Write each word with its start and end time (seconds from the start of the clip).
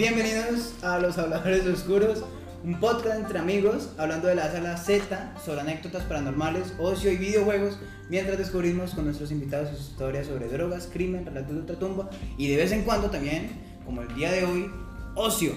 Bienvenidos 0.00 0.72
a 0.82 0.98
Los 0.98 1.18
Habladores 1.18 1.66
Oscuros, 1.66 2.24
un 2.64 2.80
podcast 2.80 3.16
entre 3.16 3.38
amigos 3.38 3.90
hablando 3.98 4.28
de 4.28 4.34
la 4.34 4.50
sala 4.50 4.78
Z 4.78 5.34
sobre 5.44 5.60
anécdotas 5.60 6.04
paranormales, 6.04 6.72
ocio 6.78 7.12
y 7.12 7.18
videojuegos, 7.18 7.78
mientras 8.08 8.38
descubrimos 8.38 8.94
con 8.94 9.04
nuestros 9.04 9.30
invitados 9.30 9.68
sus 9.68 9.90
historias 9.90 10.28
sobre 10.28 10.48
drogas, 10.48 10.88
crimen, 10.90 11.26
relatos 11.26 11.52
de 11.52 11.60
ultratumba 11.60 12.08
y 12.38 12.48
de 12.48 12.56
vez 12.56 12.72
en 12.72 12.84
cuando 12.84 13.10
también, 13.10 13.50
como 13.84 14.00
el 14.00 14.14
día 14.14 14.32
de 14.32 14.46
hoy, 14.46 14.70
ocio. 15.16 15.52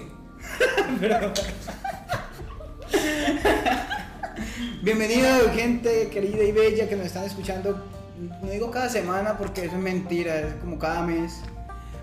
Pero- 1.00 1.32
Bienvenido 4.82 5.26
gente 5.54 6.10
querida 6.10 6.44
y 6.44 6.52
bella 6.52 6.86
que 6.86 6.96
nos 6.96 7.06
están 7.06 7.24
escuchando, 7.24 7.82
no 8.42 8.50
digo 8.50 8.70
cada 8.70 8.90
semana 8.90 9.38
porque 9.38 9.64
eso 9.64 9.76
es 9.76 9.82
mentira, 9.82 10.38
es 10.40 10.54
como 10.56 10.78
cada 10.78 11.00
mes. 11.00 11.40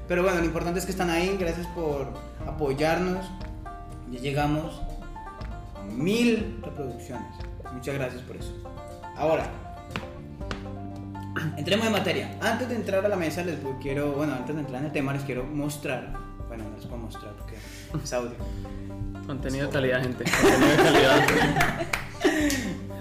Pero 0.07 0.23
bueno, 0.23 0.39
lo 0.39 0.45
importante 0.45 0.79
es 0.79 0.85
que 0.85 0.91
están 0.91 1.11
ahí, 1.11 1.37
gracias 1.39 1.67
por 1.67 2.30
apoyarnos. 2.47 3.25
Ya 4.09 4.19
llegamos 4.19 4.81
a 5.75 5.83
mil 5.83 6.59
reproducciones. 6.63 7.27
Muchas 7.73 7.95
gracias 7.95 8.21
por 8.23 8.35
eso. 8.35 8.53
Ahora, 9.15 9.45
entremos 11.57 11.85
en 11.85 11.91
materia. 11.91 12.37
Antes 12.41 12.69
de 12.69 12.75
entrar 12.75 13.05
a 13.05 13.09
la 13.09 13.15
mesa, 13.15 13.43
les 13.43 13.57
quiero, 13.81 14.13
bueno, 14.13 14.33
antes 14.33 14.55
de 14.55 14.61
entrar 14.61 14.81
en 14.81 14.87
el 14.87 14.91
tema, 14.91 15.13
les 15.13 15.23
quiero 15.23 15.43
mostrar. 15.43 16.13
Bueno, 16.47 16.65
no 16.65 16.75
les 16.75 16.85
puedo 16.85 17.01
mostrar 17.01 17.33
porque 17.37 17.55
es 18.03 18.13
audio. 18.13 18.35
Contenido 19.25 19.67
de 19.67 19.73
calidad, 19.73 20.01
gente. 20.01 20.23
Contenido 20.23 20.69
de 20.69 20.77
calidad. 20.77 21.87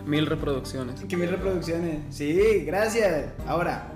Mil 0.07 0.27
reproducciones. 0.27 1.01
Que 1.05 1.17
mil 1.17 1.31
reproducciones. 1.31 2.01
Sí, 2.11 2.65
gracias. 2.67 3.27
Ahora, 3.47 3.93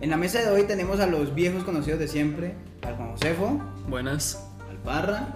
en 0.00 0.10
la 0.10 0.16
mesa 0.16 0.40
de 0.40 0.48
hoy 0.48 0.64
tenemos 0.64 1.00
a 1.00 1.06
los 1.06 1.34
viejos 1.34 1.64
conocidos 1.64 1.98
de 1.98 2.08
siempre: 2.08 2.54
al 2.82 2.96
Juan 2.96 3.12
Josefo, 3.12 3.60
Buenas. 3.88 4.46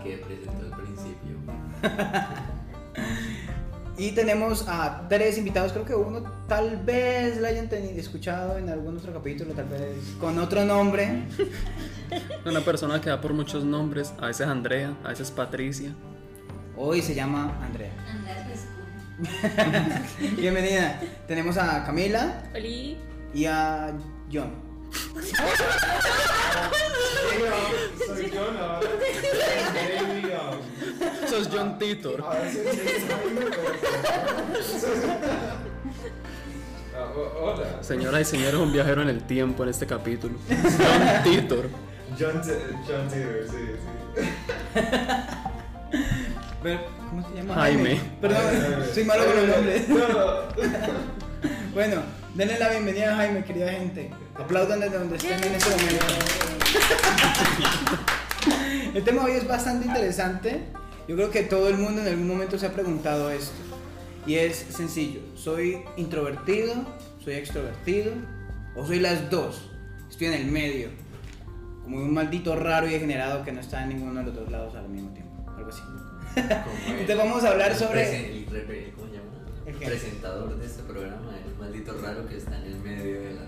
Que 0.02 0.16
presentó 0.18 0.64
al 0.64 0.80
principio. 0.80 1.36
y 3.98 4.12
tenemos 4.12 4.64
a 4.68 5.08
tres 5.08 5.38
invitados. 5.38 5.72
Creo 5.72 5.84
que 5.84 5.94
uno 5.94 6.22
tal 6.46 6.76
vez 6.76 7.40
la 7.40 7.48
hayan 7.48 7.68
tenido, 7.68 7.98
escuchado 7.98 8.58
en 8.58 8.68
algún 8.68 8.96
otro 8.96 9.12
capítulo, 9.12 9.52
tal 9.52 9.66
vez 9.66 10.14
con 10.20 10.38
otro 10.38 10.64
nombre. 10.64 11.24
Una 12.46 12.60
persona 12.60 13.00
que 13.00 13.10
da 13.10 13.20
por 13.20 13.32
muchos 13.32 13.64
nombres. 13.64 14.14
A 14.20 14.28
veces 14.28 14.46
Andrea, 14.46 14.96
a 15.02 15.08
veces 15.08 15.32
Patricia. 15.32 15.92
Hoy 16.76 17.02
se 17.02 17.16
llama 17.16 17.58
Andrea. 17.60 17.90
Bienvenida. 20.36 21.00
Tenemos 21.26 21.56
a 21.56 21.84
Camila 21.84 22.44
Oli. 22.54 22.96
y 23.34 23.46
a 23.46 23.92
John. 24.32 24.69
Soy 31.26 31.44
Sos 31.44 31.48
John 31.52 31.78
Titor. 31.78 32.24
soy 34.62 35.10
Hola. 37.40 37.82
Señoras 37.82 38.20
y 38.20 38.24
señores, 38.24 38.54
un 38.54 38.72
viajero 38.72 39.02
en 39.02 39.08
el 39.08 39.22
tiempo 39.22 39.62
en 39.62 39.70
este 39.70 39.86
capítulo. 39.86 40.38
John 40.48 41.22
Titor. 41.24 41.68
John, 42.18 42.42
John 42.86 43.08
Titor, 43.08 43.46
sí, 43.48 43.56
sí. 44.16 44.24
Pero, 46.62 46.80
¿Cómo 47.08 47.28
se 47.28 47.34
llama? 47.36 47.54
Jaime. 47.54 48.00
Perdón, 48.20 48.38
Jaime. 48.42 48.86
soy 48.92 49.04
malo 49.04 49.24
con 49.24 49.36
los 49.36 49.56
nombres. 49.56 49.88
No. 49.88 50.00
Bueno, 51.72 52.02
denle 52.34 52.58
la 52.58 52.68
bienvenida 52.68 53.12
a 53.12 53.16
Jaime, 53.16 53.44
querida 53.44 53.70
gente. 53.70 54.10
Aplaudan 54.40 54.80
desde 54.80 54.98
donde 54.98 55.16
estén 55.16 55.42
en 55.44 55.54
este 55.54 55.70
momento. 55.70 56.06
El 58.94 59.04
tema 59.04 59.24
hoy 59.24 59.32
es 59.32 59.46
bastante 59.46 59.86
interesante. 59.86 60.62
Yo 61.06 61.16
creo 61.16 61.30
que 61.30 61.42
todo 61.42 61.68
el 61.68 61.76
mundo 61.76 62.00
en 62.00 62.08
algún 62.08 62.26
momento 62.28 62.58
se 62.58 62.66
ha 62.66 62.72
preguntado 62.72 63.30
esto. 63.30 63.52
Y 64.26 64.36
es 64.36 64.56
sencillo. 64.70 65.20
¿Soy 65.36 65.82
introvertido? 65.96 66.74
¿Soy 67.22 67.34
extrovertido? 67.34 68.12
¿O 68.76 68.86
soy 68.86 69.00
las 69.00 69.30
dos? 69.30 69.70
Estoy 70.08 70.28
en 70.28 70.34
el 70.34 70.46
medio. 70.46 70.88
Como 71.84 71.98
un 71.98 72.12
maldito 72.14 72.56
raro 72.56 72.86
y 72.88 72.90
degenerado 72.92 73.44
que 73.44 73.52
no 73.52 73.60
está 73.60 73.82
en 73.82 73.90
ninguno 73.90 74.20
de 74.20 74.26
los 74.26 74.34
dos 74.34 74.50
lados 74.50 74.74
al 74.74 74.88
mismo 74.88 75.10
tiempo. 75.12 75.30
Algo 75.56 75.68
así. 75.70 75.82
Entonces 76.88 77.16
vamos 77.16 77.44
a 77.44 77.50
hablar 77.50 77.72
el 77.72 77.76
sobre- 77.76 78.38
el 78.38 78.44
¿Cómo 78.94 79.06
se 79.08 79.14
llama? 79.14 79.26
¿El 79.66 79.74
presentador 79.74 80.56
de 80.58 80.66
este 80.66 80.82
programa, 80.82 81.32
el 81.44 81.54
maldito 81.58 81.92
raro 82.00 82.26
que 82.28 82.36
está 82.36 82.56
en 82.58 82.64
el 82.64 82.76
medio 82.80 83.20
de 83.20 83.34
los 83.34 83.42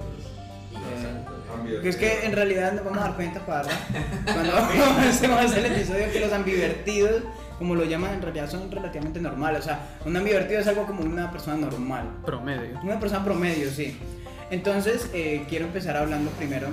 Eh, 0.83 1.07
altos. 1.07 1.35
Porque 1.75 1.89
es 1.89 1.97
que 1.97 2.25
en 2.27 2.33
realidad 2.33 2.73
nos 2.73 2.85
vamos 2.85 2.99
a 2.99 3.03
dar 3.03 3.17
cuenta, 3.17 3.45
para 3.45 3.69
cuando 4.25 4.53
hacemos 5.09 5.57
el 5.57 5.67
episodio, 5.67 6.11
que 6.13 6.21
los 6.21 6.33
ambivertidos, 6.33 7.23
como 7.59 7.75
lo 7.75 7.85
llaman, 7.85 8.15
en 8.15 8.23
realidad 8.23 8.51
son 8.51 8.71
relativamente 8.71 9.21
normales. 9.21 9.61
O 9.61 9.65
sea, 9.65 9.99
un 10.05 10.17
ambivertido 10.17 10.61
es 10.61 10.67
algo 10.67 10.87
como 10.87 11.03
una 11.03 11.31
persona 11.31 11.57
normal. 11.57 12.09
Promedio. 12.25 12.81
Una 12.83 12.99
persona 12.99 13.25
promedio, 13.25 13.71
sí. 13.71 13.97
Entonces, 14.51 15.09
eh, 15.15 15.45
quiero 15.49 15.67
empezar 15.67 15.97
hablando 15.97 16.31
primero, 16.33 16.69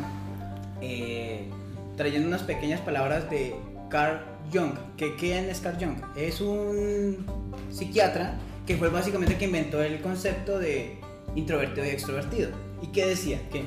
eh, 0.82 1.48
trayendo 1.96 2.28
unas 2.28 2.44
pequeñas 2.44 2.82
palabras 2.82 3.30
de 3.30 3.56
Carl 3.90 4.22
Jung. 4.54 4.74
¿Que, 4.98 5.16
¿Quién 5.16 5.50
es 5.50 5.60
Carl 5.60 5.78
Jung? 5.80 5.98
Es 6.16 6.42
un 6.42 7.26
psiquiatra 7.72 8.36
que 8.66 8.78
fue 8.78 8.90
básicamente 8.90 9.34
el 9.34 9.40
que 9.40 9.46
inventó 9.46 9.82
el 9.82 10.02
concepto 10.02 10.60
de 10.60 10.98
introvertido 11.36 11.86
y 11.86 11.90
extrovertido. 11.90 12.52
¿Y 12.82 12.88
que 12.88 13.06
decía? 13.06 13.40
Que 13.52 13.66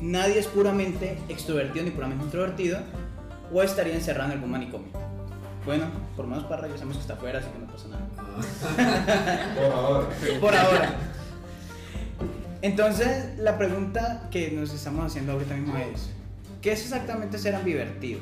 nadie 0.00 0.38
es 0.38 0.46
puramente 0.46 1.18
extrovertido 1.28 1.84
ni 1.84 1.90
puramente 1.90 2.24
introvertido 2.24 2.78
o 3.52 3.62
estaría 3.62 3.94
encerrado 3.94 4.30
en 4.30 4.36
algún 4.36 4.50
manicomio. 4.50 4.90
Bueno, 5.64 5.86
por 6.14 6.26
Parra 6.48 6.68
ya 6.68 6.74
sabemos 6.74 6.96
que 6.96 7.02
está 7.02 7.14
afuera, 7.14 7.40
así 7.40 7.48
que 7.48 7.58
no 7.58 7.66
pasa 7.66 7.88
nada. 7.88 9.54
Por 9.56 9.72
favor. 9.72 10.08
Por 10.40 10.54
ahora. 10.54 10.94
Entonces, 12.62 13.36
la 13.38 13.58
pregunta 13.58 14.28
que 14.30 14.52
nos 14.52 14.72
estamos 14.72 15.04
haciendo 15.06 15.32
ahorita 15.32 15.54
mismo 15.54 15.76
es, 15.76 16.10
¿qué 16.62 16.72
es 16.72 16.82
exactamente 16.82 17.38
ser 17.38 17.56
ambivertido? 17.56 18.20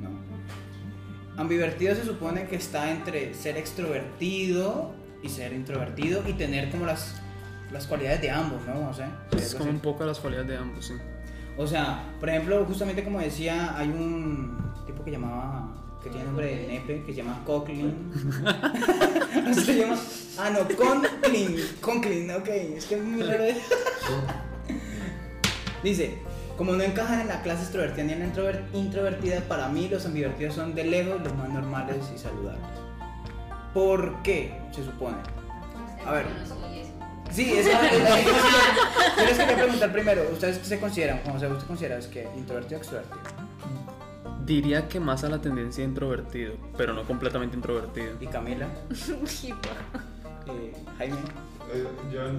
¿No? 0.00 1.40
Ambivertido 1.40 1.94
se 1.94 2.04
supone 2.04 2.46
que 2.46 2.56
está 2.56 2.90
entre 2.90 3.34
ser 3.34 3.58
extrovertido 3.58 4.94
y 5.22 5.28
ser 5.28 5.52
introvertido 5.52 6.22
y 6.26 6.32
tener 6.32 6.70
como 6.70 6.86
las, 6.86 7.20
las 7.72 7.86
cualidades 7.86 8.22
de 8.22 8.30
ambos, 8.30 8.62
¿no? 8.66 8.88
O 8.88 8.94
sea, 8.94 9.26
Es 9.36 9.54
como 9.54 9.68
un 9.68 9.80
poco 9.80 10.04
las 10.06 10.18
cualidades 10.18 10.48
de 10.48 10.56
ambos, 10.56 10.86
sí. 10.86 10.94
O 11.56 11.66
sea, 11.66 12.04
por 12.20 12.28
ejemplo, 12.28 12.64
justamente 12.66 13.02
como 13.04 13.20
decía, 13.20 13.76
hay 13.76 13.88
un 13.88 14.56
tipo 14.86 15.02
que 15.04 15.10
llamaba, 15.12 15.68
que 16.02 16.10
tiene 16.10 16.26
nombre 16.26 16.46
de 16.56 16.66
nepe, 16.68 17.02
que 17.04 17.12
se 17.12 17.18
llama 17.22 17.40
Coughlin. 17.44 18.10
No 19.46 19.54
se 19.54 19.78
llama, 19.78 19.96
ah, 20.38 20.50
no, 20.50 20.58
Conklin, 20.76 21.56
Conklin, 21.80 22.30
ok, 22.32 22.48
es 22.48 22.86
que 22.86 22.96
es 22.96 23.02
muy 23.04 23.22
raro. 23.22 23.44
Dice, 25.82 26.18
como 26.56 26.72
no 26.72 26.82
encajan 26.82 27.20
en 27.20 27.28
la 27.28 27.42
clase 27.42 27.62
extrovertida 27.62 28.04
ni 28.04 28.12
en 28.14 28.20
la 28.20 28.26
introver- 28.26 28.64
introvertida, 28.72 29.40
para 29.42 29.68
mí 29.68 29.88
los 29.88 30.04
ambivertidos 30.06 30.54
son 30.54 30.74
de 30.74 30.84
lejos 30.84 31.20
los 31.22 31.34
más 31.36 31.48
normales 31.50 31.98
y 32.14 32.18
saludables. 32.18 32.62
¿Por 33.74 34.22
qué? 34.22 34.58
Se 34.72 34.84
supone. 34.84 35.16
A 36.04 36.12
ver. 36.12 36.26
Sí, 37.36 37.52
es 37.52 37.66
Yo 37.66 39.24
les 39.26 39.36
quería 39.38 39.56
preguntar 39.56 39.92
primero, 39.92 40.26
¿ustedes 40.32 40.56
qué 40.58 40.64
se 40.64 40.80
consideran? 40.80 41.20
Juan 41.22 41.34
José, 41.34 41.48
¿usted 41.48 41.66
considera 41.66 41.98
es 41.98 42.06
que 42.06 42.26
introvertido 42.34 42.78
o 42.78 42.80
extrovertido? 42.82 43.18
Diría 44.46 44.88
que 44.88 45.00
más 45.00 45.22
a 45.22 45.28
la 45.28 45.38
tendencia 45.42 45.84
introvertido, 45.84 46.54
pero 46.78 46.94
no 46.94 47.02
completamente 47.04 47.54
introvertido. 47.54 48.14
Y 48.20 48.26
Camila, 48.28 48.68
eh, 50.46 50.72
Jaime. 50.96 51.16
Eh, 51.74 51.84
John. 52.10 52.38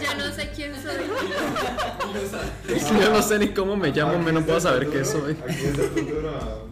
Ya 0.00 0.14
no 0.18 0.30
sé 0.32 0.50
quién 0.54 0.72
soy. 0.74 1.06
Yo 3.00 3.10
no 3.10 3.22
sé 3.22 3.38
ni 3.40 3.48
cómo 3.48 3.74
me 3.76 3.90
llamo, 3.90 4.18
menos 4.20 4.44
puedo 4.44 4.60
saber 4.60 4.88
qué 4.90 5.04
soy. 5.04 5.32
Aquí 5.32 5.64
es 5.64 5.78
el 5.78 5.88
futuro 5.88 6.68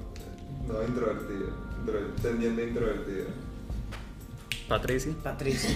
no 0.68 0.82
introvertido, 0.86 1.48
intro- 1.84 2.12
tendiente 2.22 2.64
introvertido. 2.68 3.24
Patricia. 4.72 5.12
Patricia, 5.22 5.68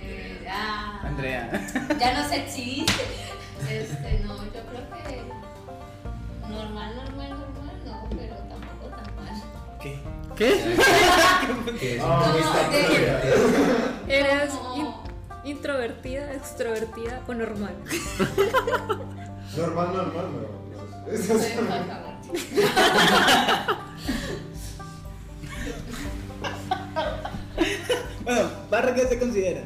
Eh, 0.00 0.46
ah, 0.48 1.00
Andrea. 1.02 1.50
Ya 1.98 2.14
no 2.22 2.28
sé 2.28 2.44
exhibiste. 2.44 2.92
Este, 3.68 4.20
no, 4.24 4.36
yo 4.44 4.50
creo 4.52 4.88
que 4.90 5.22
normal, 6.48 6.94
normal, 6.94 7.30
normal, 7.30 7.76
no, 7.84 8.08
pero 8.10 8.36
tampoco 8.36 8.86
tan 8.94 9.16
mal. 9.16 9.42
¿Qué? 9.82 9.98
¿Qué? 10.36 10.52
Es 11.96 12.00
Ah, 12.04 12.32
No, 12.32 12.70
de-. 12.70 14.20
¿Eres 14.20 14.52
in- 14.76 14.94
introvertida, 15.50 16.32
extrovertida 16.32 17.22
o 17.26 17.34
normal? 17.34 17.74
Normal, 19.56 19.88
normal, 19.94 20.26
no. 20.32 21.12
Eso 21.12 21.34
es-. 21.34 21.54
Bueno, 28.26 28.50
Barra, 28.68 28.92
¿qué 28.92 29.06
se 29.06 29.20
considera? 29.20 29.60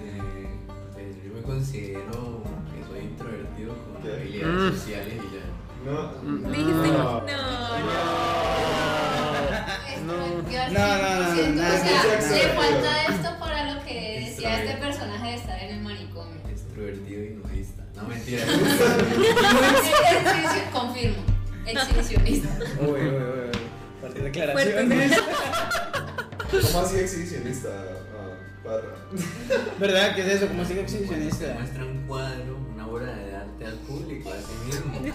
Eh, 0.00 0.48
pues 0.94 1.06
yo 1.24 1.32
me 1.32 1.40
considero 1.42 2.42
que 2.74 2.82
soy 2.88 2.98
introvertido 3.04 3.72
con 3.72 4.02
¿Qué? 4.02 4.08
habilidades 4.12 4.52
habilidades 4.52 4.80
sociales 4.80 5.14
y 5.14 5.16
ya. 5.36 5.44
No. 5.86 5.96
Dijiste, 6.50 6.88
no. 6.88 6.88
no, 6.88 7.20
no. 7.20 7.26
No, 10.06 10.06
No, 10.06 10.06
no, 10.06 10.12
no, 10.42 11.34
Siento, 11.34 11.62
nada, 11.62 11.78
o 12.18 12.20
sea, 12.20 12.36
le 12.36 12.48
falta 12.54 12.90
esto 13.04 13.30
para 13.38 13.58
lo 13.72 13.76
que 13.84 13.96
decía 14.26 14.50
este 14.64 14.74
personaje 14.78 15.26
de 15.30 15.34
estar 15.36 15.58
en 15.62 15.70
el 15.76 15.80
manicomio. 15.82 16.40
Extrovertido 16.50 17.22
y 17.22 17.28
nudista. 17.30 17.82
No, 17.94 18.02
mentira. 18.08 18.44
Confirmo, 20.72 21.22
exhibicionista. 21.64 22.48
Uy, 22.80 22.88
uy, 22.88 22.98
uy, 22.98 23.06
uy. 23.06 23.52
Fuertes 24.00 24.22
declaraciones. 24.24 25.12
¿Cómo 26.50 26.80
así 26.80 26.98
exhibicionista? 26.98 27.68
Ah, 27.68 28.34
barra. 28.64 28.94
¿Verdad? 29.78 30.14
¿Qué 30.14 30.22
es 30.22 30.28
eso? 30.34 30.48
¿Cómo 30.48 30.64
sigue 30.64 30.80
exhibicionista? 30.82 31.54
Muestra 31.54 31.84
un 31.84 32.06
cuadro, 32.06 32.56
una 32.74 32.86
obra 32.86 33.14
de 33.14 33.36
arte 33.36 33.66
al 33.66 33.74
público, 33.78 34.30
a 34.30 34.36
sí 34.36 34.54
mismo. 34.66 35.14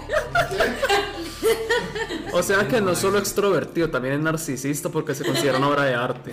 O 2.34 2.44
sea 2.44 2.68
que 2.68 2.82
no 2.82 2.96
solo 2.96 3.18
extrovertido, 3.20 3.90
también 3.90 4.16
es 4.16 4.20
narcisista 4.22 4.90
porque 4.90 5.16
se 5.16 5.26
considera 5.26 5.58
una 5.58 5.70
obra 5.70 5.84
de 5.84 5.96
arte. 5.96 6.32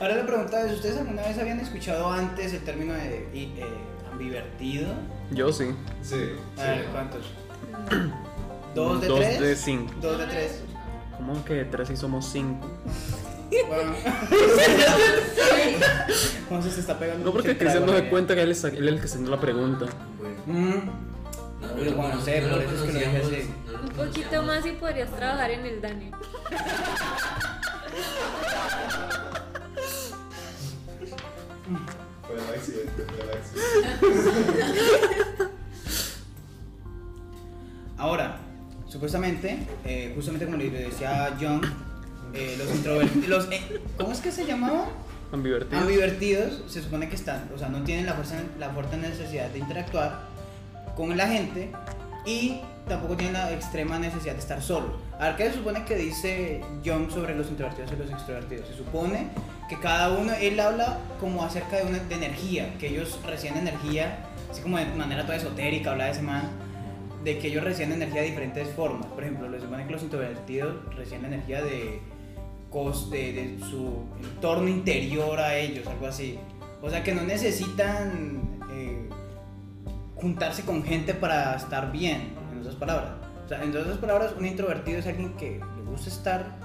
Ahora 0.00 0.16
la 0.16 0.26
pregunta 0.26 0.64
es, 0.66 0.72
¿ustedes 0.74 0.98
alguna 0.98 1.22
vez 1.22 1.38
habían 1.38 1.58
escuchado 1.60 2.10
antes 2.10 2.52
el 2.52 2.60
término 2.60 2.92
de 2.94 3.28
eh, 3.34 3.64
ambivertido? 4.12 4.94
Yo 5.32 5.52
sí. 5.52 5.74
Sí. 6.02 6.30
A 6.56 6.62
ver, 6.62 6.80
sí. 6.82 6.86
¿cuántos? 6.92 7.32
¿Dos 8.74 9.00
de 9.00 9.08
Dos 9.08 9.18
tres? 9.20 9.40
de 9.40 9.56
cinco. 9.56 9.94
Dos 10.00 10.18
de 10.18 10.26
tres. 10.26 10.60
¿Cómo 11.18 11.44
que 11.44 11.54
de 11.54 11.64
tres 11.64 11.90
y 11.90 11.96
somos 11.96 12.26
cinco? 12.30 12.66
Bueno. 13.66 13.92
¿Cómo 16.48 16.62
se 16.62 16.80
está 16.80 16.98
pegando? 16.98 17.24
No 17.24 17.32
porque 17.32 17.50
el 17.50 17.58
Cristian 17.58 17.84
no 17.84 17.92
se 17.92 17.98
eh. 17.98 18.08
cuenta 18.08 18.34
que 18.34 18.42
él 18.42 18.52
es, 18.52 18.62
él 18.64 18.74
es 18.74 18.78
el 18.78 18.88
que 18.88 18.94
está 18.94 19.06
haciendo 19.06 19.30
la 19.30 19.40
pregunta. 19.40 19.86
Bueno. 20.18 20.92
No, 21.60 21.74
bueno, 21.74 22.14
no, 22.14 22.20
sé, 22.20 22.40
no 22.40 22.54
por 22.54 22.62
eso 22.62 22.84
es 22.84 22.92
que 22.92 22.92
lo 22.92 22.98
dije 22.98 23.16
así. 23.18 23.50
no 23.66 23.82
Un 23.82 23.88
poquito 24.06 24.42
más 24.44 24.64
y 24.64 24.72
podrías 24.72 25.10
trabajar 25.10 25.50
en 25.50 25.66
el 25.66 25.80
Dani. 25.80 26.10
Fue 32.26 32.36
un 32.36 32.40
accidente, 32.54 33.04
fue 33.04 33.18
un 33.24 33.30
accidente. 34.00 35.24
supuestamente, 38.98 39.56
eh, 39.84 40.10
justamente 40.16 40.44
como 40.44 40.56
le 40.56 40.70
decía 40.70 41.32
John, 41.40 41.60
eh, 42.34 42.56
los 42.58 42.68
introvertidos, 42.74 43.48
¿cómo 43.96 44.10
es 44.10 44.18
que 44.18 44.32
se 44.32 44.44
llamaban? 44.44 44.86
Ambivertido. 45.30 45.80
Ambivertidos 45.80 46.64
se 46.66 46.82
supone 46.82 47.08
que 47.08 47.14
están, 47.14 47.48
o 47.54 47.58
sea, 47.58 47.68
no 47.68 47.84
tienen 47.84 48.06
la 48.06 48.14
fuerza, 48.14 48.42
la 48.58 48.70
fuerte 48.70 48.96
necesidad 48.96 49.50
de 49.50 49.60
interactuar 49.60 50.22
con 50.96 51.16
la 51.16 51.28
gente 51.28 51.70
y 52.26 52.60
tampoco 52.88 53.16
tienen 53.16 53.34
la 53.34 53.52
extrema 53.52 54.00
necesidad 54.00 54.32
de 54.32 54.40
estar 54.40 54.60
solos. 54.60 54.90
A 55.20 55.26
ver, 55.26 55.36
¿qué 55.36 55.44
se 55.50 55.58
supone 55.58 55.84
que 55.84 55.94
dice 55.94 56.60
John 56.84 57.08
sobre 57.08 57.36
los 57.36 57.46
introvertidos 57.50 57.92
y 57.92 57.96
los 57.96 58.10
extrovertidos? 58.10 58.66
Se 58.66 58.74
supone 58.74 59.28
que 59.68 59.78
cada 59.78 60.10
uno, 60.10 60.32
él 60.40 60.58
habla 60.58 60.98
como 61.20 61.44
acerca 61.44 61.76
de 61.76 61.84
una 61.84 61.98
de 62.00 62.14
energía, 62.16 62.74
que 62.80 62.88
ellos 62.88 63.16
reciben 63.24 63.58
energía, 63.58 64.24
así 64.50 64.60
como 64.60 64.76
de 64.76 64.86
manera 64.86 65.22
toda 65.22 65.36
esotérica, 65.36 65.92
habla 65.92 66.06
de 66.06 66.10
ese 66.10 66.22
man, 66.22 66.50
de 67.28 67.38
que 67.38 67.48
ellos 67.48 67.62
reciben 67.62 67.92
energía 67.92 68.22
de 68.22 68.28
diferentes 68.28 68.68
formas. 68.68 69.06
Por 69.06 69.22
ejemplo, 69.22 69.48
supone 69.60 69.86
que 69.86 69.92
los 69.92 70.02
introvertidos 70.02 70.76
reciben 70.96 71.26
energía 71.26 71.62
de, 71.62 72.00
de, 73.10 73.32
de 73.32 73.58
su 73.68 74.06
entorno 74.18 74.68
interior 74.68 75.38
a 75.38 75.56
ellos, 75.56 75.86
algo 75.86 76.06
así. 76.06 76.38
O 76.80 76.88
sea 76.88 77.02
que 77.02 77.14
no 77.14 77.22
necesitan 77.22 78.60
eh, 78.70 79.10
juntarse 80.16 80.62
con 80.62 80.82
gente 80.82 81.12
para 81.12 81.54
estar 81.56 81.92
bien, 81.92 82.32
en 82.50 82.60
otras 82.60 82.76
palabras. 82.76 83.10
O 83.44 83.48
sea, 83.48 83.62
en 83.62 83.76
otras 83.76 83.98
palabras, 83.98 84.32
un 84.38 84.46
introvertido 84.46 84.98
es 84.98 85.06
alguien 85.06 85.34
que 85.34 85.60
le 85.76 85.82
gusta 85.82 86.08
estar 86.08 86.56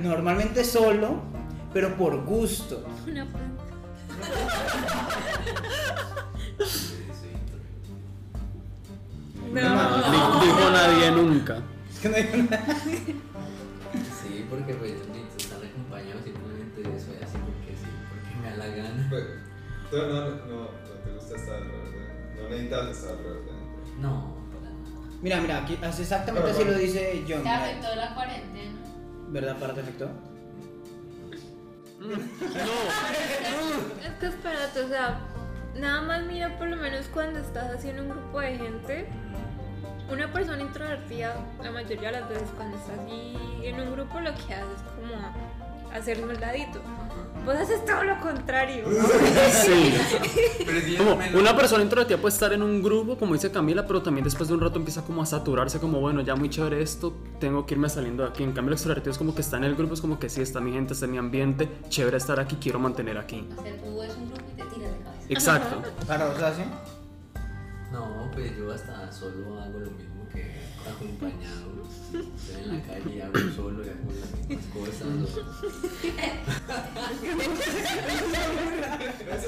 normalmente 0.00 0.64
solo, 0.64 1.20
pero 1.74 1.94
por 1.98 2.24
gusto. 2.24 2.82
Una 3.06 3.26
No. 9.52 10.40
Di- 10.40 10.46
Dijo 10.46 10.70
nadie 10.70 11.10
nunca. 11.18 11.58
Es 11.90 11.98
que 12.00 12.08
no 12.08 12.16
hay 12.16 12.40
una- 12.40 12.60
Sí, 14.22 14.46
porque 14.50 14.74
pues 14.74 14.92
ni 15.12 15.20
estar 15.42 15.58
acompañado 15.58 16.20
simplemente 16.22 16.82
soy 17.00 17.16
así 17.22 17.38
porque 17.38 17.76
sí, 17.76 17.86
porque 18.10 18.36
me 18.42 18.50
da 18.50 18.56
la 18.56 18.66
gana. 18.76 19.06
Pues, 19.08 19.24
tú 19.90 19.96
no, 19.96 20.06
no, 20.06 20.30
no 20.30 20.68
te 21.04 21.10
gusta 21.12 21.36
estar, 21.36 21.60
¿verdad? 21.60 22.42
No 22.42 22.48
necesitas 22.50 22.88
estar, 22.96 23.16
¿verdad? 23.16 23.52
No, 24.00 24.36
para 24.52 24.70
nada. 24.72 25.16
Mira, 25.22 25.40
mira, 25.40 25.58
aquí 25.58 25.78
así 25.82 26.02
exactamente 26.02 26.50
así 26.50 26.64
lo 26.64 26.74
dice 26.74 27.24
John. 27.28 27.42
¿Te 27.42 27.48
afectó 27.48 27.94
la 27.94 28.14
cuarentena? 28.14 28.72
¿Verdad? 29.28 29.56
¿Para 29.58 29.74
te 29.74 29.80
afectó? 29.80 30.08
Es 34.06 34.12
que 34.20 34.26
espérate, 34.26 34.80
o 34.84 34.88
sea, 34.88 35.18
nada 35.78 36.02
más 36.02 36.24
mira 36.24 36.56
por 36.58 36.68
lo 36.68 36.76
menos 36.76 37.06
cuando 37.12 37.38
estás 37.38 37.74
haciendo 37.74 38.02
un 38.02 38.10
grupo 38.10 38.40
de 38.40 38.56
gente. 38.56 39.06
Una 40.10 40.32
persona 40.32 40.62
introvertida, 40.62 41.34
la 41.62 41.72
mayoría 41.72 42.12
de 42.12 42.20
las 42.20 42.28
veces 42.28 42.48
cuando 42.56 42.76
estás 42.76 42.98
así 43.00 43.36
en 43.64 43.80
un 43.80 43.92
grupo 43.92 44.20
lo 44.20 44.32
que 44.34 44.54
haces 44.54 44.76
es 44.76 44.82
como 44.94 45.14
hacer 45.92 46.22
un 46.22 46.32
ladito. 46.40 46.80
Vos 47.44 47.54
haces 47.54 47.84
todo 47.84 48.02
lo 48.04 48.20
contrario. 48.20 48.84
Sí. 49.52 49.94
Como 50.96 51.18
una 51.38 51.56
persona 51.56 51.82
introvertida 51.82 52.18
puede 52.18 52.34
estar 52.34 52.52
en 52.52 52.62
un 52.62 52.82
grupo, 52.82 53.16
como 53.16 53.34
dice 53.34 53.50
Camila, 53.50 53.86
pero 53.86 54.02
también 54.02 54.24
después 54.24 54.48
de 54.48 54.54
un 54.54 54.60
rato 54.60 54.78
empieza 54.78 55.02
como 55.02 55.22
a 55.22 55.26
saturarse, 55.26 55.78
como 55.78 56.00
bueno, 56.00 56.20
ya 56.20 56.34
muy 56.36 56.50
chévere 56.50 56.82
esto, 56.82 57.14
tengo 57.40 57.64
que 57.66 57.74
irme 57.74 57.88
saliendo 57.88 58.24
de 58.24 58.30
aquí. 58.30 58.42
En 58.42 58.52
cambio, 58.52 58.70
el 58.70 58.74
extrovertido 58.74 59.12
es 59.12 59.18
como 59.18 59.34
que 59.34 59.40
está 59.40 59.56
en 59.56 59.64
el 59.64 59.74
grupo, 59.76 59.94
es 59.94 60.00
como 60.00 60.18
que 60.18 60.28
sí, 60.28 60.40
está 60.40 60.60
mi 60.60 60.72
gente, 60.72 60.94
está 60.94 61.06
mi 61.06 61.18
ambiente, 61.18 61.68
chévere 61.88 62.16
estar 62.16 62.38
aquí, 62.40 62.56
quiero 62.60 62.78
mantener 62.78 63.16
aquí. 63.18 63.48
O 63.56 63.62
sea, 63.62 63.76
tú 63.76 63.98
ves 64.00 64.16
un 64.16 64.30
grupo 64.30 64.50
y 64.52 64.56
te 64.56 64.64
tiras 64.74 64.92
de. 64.92 65.05
Exacto. 65.28 65.82
Claro, 66.04 66.32
o 66.34 66.38
sea, 66.38 66.54
sí. 66.54 66.62
No, 67.92 68.30
pues 68.32 68.56
yo 68.56 68.72
hasta 68.72 69.10
solo 69.12 69.60
hago 69.60 69.78
lo 69.78 69.90
mismo 69.92 70.28
que 70.32 70.52
acompañado. 70.88 71.76
Estoy 72.06 72.62
en 72.62 72.68
la 72.78 72.82
calle 72.82 73.16
y 73.16 73.20
hablo 73.20 73.52
solo 73.54 73.84
y 73.84 73.88
hago 73.88 74.12
las 74.20 74.48
mismas 74.48 74.66
cosas. 74.72 75.06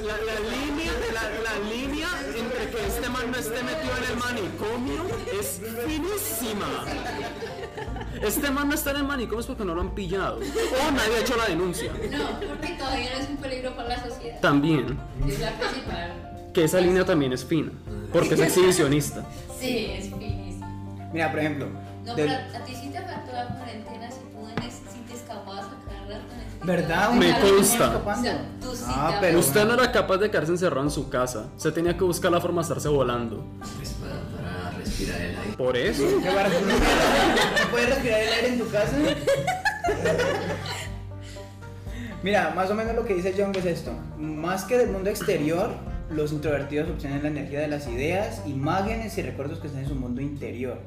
La, 0.04 0.16
la 0.16 0.40
línea, 0.40 0.92
la, 1.12 1.22
la 1.40 1.54
línea 1.70 2.08
entre 2.36 2.70
que 2.70 2.86
este 2.86 3.08
man 3.08 3.30
no 3.30 3.36
esté 3.38 3.62
metido 3.62 3.96
en 3.96 4.04
el 4.04 4.16
manicomio 4.16 5.04
es 5.38 5.60
finísima. 5.86 6.84
Este 8.22 8.50
man 8.50 8.68
no 8.68 8.74
está 8.74 8.90
en 8.90 8.96
el 8.98 9.04
manicomio 9.04 9.40
es 9.40 9.46
porque 9.46 9.64
no 9.64 9.74
lo 9.74 9.80
han 9.80 9.94
pillado. 9.94 10.36
O 10.38 10.90
nadie 10.90 11.16
ha 11.16 11.20
hecho 11.20 11.36
la 11.36 11.46
denuncia. 11.46 11.92
No, 11.92 12.40
porque 12.48 12.74
todavía 12.78 13.10
no 13.14 13.20
es 13.22 13.28
un 13.28 13.36
peligro 13.36 13.74
para 13.76 13.88
la 13.90 14.04
sociedad. 14.08 14.40
También, 14.40 14.98
Es 15.26 15.38
la 15.40 15.50
principal. 15.52 16.50
que 16.52 16.64
esa 16.64 16.80
línea 16.80 17.04
también 17.04 17.32
es 17.32 17.44
fina, 17.44 17.72
porque 18.12 18.34
es 18.34 18.40
exhibicionista. 18.40 19.24
Sí, 19.58 19.86
es 19.92 20.04
finísimo. 20.10 21.08
Mira, 21.12 21.30
por 21.30 21.40
ejemplo. 21.40 21.66
No, 22.04 22.14
pero 22.16 22.32
a 22.32 22.64
ti 22.64 22.74
sí 22.74 22.88
te 22.90 22.98
afectó 22.98 23.32
la 23.32 23.46
cuarentena 23.56 24.10
si 24.10 24.20
tú 24.32 24.48
en 24.48 24.58
ese- 24.66 24.82
si 24.90 24.98
te 25.06 25.14
escapabas 25.14 25.66
a 25.66 25.70
cada 25.86 26.06
rato. 26.08 26.34
¿Verdad? 26.64 27.10
Me 27.12 27.38
consta. 27.40 27.84
escapando. 27.86 28.20
O 28.20 28.22
sea, 28.22 28.44
tú 28.60 28.74
sí 28.74 28.84
Ah, 28.86 29.18
pero- 29.20 29.38
Usted 29.38 29.64
no 29.66 29.74
era 29.74 29.92
capaz 29.92 30.16
de 30.18 30.30
quedarse 30.30 30.52
encerrado 30.52 30.82
en 30.84 30.90
su 30.90 31.08
casa. 31.10 31.48
Se 31.56 31.70
tenía 31.70 31.96
que 31.96 32.04
buscar 32.04 32.32
la 32.32 32.40
forma 32.40 32.62
de 32.62 32.68
estarse 32.68 32.88
volando. 32.88 33.44
Respirar 34.98 35.20
el 35.20 35.38
aire. 35.38 35.52
Por 35.56 35.76
eso. 35.76 36.02
¿Qué 36.22 36.34
va 36.34 36.40
a 36.40 36.48
respirar? 36.48 36.78
¿No 37.62 37.70
puedes 37.70 37.88
respirar 37.88 38.20
el 38.20 38.32
aire 38.32 38.48
en 38.48 38.58
tu 38.58 38.68
casa? 38.68 38.96
Mira, 42.22 42.50
más 42.50 42.68
o 42.70 42.74
menos 42.74 42.96
lo 42.96 43.04
que 43.04 43.14
dice 43.14 43.32
John 43.38 43.54
es 43.54 43.64
esto. 43.64 43.92
Más 44.18 44.64
que 44.64 44.76
del 44.76 44.90
mundo 44.90 45.08
exterior, 45.08 45.70
los 46.10 46.32
introvertidos 46.32 46.90
obtienen 46.90 47.22
la 47.22 47.28
energía 47.28 47.60
de 47.60 47.68
las 47.68 47.86
ideas, 47.86 48.42
imágenes 48.44 49.16
y 49.18 49.22
recuerdos 49.22 49.60
que 49.60 49.68
están 49.68 49.84
en 49.84 49.88
su 49.88 49.94
mundo 49.94 50.20
interior. 50.20 50.80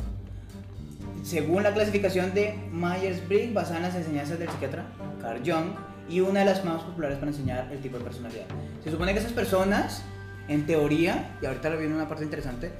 Según 1.23 1.63
la 1.63 1.73
clasificación 1.73 2.33
de 2.33 2.55
Myers-Briggs, 2.73 3.53
basada 3.53 3.77
en 3.77 3.83
las 3.83 3.95
enseñanzas 3.95 4.39
del 4.39 4.49
psiquiatra 4.49 4.87
Carl 5.21 5.39
Jung, 5.39 5.69
y 6.09 6.19
una 6.19 6.41
de 6.41 6.47
las 6.47 6.65
más 6.65 6.83
populares 6.83 7.17
para 7.17 7.31
enseñar 7.31 7.69
el 7.71 7.79
tipo 7.79 7.97
de 7.97 8.03
personalidad. 8.03 8.45
Se 8.83 8.91
supone 8.91 9.13
que 9.13 9.19
esas 9.19 9.31
personas, 9.31 10.03
en 10.49 10.65
teoría, 10.65 11.37
y 11.41 11.45
ahorita 11.45 11.69
lo 11.69 11.77
viene 11.77 11.95
una 11.95 12.09
parte 12.09 12.25
interesante, 12.25 12.71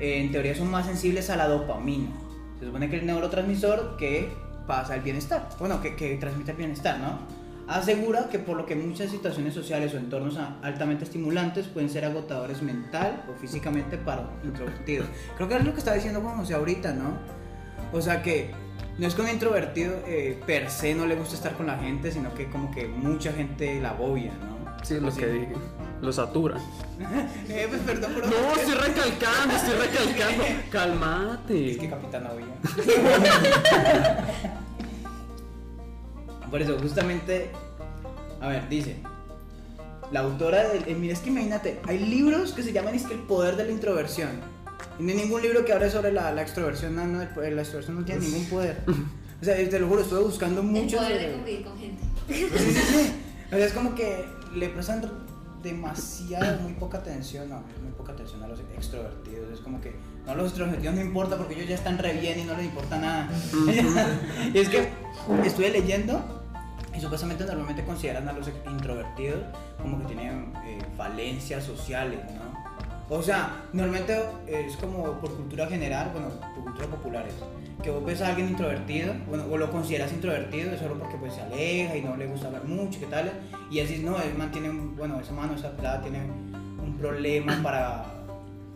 eh, 0.00 0.20
en 0.20 0.32
teoría 0.32 0.54
son 0.54 0.70
más 0.70 0.86
sensibles 0.86 1.30
a 1.30 1.36
la 1.36 1.46
dopamina. 1.46 2.10
Se 2.58 2.66
supone 2.66 2.90
que 2.90 2.98
el 2.98 3.06
neurotransmisor 3.06 3.96
que 3.96 4.32
pasa 4.66 4.94
el 4.94 5.02
bienestar, 5.02 5.48
bueno, 5.58 5.80
que, 5.80 5.96
que 5.96 6.16
transmite 6.16 6.52
el 6.52 6.56
bienestar, 6.56 6.98
¿no? 6.98 7.18
Asegura 7.66 8.28
que 8.28 8.40
por 8.40 8.56
lo 8.56 8.66
que 8.66 8.74
muchas 8.74 9.10
situaciones 9.12 9.54
sociales 9.54 9.94
o 9.94 9.96
entornos 9.96 10.36
altamente 10.62 11.04
estimulantes 11.04 11.66
pueden 11.68 11.88
ser 11.88 12.04
agotadores 12.04 12.62
mental 12.62 13.24
o 13.30 13.38
físicamente 13.38 13.96
para 13.96 14.22
un 14.22 14.48
introvertido. 14.48 15.04
Creo 15.36 15.48
que 15.48 15.56
es 15.56 15.64
lo 15.64 15.72
que 15.72 15.78
estaba 15.78 15.94
diciendo 15.94 16.20
Juan 16.20 16.36
José 16.36 16.54
ahorita, 16.54 16.92
¿no? 16.92 17.12
O 17.92 18.00
sea 18.00 18.22
que 18.22 18.50
no 18.98 19.06
es 19.06 19.14
que 19.14 19.22
un 19.22 19.28
introvertido 19.28 19.94
eh, 20.06 20.40
per 20.46 20.68
se 20.68 20.94
no 20.94 21.06
le 21.06 21.14
gusta 21.14 21.36
estar 21.36 21.56
con 21.56 21.66
la 21.66 21.78
gente, 21.78 22.10
sino 22.10 22.34
que 22.34 22.50
como 22.50 22.72
que 22.72 22.86
mucha 22.88 23.32
gente 23.32 23.80
la 23.80 23.90
agobia, 23.90 24.32
¿no? 24.32 24.84
Sí, 24.84 24.94
es 24.94 25.02
lo 25.02 25.08
Así. 25.08 25.20
que 25.20 25.26
dije. 25.28 25.52
Lo 26.02 26.12
saturan. 26.12 26.60
Eh, 27.48 27.66
pues 27.68 27.80
perdón. 27.82 28.12
No, 28.20 28.54
estoy 28.54 28.74
recalcando, 28.74 29.54
estoy 29.56 29.74
recalcando. 29.74 30.44
Es 30.50 30.64
que 30.64 30.70
Calmate. 30.70 31.88
Capitán 31.90 32.26
Obvio. 32.26 32.46
Por 36.50 36.62
eso, 36.62 36.76
justamente. 36.80 37.50
A 38.40 38.48
ver, 38.48 38.68
dice. 38.68 38.96
La 40.12 40.20
autora 40.20 40.68
del. 40.68 40.88
eh, 40.88 40.94
mira, 40.94 41.12
es 41.12 41.20
que 41.20 41.30
imagínate, 41.30 41.80
hay 41.86 41.98
libros 41.98 42.52
que 42.52 42.62
se 42.62 42.72
llaman 42.72 42.94
es 42.94 43.04
que 43.04 43.14
el 43.14 43.20
poder 43.20 43.56
de 43.56 43.64
la 43.66 43.70
introversión. 43.70 44.30
Y 44.98 45.02
no 45.04 45.10
hay 45.10 45.16
ningún 45.16 45.42
libro 45.42 45.64
que 45.64 45.72
hable 45.72 45.90
sobre 45.90 46.12
la, 46.12 46.32
la 46.32 46.42
extroversión. 46.42 46.96
No, 46.96 47.06
no, 47.06 47.22
el 47.22 47.28
poder- 47.28 47.52
la 47.54 47.62
extroversión 47.62 47.98
no 48.00 48.04
tiene 48.04 48.22
ningún 48.22 48.44
poder. 48.46 48.82
O 49.40 49.44
sea, 49.44 49.56
te 49.56 49.78
lo 49.78 49.88
juro, 49.88 50.02
estuve 50.02 50.20
buscando 50.20 50.60
El 50.60 50.66
mucho. 50.66 50.96
poder 50.98 51.20
de 51.20 51.32
convivir 51.32 51.64
con 51.64 51.78
gente. 51.78 52.02
Sí, 52.28 52.46
sí, 52.56 52.72
sí. 52.74 53.12
O 53.52 53.56
sea, 53.56 53.66
es 53.66 53.72
como 53.72 53.94
que 53.94 54.24
le 54.54 54.68
prestan 54.68 55.00
demasiada, 55.62 56.58
muy 56.58 56.72
poca 56.74 56.98
atención, 56.98 57.48
no, 57.48 57.62
muy 57.82 57.92
poca 57.96 58.12
atención 58.12 58.42
a 58.42 58.48
los 58.48 58.60
extrovertidos. 58.76 59.52
Es 59.52 59.60
como 59.60 59.80
que 59.80 59.94
no, 60.26 60.34
los 60.34 60.48
extrovertidos 60.48 60.94
no 60.94 61.00
importa 61.00 61.36
porque 61.36 61.54
ellos 61.54 61.68
ya 61.68 61.74
están 61.74 61.98
re 61.98 62.14
bien 62.14 62.40
y 62.40 62.44
no 62.44 62.56
les 62.56 62.66
importa 62.66 62.98
nada. 62.98 63.28
y 64.54 64.58
es 64.58 64.68
que 64.68 64.88
estuve 65.44 65.70
leyendo 65.70 66.22
y 66.96 67.00
supuestamente 67.00 67.44
normalmente 67.44 67.84
consideran 67.84 68.28
a 68.28 68.32
los 68.32 68.48
introvertidos 68.66 69.44
como 69.80 70.00
que 70.00 70.14
tienen 70.14 70.52
eh, 70.64 70.78
falencias 70.96 71.64
sociales, 71.64 72.20
¿no? 72.34 72.59
O 73.12 73.20
sea, 73.20 73.64
normalmente 73.72 74.16
es 74.46 74.76
como 74.76 75.20
por 75.20 75.34
cultura 75.34 75.66
general, 75.66 76.10
bueno, 76.12 76.28
por 76.54 76.62
cultura 76.62 76.86
popular 76.86 77.26
es, 77.26 77.34
que 77.82 77.90
vos 77.90 78.04
ves 78.04 78.22
a 78.22 78.28
alguien 78.28 78.50
introvertido, 78.50 79.12
bueno, 79.26 79.46
o 79.50 79.58
lo 79.58 79.68
consideras 79.72 80.12
introvertido, 80.12 80.70
es 80.70 80.78
solo 80.78 80.96
porque 80.96 81.16
pues 81.16 81.34
se 81.34 81.40
aleja 81.40 81.96
y 81.96 82.02
no 82.02 82.16
le 82.16 82.26
gusta 82.26 82.46
hablar 82.46 82.62
mucho, 82.64 83.00
¿qué 83.00 83.06
tal? 83.06 83.32
Y 83.68 83.80
así, 83.80 83.98
no, 83.98 84.16
él 84.22 84.32
mantiene, 84.38 84.70
bueno, 84.70 85.18
esa 85.18 85.32
mano, 85.32 85.54
esa 85.56 85.76
pelada 85.76 86.00
tiene 86.02 86.20
un 86.20 86.96
problema 86.98 87.60
para, 87.64 88.04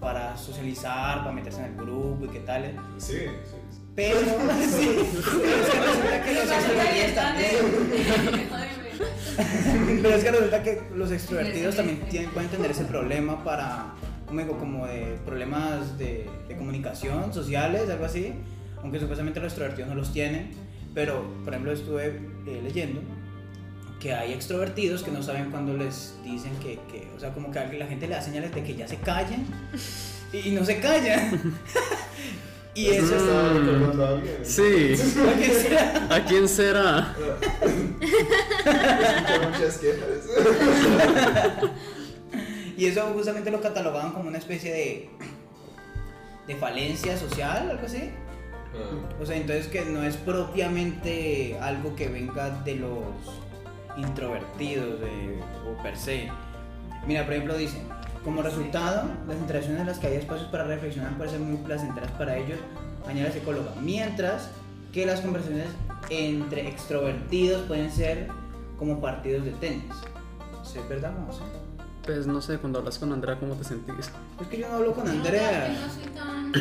para 0.00 0.36
socializar, 0.36 1.18
para 1.18 1.30
meterse 1.30 1.60
en 1.60 1.66
el 1.66 1.76
grupo 1.76 2.24
y 2.24 2.28
qué 2.28 2.40
tal. 2.40 2.74
Sí, 2.98 3.18
sí. 3.18 3.78
Pero, 3.94 4.18
sí, 4.68 4.98
pero 5.22 5.54
es 5.54 5.64
que 5.70 5.80
resulta 5.80 6.22
que 6.24 6.34
los 6.34 6.50
extrovertidos 6.50 7.14
también... 7.14 7.62
Pero 10.02 10.14
es 10.16 10.24
que 10.24 10.30
resulta 10.30 10.62
que 10.62 10.82
los 10.94 11.12
extrovertidos 11.12 11.76
también 11.76 12.00
tienen, 12.08 12.30
pueden 12.30 12.50
tener 12.50 12.70
ese 12.72 12.84
problema 12.84 13.42
para, 13.44 13.94
como 14.42 14.86
de 14.86 15.18
problemas 15.24 15.96
de, 15.98 16.28
de 16.48 16.56
comunicación, 16.56 17.32
sociales, 17.32 17.88
algo 17.88 18.04
así, 18.04 18.32
aunque 18.82 19.00
supuestamente 19.00 19.40
los 19.40 19.52
extrovertidos 19.52 19.88
no 19.88 19.94
los 19.94 20.12
tienen, 20.12 20.50
pero 20.94 21.24
por 21.44 21.52
ejemplo 21.52 21.72
estuve 21.72 22.20
eh, 22.46 22.60
leyendo 22.62 23.00
que 24.00 24.12
hay 24.12 24.32
extrovertidos 24.32 25.02
que 25.02 25.10
no 25.10 25.22
saben 25.22 25.50
cuando 25.50 25.74
les 25.74 26.14
dicen 26.22 26.52
que, 26.56 26.78
que, 26.92 27.08
o 27.16 27.20
sea, 27.20 27.32
como 27.32 27.50
que 27.50 27.58
la 27.78 27.86
gente 27.86 28.06
le 28.06 28.14
da 28.14 28.20
señales 28.20 28.54
de 28.54 28.62
que 28.62 28.74
ya 28.74 28.86
se 28.86 28.96
callen 28.98 29.46
y, 30.32 30.48
y 30.48 30.50
no 30.52 30.64
se 30.64 30.78
callan. 30.78 31.40
y 32.74 32.88
Esto 32.88 33.16
eso 33.16 34.04
alguien. 34.04 34.36
Sí. 34.42 34.94
¿A 35.30 35.34
quién 35.34 35.54
será? 35.54 36.06
¿A 36.10 36.24
quién 36.24 36.48
será? 36.48 37.14
Y 42.76 42.86
eso 42.86 43.02
justamente 43.14 43.50
lo 43.50 43.60
catalogaban 43.60 44.12
como 44.12 44.28
una 44.28 44.38
especie 44.38 44.72
de, 44.72 45.10
de 46.46 46.56
falencia 46.56 47.16
social, 47.16 47.70
algo 47.70 47.86
así. 47.86 48.10
Ah, 48.74 49.14
O 49.22 49.26
sea, 49.26 49.36
entonces 49.36 49.68
que 49.68 49.82
no 49.84 50.02
es 50.02 50.16
propiamente 50.16 51.56
algo 51.60 51.94
que 51.94 52.08
venga 52.08 52.50
de 52.64 52.76
los 52.76 53.02
introvertidos 53.96 55.00
de- 55.00 55.40
o 55.68 55.80
per 55.82 55.96
se. 55.96 56.28
Mira, 57.06 57.24
por 57.24 57.34
ejemplo, 57.34 57.56
dice, 57.56 57.78
como 58.24 58.42
resultado, 58.42 59.04
las 59.28 59.36
interacciones 59.36 59.80
en 59.80 59.86
las 59.86 59.98
que 59.98 60.08
hay 60.08 60.14
espacios 60.16 60.48
para 60.48 60.64
reflexionar 60.64 61.12
pueden 61.16 61.30
ser 61.32 61.40
muy 61.40 61.58
placenteras 61.58 62.10
para 62.12 62.36
ellos, 62.36 62.58
añade 63.06 63.28
la 63.28 63.34
psicóloga. 63.34 63.72
Mientras 63.80 64.50
que 64.92 65.06
las 65.06 65.20
conversaciones 65.20 65.68
entre 66.10 66.68
extrovertidos 66.68 67.62
pueden 67.66 67.90
ser 67.92 68.28
como 68.78 69.00
partidos 69.00 69.44
de 69.44 69.52
tenis. 69.52 69.84
¿Sí 70.64 70.78
¿Es 70.78 70.88
verdad 70.88 71.12
o 71.16 71.26
no? 71.26 71.32
Sí. 71.32 71.40
Pues 72.04 72.26
no 72.26 72.40
sé, 72.42 72.58
cuando 72.58 72.80
hablas 72.80 72.98
con 72.98 73.12
Andrea, 73.12 73.38
¿cómo 73.38 73.54
te 73.54 73.64
sentís? 73.64 74.10
Es 74.40 74.46
que 74.48 74.58
yo 74.58 74.68
no 74.68 74.74
hablo 74.74 74.92
con 74.92 75.04
no, 75.06 75.10
Andrea. 75.12 75.68
Yo 75.72 75.80
no 75.86 75.92
soy 75.92 76.12
tan, 76.12 76.52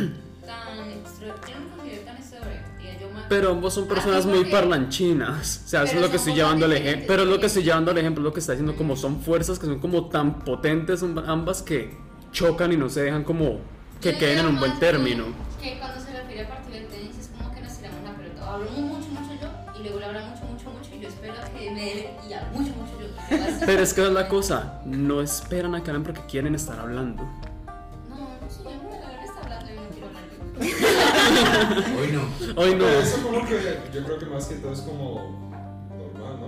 tan 0.46 0.90
extrovertida, 0.90 1.54
yo 1.54 1.60
no 1.60 1.66
me 1.66 1.76
considero 1.78 2.06
tan 2.06 2.18
extrovertida. 2.18 3.00
Yo 3.02 3.10
más. 3.12 3.24
Pero 3.28 3.52
ambos 3.52 3.74
son 3.74 3.88
personas 3.88 4.26
Ah, 4.26 4.30
muy 4.30 4.46
parlanchinas. 4.46 5.62
O 5.66 5.68
sea, 5.68 5.84
eso 5.84 5.96
es 5.96 6.02
lo 6.02 6.10
que 6.10 6.16
estoy 6.18 6.34
llevando 6.34 6.66
al 6.66 6.74
ejemplo. 6.74 7.06
Pero 7.08 7.24
es 7.24 7.30
lo 7.30 7.40
que 7.40 7.46
estoy 7.48 7.64
llevando 7.64 7.92
al 7.92 7.98
ejemplo, 7.98 8.22
es 8.22 8.26
lo 8.26 8.34
que 8.34 8.40
está 8.40 8.54
diciendo, 8.54 8.76
como 8.78 8.96
son 8.96 9.20
fuerzas 9.22 9.60
que 9.60 9.66
son 9.66 9.80
como 9.80 10.08
tan 10.08 10.40
potentes 10.40 11.04
ambas 11.04 11.62
que 11.62 11.94
chocan 12.32 12.72
y 12.72 12.78
no 12.78 12.90
se 12.90 13.04
dejan 13.04 13.24
como 13.26 13.60
que 14.00 14.14
Yo 14.14 14.20
queden 14.20 14.40
en 14.40 14.46
un 14.48 14.60
buen 14.60 14.80
término. 14.80 15.26
Que, 15.62 15.74
que 15.74 15.80
cuando 15.80 16.00
se 16.00 16.12
refiere 16.14 16.44
a 16.46 16.50
partir 16.50 16.74
del 16.74 16.88
tenis 16.88 17.18
es 17.20 17.28
como 17.38 17.54
que 17.54 17.62
nos 17.62 17.78
tiramos 17.78 18.02
la 18.04 18.16
pelota. 18.16 18.54
Hablo 18.54 18.72
mucho, 18.72 19.08
mucho 19.10 19.34
yo 19.42 19.80
y 19.80 19.84
luego 19.84 20.00
le 20.00 20.06
habla 20.06 20.22
mucho, 20.26 20.46
mucho, 20.46 20.70
mucho 20.72 20.96
y 20.96 21.00
yo 21.02 21.08
espero 21.10 21.34
que 21.58 21.72
me 21.72 21.82
dé 21.86 22.10
y 22.30 22.34
hablo 22.34 22.60
mucho, 22.60 22.74
mucho. 22.76 22.83
Pero 23.30 23.82
es 23.82 23.94
que 23.94 24.02
es 24.06 24.12
la 24.12 24.28
cosa, 24.28 24.82
no 24.86 25.22
esperan 25.22 25.76
a 25.76 25.84
que 25.84 25.92
hablen 25.92 26.04
porque 26.04 26.22
quieren 26.28 26.56
estar 26.56 26.80
hablando. 26.80 27.24
No, 28.10 28.18
no 28.18 28.50
sé, 28.50 28.64
yo 28.64 28.72
no 28.72 28.90
me 28.90 29.00
la 29.00 29.24
está 29.24 29.42
hablando 29.42 29.72
y 29.72 29.76
no 29.76 29.84
quiero 29.90 30.08
hablar. 30.08 30.24
Hoy 32.00 32.12
no. 32.12 32.62
Hoy 32.62 32.76
no. 32.76 32.86
Pero 32.86 33.00
eso 33.00 33.24
como 33.24 33.46
que 33.46 33.80
yo 33.94 34.04
creo 34.04 34.20
que 34.20 34.26
más 34.26 34.46
que 34.46 34.56
todo 34.56 34.74
es 34.74 34.82
como 34.82 35.53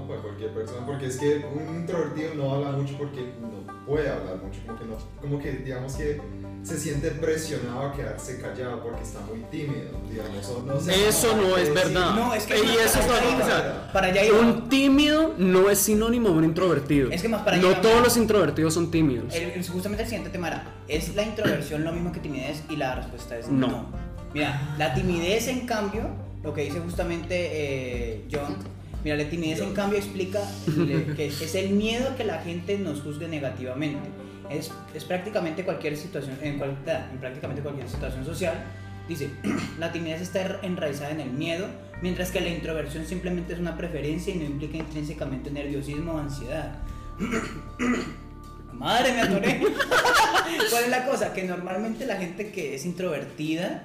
¿no? 0.05 0.07
Para 0.07 0.21
cualquier 0.21 0.51
persona, 0.53 0.85
porque 0.85 1.07
es 1.07 1.17
que 1.17 1.45
un 1.53 1.75
introvertido 1.75 2.33
no 2.35 2.53
habla 2.55 2.71
mucho 2.71 2.97
porque 2.97 3.33
no 3.41 3.65
puede 3.85 4.09
hablar 4.09 4.37
mucho, 4.37 4.59
como 4.65 4.79
que 4.79 4.85
no, 4.85 4.97
como 5.21 5.39
que 5.39 5.51
digamos 5.51 5.93
que 5.95 6.19
se 6.63 6.79
siente 6.79 7.11
presionado 7.11 7.81
a 7.81 7.93
quedarse 7.93 8.41
callado 8.41 8.81
porque 8.81 9.03
está 9.03 9.19
muy 9.21 9.39
tímido, 9.51 9.91
digamos. 10.09 10.49
o 10.49 10.63
no 10.63 10.79
sé 10.79 11.07
Eso 11.07 11.37
no 11.37 11.55
es 11.57 11.71
decir. 11.73 11.93
verdad. 11.93 12.15
No, 12.15 12.33
es 12.33 12.45
que 12.45 12.57
Y 12.57 12.61
eso 12.77 12.99
es 12.99 13.07
lo- 13.07 13.93
para 13.93 14.07
allá. 14.07 14.21
Un 14.33 14.67
tímido 14.67 15.35
no 15.37 15.69
es 15.69 15.77
sinónimo 15.77 16.29
de 16.29 16.35
un 16.35 16.43
introvertido. 16.45 17.11
Es 17.11 17.21
que 17.21 17.29
más 17.29 17.43
para 17.43 17.57
no 17.57 17.67
allá- 17.69 17.81
todos 17.81 18.01
los 18.01 18.17
introvertidos 18.17 18.73
son 18.73 18.89
tímidos. 18.89 19.35
El- 19.35 19.51
el- 19.51 19.67
justamente 19.67 20.01
el 20.03 20.09
siguiente 20.09 20.31
tema 20.31 20.47
era, 20.47 20.63
¿es 20.87 21.13
la 21.15 21.21
introversión 21.23 21.83
lo 21.83 21.91
mismo 21.91 22.11
que 22.11 22.19
timidez? 22.19 22.63
Y 22.69 22.77
la 22.77 22.95
respuesta 22.95 23.37
es 23.37 23.47
no. 23.49 23.67
No. 23.67 23.85
Mira, 24.33 24.75
la 24.79 24.93
timidez 24.95 25.47
en 25.47 25.67
cambio, 25.67 26.09
lo 26.43 26.51
que 26.53 26.63
dice 26.63 26.79
justamente 26.79 27.35
eh, 27.51 28.25
John, 28.31 28.57
mira, 29.05 29.15
la 29.15 29.29
timidez 29.29 29.61
en 29.61 29.73
cambio 29.73 29.97
explica 29.99 30.41
que 31.15 31.27
es 31.27 31.55
el 31.55 31.69
miedo 31.69 32.09
a 32.09 32.15
que 32.17 32.25
la 32.25 32.39
gente 32.39 32.77
nos 32.77 33.01
juzgue 33.01 33.29
negativamente. 33.29 34.09
Es, 34.49 34.71
es 34.93 35.03
prácticamente 35.05 35.63
cualquier 35.63 35.95
situación, 35.95 36.37
en, 36.41 36.57
cual- 36.57 36.75
en 37.11 37.17
prácticamente 37.19 37.61
cualquier 37.61 37.87
situación 37.87 38.25
social. 38.25 38.65
Dice, 39.07 39.29
la 39.79 39.91
timidez 39.91 40.21
está 40.21 40.59
enraizada 40.63 41.11
en 41.11 41.21
el 41.21 41.29
miedo, 41.31 41.67
mientras 42.01 42.31
que 42.31 42.41
la 42.41 42.49
introversión 42.49 43.05
simplemente 43.05 43.53
es 43.53 43.59
una 43.59 43.77
preferencia 43.77 44.33
y 44.35 44.37
no 44.39 44.45
implica 44.45 44.77
intrínsecamente 44.77 45.49
nerviosismo 45.51 46.13
o 46.13 46.17
ansiedad. 46.17 46.79
Madre, 48.73 49.13
me 49.13 49.21
atoré. 49.21 49.61
¿Cuál 50.69 50.83
es 50.83 50.89
la 50.89 51.05
cosa? 51.05 51.33
Que 51.33 51.43
normalmente 51.43 52.05
la 52.05 52.17
gente 52.17 52.51
que 52.51 52.75
es 52.75 52.85
introvertida, 52.85 53.83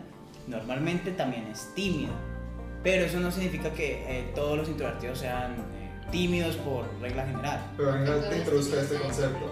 normalmente 0.48 1.12
también 1.12 1.44
es 1.46 1.68
tímida. 1.74 2.10
Pero 2.82 3.04
eso 3.04 3.20
no 3.20 3.30
significa 3.30 3.70
que 3.72 4.04
eh, 4.06 4.32
todos 4.34 4.56
los 4.58 4.68
introvertidos 4.68 5.18
sean 5.18 5.52
eh, 5.52 5.90
tímidos 6.10 6.56
por 6.56 6.86
regla 7.00 7.24
general. 7.26 7.60
Pero 7.76 7.92
venga, 7.92 8.04
te 8.06 8.12
Entonces, 8.16 8.38
introduzca 8.38 8.80
este 8.80 8.94
concepto. 8.96 9.50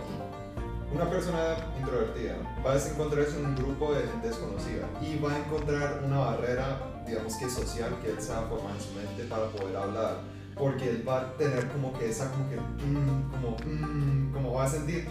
Una 0.95 1.11
persona 1.11 1.57
introvertida 1.79 2.37
va 2.65 2.73
a 2.73 2.77
encontrarse 2.79 3.39
en 3.39 3.45
un 3.47 3.57
grupo 3.57 3.93
de 3.93 4.07
gente 4.07 4.29
desconocida 4.29 4.87
y 5.03 5.19
va 5.23 5.35
a 5.35 5.39
encontrar 5.39 6.01
una 6.03 6.19
barrera, 6.19 6.79
digamos 7.07 7.37
que 7.37 7.51
social, 7.51 7.91
que 8.03 8.11
él 8.13 8.17
se 8.23 8.33
va 8.33 8.39
a 8.39 8.43
formar 8.49 8.75
en 8.75 8.81
su 8.81 8.93
mente 8.95 9.25
para 9.25 9.49
poder 9.51 9.77
hablar. 9.77 10.17
Porque 10.57 10.89
él 10.89 11.05
va 11.07 11.21
a 11.21 11.33
tener 11.37 11.69
como 11.69 11.93
que 11.99 12.09
esa, 12.09 12.31
como 12.31 12.49
que, 12.49 12.57
mm, 12.57 13.31
como, 13.31 13.57
mm, 13.67 14.33
como 14.33 14.53
va 14.55 14.65
a 14.65 14.69
sentir. 14.69 15.07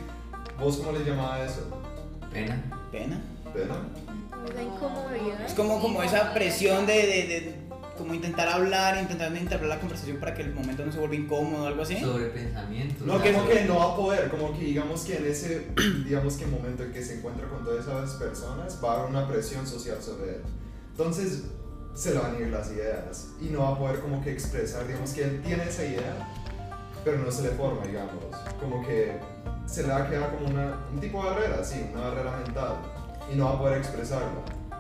¿Vos 0.60 0.78
cómo 0.78 0.92
le 0.98 1.06
llamaba 1.06 1.44
eso? 1.46 1.62
Pena. 2.34 2.60
Pena. 2.92 3.22
¿Pena? 3.54 3.76
Es 5.46 5.54
como, 5.54 5.80
como 5.80 6.02
esa 6.04 6.34
presión 6.34 6.86
de, 6.88 6.94
de- 6.94 7.28
de 7.28 7.67
como 7.98 8.14
intentar 8.14 8.48
hablar, 8.48 9.02
intentar 9.02 9.36
entablar 9.36 9.70
la 9.70 9.80
conversación 9.80 10.18
para 10.18 10.34
que 10.34 10.44
el 10.44 10.54
momento 10.54 10.86
no 10.86 10.92
se 10.92 11.00
vuelva 11.00 11.16
incómodo 11.16 11.64
o 11.64 11.68
algo 11.68 11.82
así. 11.82 12.00
Sobre 12.00 12.28
pensamientos. 12.28 13.06
No, 13.06 13.22
que 13.22 13.34
como 13.34 13.48
que 13.48 13.66
no 13.66 13.78
va 13.78 13.94
a 13.94 13.96
poder, 13.96 14.30
como 14.30 14.58
que 14.58 14.66
digamos 14.66 15.02
que 15.02 15.18
en 15.18 15.26
ese, 15.26 15.68
digamos 16.06 16.36
que 16.36 16.46
momento 16.46 16.84
en 16.84 16.94
que 16.94 17.04
se 17.04 17.18
encuentra 17.18 17.48
con 17.48 17.64
todas 17.64 17.86
esas 17.86 18.12
personas, 18.16 18.80
va 18.84 18.94
a 18.94 19.00
haber 19.00 19.10
una 19.10 19.28
presión 19.28 19.66
social 19.66 20.02
sobre 20.02 20.36
él. 20.36 20.42
Entonces, 20.92 21.44
se 21.94 22.14
le 22.14 22.20
van 22.20 22.36
a 22.36 22.40
ir 22.40 22.48
las 22.48 22.72
ideas 22.72 23.30
y 23.42 23.46
no 23.46 23.62
va 23.62 23.70
a 23.70 23.78
poder 23.78 24.00
como 24.00 24.24
que 24.24 24.32
expresar, 24.32 24.86
digamos 24.86 25.12
que 25.12 25.24
él 25.24 25.42
tiene 25.44 25.64
esa 25.64 25.84
idea, 25.84 26.30
pero 27.04 27.18
no 27.18 27.32
se 27.32 27.42
le 27.42 27.50
forma, 27.50 27.84
digamos, 27.86 28.24
como 28.60 28.86
que 28.86 29.20
se 29.66 29.84
le 29.84 29.90
va 29.90 30.04
a 30.04 30.10
quedar 30.10 30.36
como 30.36 30.48
una, 30.48 30.78
un 30.94 31.00
tipo 31.00 31.24
de 31.24 31.30
barrera, 31.32 31.64
sí, 31.64 31.84
una 31.92 32.10
barrera 32.10 32.38
mental, 32.38 32.76
y 33.32 33.36
no 33.36 33.46
va 33.46 33.52
a 33.52 33.60
poder 33.60 33.78
expresarla. 33.80 34.28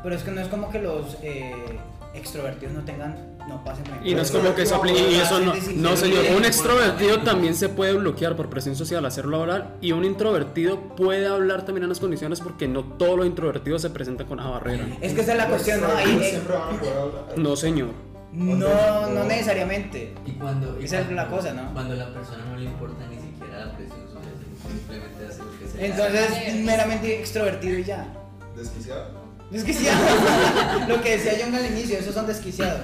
Pero 0.03 0.15
es 0.15 0.24
que 0.24 0.31
no 0.31 0.41
es 0.41 0.47
como 0.47 0.69
que 0.69 0.79
los 0.79 1.17
eh, 1.24 1.79
extrovertidos 2.17 2.74
no 2.74 2.83
tengan 2.83 3.38
no 3.47 3.63
pasen 3.63 3.86
Y 4.03 4.13
no 4.13 4.21
es 4.21 4.31
como 4.31 4.53
que 4.53 4.63
eso 4.63 4.75
aplique. 4.75 5.00
Y 5.12 5.15
eso 5.15 5.39
no, 5.39 5.53
no, 5.75 5.97
señor. 5.97 6.25
Un 6.36 6.45
extrovertido 6.45 7.19
también 7.24 7.55
se 7.55 7.69
puede 7.69 7.93
bloquear 7.93 8.36
por 8.36 8.50
presión 8.50 8.75
social, 8.75 9.05
hacerlo 9.05 9.41
hablar. 9.41 9.77
Y 9.81 9.93
un 9.93 10.05
introvertido 10.05 10.95
puede 10.95 11.27
hablar 11.27 11.65
también 11.65 11.83
en 11.83 11.89
las 11.89 12.00
condiciones 12.00 12.41
porque 12.41 12.67
no 12.67 12.83
todos 12.83 13.17
los 13.17 13.25
introvertidos 13.25 13.81
se 13.81 13.89
presentan 13.89 14.27
con 14.27 14.39
esa 14.39 14.50
barrera. 14.50 14.86
Es 15.01 15.13
que 15.13 15.21
esa 15.21 15.31
es 15.31 15.38
la 15.38 15.47
cuestión, 15.47 15.81
¿no? 15.81 15.88
Ahí, 15.88 16.19
eh, 16.21 16.41
a 16.50 17.01
hablar. 17.01 17.38
No, 17.38 17.55
señor. 17.55 17.89
no, 18.33 19.09
no 19.09 19.24
necesariamente. 19.24 20.13
Y 20.25 20.31
cuando, 20.31 20.79
y 20.79 20.86
Esa 20.86 21.01
es 21.01 21.12
la 21.12 21.27
cosa, 21.27 21.53
¿no? 21.53 21.74
Cuando 21.74 21.95
la 21.95 22.13
persona 22.13 22.43
no 22.45 22.57
le 22.57 22.65
importa 22.65 23.05
ni 23.09 23.15
siquiera 23.15 23.65
la 23.65 23.77
presión 23.77 24.01
social, 24.07 24.33
simplemente 24.67 25.25
hace 25.25 25.39
lo 25.39 25.59
que 25.59 25.67
se 25.67 25.77
le 25.77 25.86
Entonces, 25.88 26.65
meramente 26.65 27.19
extrovertido 27.19 27.79
y 27.79 27.83
ya. 27.86 28.07
Desquiciado. 28.55 29.26
Desquiciado. 29.51 30.87
Lo 30.87 31.01
que 31.01 31.17
decía 31.17 31.33
John 31.41 31.55
al 31.55 31.65
inicio, 31.65 31.97
esos 31.99 32.13
son 32.13 32.27
desquiciados. 32.27 32.81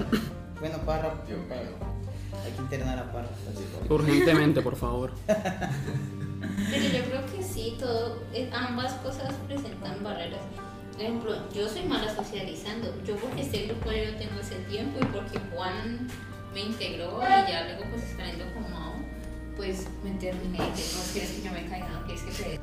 Bueno, 0.59 0.77
Parra, 0.85 1.13
Yo 1.29 1.35
creo. 1.47 1.75
hay 2.43 2.51
que 2.51 2.61
internar 2.61 2.97
a 2.99 3.11
Parra. 3.11 3.27
Urgentemente, 3.89 4.61
por 4.61 4.75
favor. 4.75 5.11
Pero 5.27 6.85
yo 6.85 7.03
creo 7.05 7.25
que 7.35 7.43
sí, 7.43 7.75
todo, 7.79 8.23
eh, 8.33 8.49
ambas 8.53 8.93
cosas 8.95 9.33
presentan 9.47 10.03
barreras. 10.03 10.39
Por 10.93 11.01
ejemplo, 11.01 11.35
yo 11.53 11.67
soy 11.67 11.83
mala 11.83 12.13
socializando. 12.15 12.93
Yo 13.05 13.15
porque 13.17 13.41
este 13.41 13.67
grupo 13.67 13.91
ya 13.91 14.11
lo 14.11 14.17
tengo 14.17 14.39
hace 14.39 14.55
tiempo 14.69 14.99
y 15.01 15.05
porque 15.05 15.39
Juan 15.53 16.07
me 16.53 16.61
integró 16.61 17.19
y 17.21 17.51
ya 17.51 17.63
luego 17.65 17.83
pues 17.89 18.03
estando 18.03 18.45
como 18.53 18.69
Mao, 18.69 18.93
pues 19.57 19.87
me 20.03 20.11
terminé 20.11 20.59
de 20.59 20.65
no 20.67 21.03
quieres 21.11 21.31
que 21.31 21.41
yo 21.41 21.51
me 21.51 21.65
caiga, 21.67 21.89
no 21.89 22.05
quieres 22.05 22.23
que 22.23 22.31
te... 22.31 22.59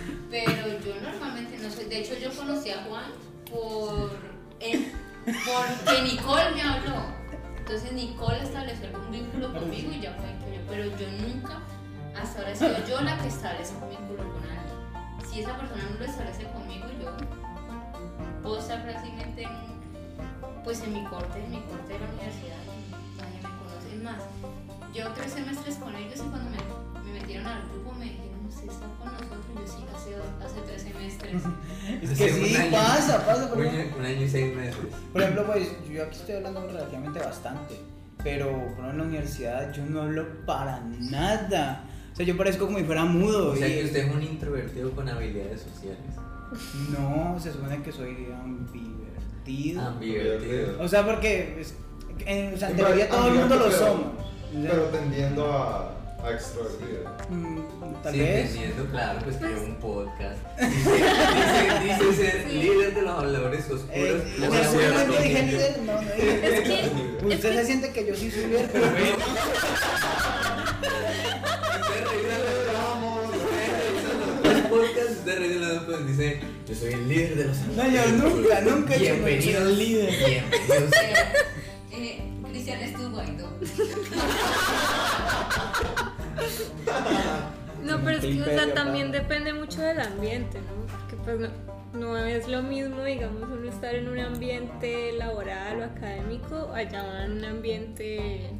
Pero 0.30 0.78
yo 0.84 0.94
normalmente 1.02 1.58
no 1.58 1.70
soy, 1.70 1.84
de 1.86 2.00
hecho 2.00 2.14
yo 2.14 2.30
conocí 2.36 2.70
a 2.70 2.84
Juan 2.84 3.10
por, 3.50 4.10
en- 4.60 4.92
porque 5.24 6.02
Nicole 6.02 6.50
me 6.54 6.62
habló. 6.62 7.02
Entonces 7.58 7.92
Nicole 7.92 8.42
estableció 8.42 8.88
un 8.98 9.10
vínculo 9.10 9.52
conmigo 9.52 9.92
y 9.92 10.00
ya 10.00 10.12
fue 10.14 10.26
que 10.44 10.56
yo, 10.56 10.62
pero 10.68 10.84
yo 10.96 11.06
nunca, 11.26 11.60
hasta 12.20 12.38
ahora 12.40 12.52
he 12.52 12.56
sido 12.56 12.86
yo 12.86 13.00
la 13.00 13.16
que 13.18 13.28
establece 13.28 13.74
un 13.74 13.90
vínculo 13.90 14.22
con 14.32 14.42
alguien. 14.42 15.26
Si 15.30 15.40
esa 15.40 15.56
persona 15.56 15.82
no 15.92 15.98
lo 15.98 16.04
establece 16.04 16.44
conmigo, 16.44 16.86
yo 17.00 17.10
puedo 18.42 18.58
estar 18.58 18.84
fácilmente 18.92 19.42
en, 19.42 20.62
pues 20.64 20.80
en 20.82 20.92
mi 20.94 21.04
corte, 21.04 21.38
en 21.44 21.50
mi 21.50 21.60
corte 21.62 21.92
de 21.92 21.98
la 22.00 22.06
universidad, 22.06 22.56
nadie 23.18 23.36
me 23.36 23.48
conoce. 23.58 23.96
Más, 24.02 24.94
yo 24.94 25.12
tres 25.12 25.32
semestres 25.32 25.76
con 25.76 25.94
ellos 25.94 26.16
y 26.16 26.28
cuando 26.28 26.50
me, 26.50 27.02
me 27.04 27.20
metieron 27.20 27.46
al 27.46 27.62
grupo 27.68 27.92
me 27.92 28.06
dijeron, 28.06 28.29
¿usted 28.60 28.72
está 28.72 28.86
con 28.98 29.12
nosotros? 29.12 29.40
Y 29.50 29.60
yo 29.60 29.66
sí, 29.66 29.84
hace, 29.94 30.44
hace 30.44 30.60
tres 30.66 30.82
semestres. 30.82 31.42
Es 32.02 32.18
que 32.18 32.28
sí, 32.32 32.56
año. 32.56 32.70
pasa, 32.72 33.26
pasa. 33.26 33.48
Por 33.48 33.58
Un 33.58 33.66
ejemplo, 33.66 33.98
año, 33.98 34.08
un 34.10 34.16
año 34.16 34.24
y 34.26 34.28
seis 34.28 34.54
meses. 34.56 34.76
por 35.12 35.20
ejemplo, 35.22 35.46
pues 35.46 35.68
yo 35.92 36.04
aquí 36.04 36.16
estoy 36.16 36.34
hablando 36.36 36.66
relativamente 36.66 37.18
bastante. 37.18 37.74
Pero 38.22 38.50
por 38.50 38.60
ejemplo, 38.62 38.90
en 38.90 38.98
la 38.98 39.04
universidad 39.04 39.72
yo 39.72 39.84
no 39.86 40.02
hablo 40.02 40.26
para 40.46 40.80
nada. 40.80 41.84
O 42.12 42.16
sea, 42.16 42.26
yo 42.26 42.36
parezco 42.36 42.66
como 42.66 42.78
si 42.78 42.84
fuera 42.84 43.04
mudo. 43.04 43.52
O 43.52 43.56
sea 43.56 43.66
y- 43.68 43.78
que 43.78 43.84
usted 43.86 44.06
es 44.08 44.14
un 44.14 44.22
introvertido 44.22 44.90
con 44.92 45.08
habilidades 45.08 45.62
sociales. 45.62 45.98
No, 46.90 47.38
se 47.40 47.52
supone 47.52 47.82
que 47.82 47.92
soy 47.92 48.28
ambivertido. 48.32 49.80
Ambivertido. 49.82 50.82
O 50.82 50.88
sea, 50.88 51.04
porque 51.06 51.62
en, 52.26 52.54
o 52.54 52.56
sea, 52.56 52.70
en 52.70 52.76
Pero 52.76 52.88
teoría 52.88 53.08
todo 53.08 53.28
el 53.28 53.34
mundo 53.34 53.56
lo 53.56 53.70
somos. 53.70 54.06
Pero 54.52 54.82
tendiendo 54.86 55.52
a, 55.52 55.94
a 56.24 56.30
extrovertido. 56.32 57.04
mm, 57.30 57.58
tal 58.02 58.12
sí, 58.12 58.18
vez. 58.20 58.46
entendiendo, 58.50 58.84
claro, 58.90 59.18
pues 59.24 59.36
creó 59.36 59.62
un 59.62 59.74
podcast. 59.76 60.38
Dice, 60.60 60.90
dice, 61.84 62.04
dice 62.04 62.14
ser 62.14 62.50
líder 62.52 62.94
de 62.94 63.02
los 63.02 63.10
habladores 63.18 63.64
oscuros. 63.70 63.86
Eh, 63.92 64.22
de 64.38 64.44
¿en 64.46 64.50
la 64.50 64.58
algún 64.58 64.74
buena 64.74 64.90
momento 64.90 65.12
dije 65.22 65.36
familia. 65.38 65.58
líder? 65.58 65.74
No, 65.82 65.92
no 65.94 66.00
dije. 66.00 66.90
Usted 67.36 67.52
se 67.54 67.64
siente 67.66 67.92
que 67.92 68.06
yo 68.06 68.14
sí 68.14 68.30
soy 68.30 68.46
líder, 68.46 68.68
pero 68.72 68.86
Usted 68.86 69.00
revisa 72.04 72.38
los- 72.38 73.34
usted 73.34 73.68
revisa 73.80 74.12
los 74.52 74.60
podcasts, 74.68 75.12
usted 75.18 75.34
revisa 75.38 75.66
los 75.68 75.82
podcasts, 75.84 76.08
dice, 76.08 76.28
yo 76.68 76.74
soy 76.74 76.92
el 76.92 77.08
líder 77.08 77.34
de 77.36 77.44
los 77.46 77.56
No, 77.58 77.88
yo 77.88 78.06
nunca, 78.12 78.60
nunca 78.60 78.94
mención 79.24 79.62
al 79.62 79.78
líder. 79.78 80.10
bienvenidos. 80.10 80.90
Eh, 81.92 82.20
Cristian 82.50 82.80
estuvo 82.82 83.18
ahí, 83.20 83.36
¿no? 86.86 87.60
No, 87.82 87.98
pero 88.04 88.18
es 88.18 88.24
que 88.24 88.42
o 88.42 88.44
sea, 88.44 88.74
también 88.74 89.10
depende 89.10 89.52
mucho 89.54 89.80
del 89.80 90.00
ambiente, 90.00 90.58
¿no? 90.58 90.86
Porque 90.86 91.16
pues 91.16 91.40
no, 91.40 91.48
no 91.98 92.16
es 92.18 92.46
lo 92.46 92.62
mismo, 92.62 93.02
digamos, 93.02 93.48
uno 93.50 93.68
estar 93.68 93.94
en 93.94 94.08
un 94.08 94.18
ambiente 94.18 95.12
laboral 95.12 95.80
o 95.80 95.84
académico, 95.84 96.70
allá 96.74 97.24
en 97.24 97.32
un 97.32 97.44
ambiente, 97.44 98.50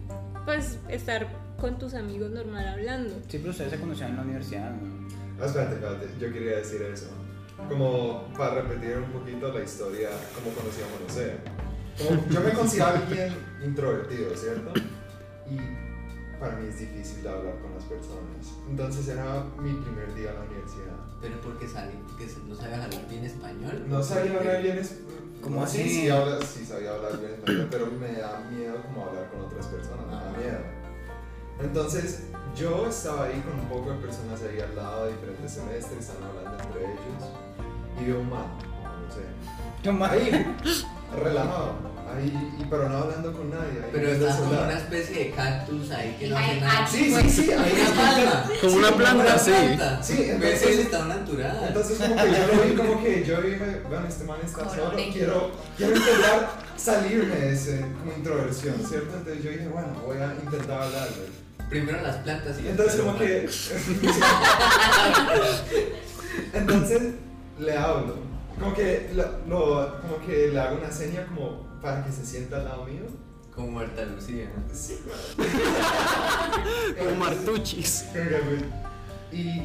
pues 0.44 0.78
estar 0.88 1.28
con 1.60 1.78
tus 1.78 1.94
amigos 1.94 2.30
normal 2.30 2.66
hablando. 2.66 3.14
Sí, 3.28 3.38
pero 3.38 3.50
ustedes 3.50 3.72
se 3.72 3.80
conocían 3.80 4.10
en 4.10 4.16
la 4.16 4.22
universidad, 4.22 4.70
¿no? 4.70 5.08
Ah, 5.40 5.46
espérate, 5.46 5.74
espérate, 5.74 6.06
yo 6.18 6.32
quería 6.32 6.56
decir 6.56 6.82
eso. 6.82 7.10
Como 7.68 8.32
para 8.36 8.62
repetir 8.62 8.96
un 8.96 9.12
poquito 9.12 9.52
la 9.52 9.62
historia, 9.62 10.08
como 10.34 10.54
conocíamos 10.54 10.94
a 10.94 11.12
José. 11.12 11.36
Como 11.98 12.26
yo 12.30 12.40
me 12.40 12.52
considero 12.52 12.86
alguien 12.86 13.34
introvertido, 13.62 14.34
¿cierto? 14.34 14.72
Y 15.50 15.58
para 16.38 16.56
mí 16.56 16.68
es 16.68 16.80
difícil 16.80 17.28
hablar 17.28 17.58
con 17.60 17.69
personas. 17.90 18.46
Entonces 18.68 19.08
era 19.08 19.44
mi 19.58 19.72
primer 19.74 20.14
día 20.14 20.30
en 20.30 20.36
la 20.36 20.42
universidad. 20.42 20.96
Pero 21.20 21.40
porque 21.40 21.68
sabe, 21.68 21.92
porque 22.06 22.26
no 22.48 22.54
sabe 22.54 22.74
hablar 22.74 22.90
bien 23.10 23.24
español. 23.24 23.84
No 23.88 24.02
sabía 24.02 24.38
hablar 24.38 24.62
bien 24.62 24.78
es... 24.78 25.00
¿Cómo 25.42 25.66
sí, 25.66 25.80
así? 25.80 25.88
sí, 26.02 26.10
habla- 26.10 26.40
sí 26.42 26.64
sabía 26.66 26.90
hablar 26.92 27.18
bien 27.18 27.32
español, 27.32 27.68
pero 27.70 27.86
me 27.86 28.12
da 28.12 28.40
miedo 28.50 28.76
como 28.82 29.06
hablar 29.06 29.30
con 29.30 29.40
otras 29.40 29.66
personas, 29.66 30.06
me 30.06 30.12
da 30.12 30.30
miedo. 30.38 30.60
Entonces 31.60 32.24
yo 32.56 32.86
estaba 32.88 33.24
ahí 33.24 33.40
con 33.42 33.58
un 33.58 33.66
poco 33.68 33.90
de 33.90 33.96
personas 33.98 34.40
ahí 34.42 34.60
al 34.60 34.76
lado 34.76 35.06
de 35.06 35.12
diferentes 35.12 35.52
semestres, 35.52 35.98
estaban 36.08 36.24
hablando 36.24 36.62
entre 36.62 36.84
ellos, 36.84 37.24
y 38.00 38.04
veo 38.04 38.20
un 38.20 38.30
man, 38.30 38.46
no 38.82 39.14
sé, 39.14 39.22
ahí, 40.10 40.56
relajado, 41.22 41.72
ahí, 42.16 42.54
y- 42.58 42.64
pero 42.70 42.88
no 42.88 42.96
hablando 42.98 43.32
con 43.32 43.50
nadie. 43.50 43.80
ahí 43.84 43.90
Pero 43.92 44.08
está 44.08 44.36
como 44.36 44.50
una 44.62 44.78
especie 44.78 45.18
de 45.24 45.30
cactus 45.30 45.90
ahí 45.90 46.16
que 46.18 46.28
no 46.28 46.36
Ay, 46.36 46.50
hace 46.50 46.60
nada. 46.60 46.86
Sí, 46.86 47.14
sí, 47.14 47.30
sí, 47.30 47.52
ahí 47.52 47.72
Una 47.72 48.02
palma. 48.02 48.50
Como 48.60 48.76
una 48.76 48.90
planta, 48.92 49.38
sí. 49.38 49.52
Sí, 50.02 50.24
entonces- 50.30 50.78
estado 50.80 51.04
natural. 51.06 51.64
Entonces 51.68 51.98
como 51.98 52.16
que 52.16 52.32
yo 52.32 52.46
lo 52.56 52.62
vi 52.62 52.74
como 52.74 53.02
que 53.02 53.24
yo 53.24 53.42
dije, 53.42 53.82
bueno, 53.88 54.06
este 54.08 54.24
man 54.24 54.38
está 54.44 54.68
solo, 54.68 54.92
quiero, 55.12 55.50
quiero 55.76 55.96
intentar 55.96 56.50
salirme 56.76 57.36
de 57.36 57.52
ese 57.52 57.80
como 57.98 58.12
introversión, 58.16 58.74
¿cierto? 58.88 59.16
Entonces 59.16 59.44
yo 59.44 59.50
dije, 59.50 59.68
bueno, 59.68 59.88
voy 60.06 60.18
a 60.18 60.34
intentar 60.42 60.82
hablarle. 60.82 61.40
Primero 61.68 62.00
las 62.02 62.16
plantas 62.16 62.56
y 62.60 62.68
Entonces 62.68 63.00
como 63.00 63.16
que... 63.18 63.48
Entonces 66.52 67.02
le 67.58 67.76
hablo, 67.76 68.16
como 68.58 68.74
que, 68.74 69.10
lo, 69.14 69.24
lo- 69.48 70.00
como 70.00 70.18
que 70.26 70.48
le 70.48 70.60
hago 70.60 70.76
una 70.78 70.90
seña 70.90 71.26
como 71.26 71.69
para 71.80 72.04
que 72.04 72.12
se 72.12 72.24
sienta 72.24 72.56
al 72.56 72.64
lado 72.64 72.84
mío. 72.86 73.02
Como 73.54 73.70
Marta 73.72 74.04
Lucía. 74.04 74.50
Sí, 74.72 74.98
claro. 75.04 75.50
Como 76.98 77.16
Martuchis. 77.16 78.04
Y 79.32 79.62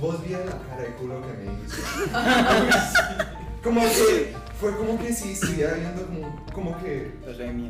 vos 0.00 0.22
vieron 0.26 0.46
la 0.46 0.58
cara 0.58 0.82
de 0.82 0.94
culo 0.96 1.20
que 1.22 1.32
me 1.34 1.44
hizo. 1.64 1.82
como 3.62 3.80
que 3.82 4.34
fue 4.60 4.76
como 4.76 4.98
que 4.98 5.12
si 5.12 5.32
estuviera 5.32 5.74
viendo 5.74 6.04
como, 6.06 6.46
como 6.52 6.78
que 6.82 7.14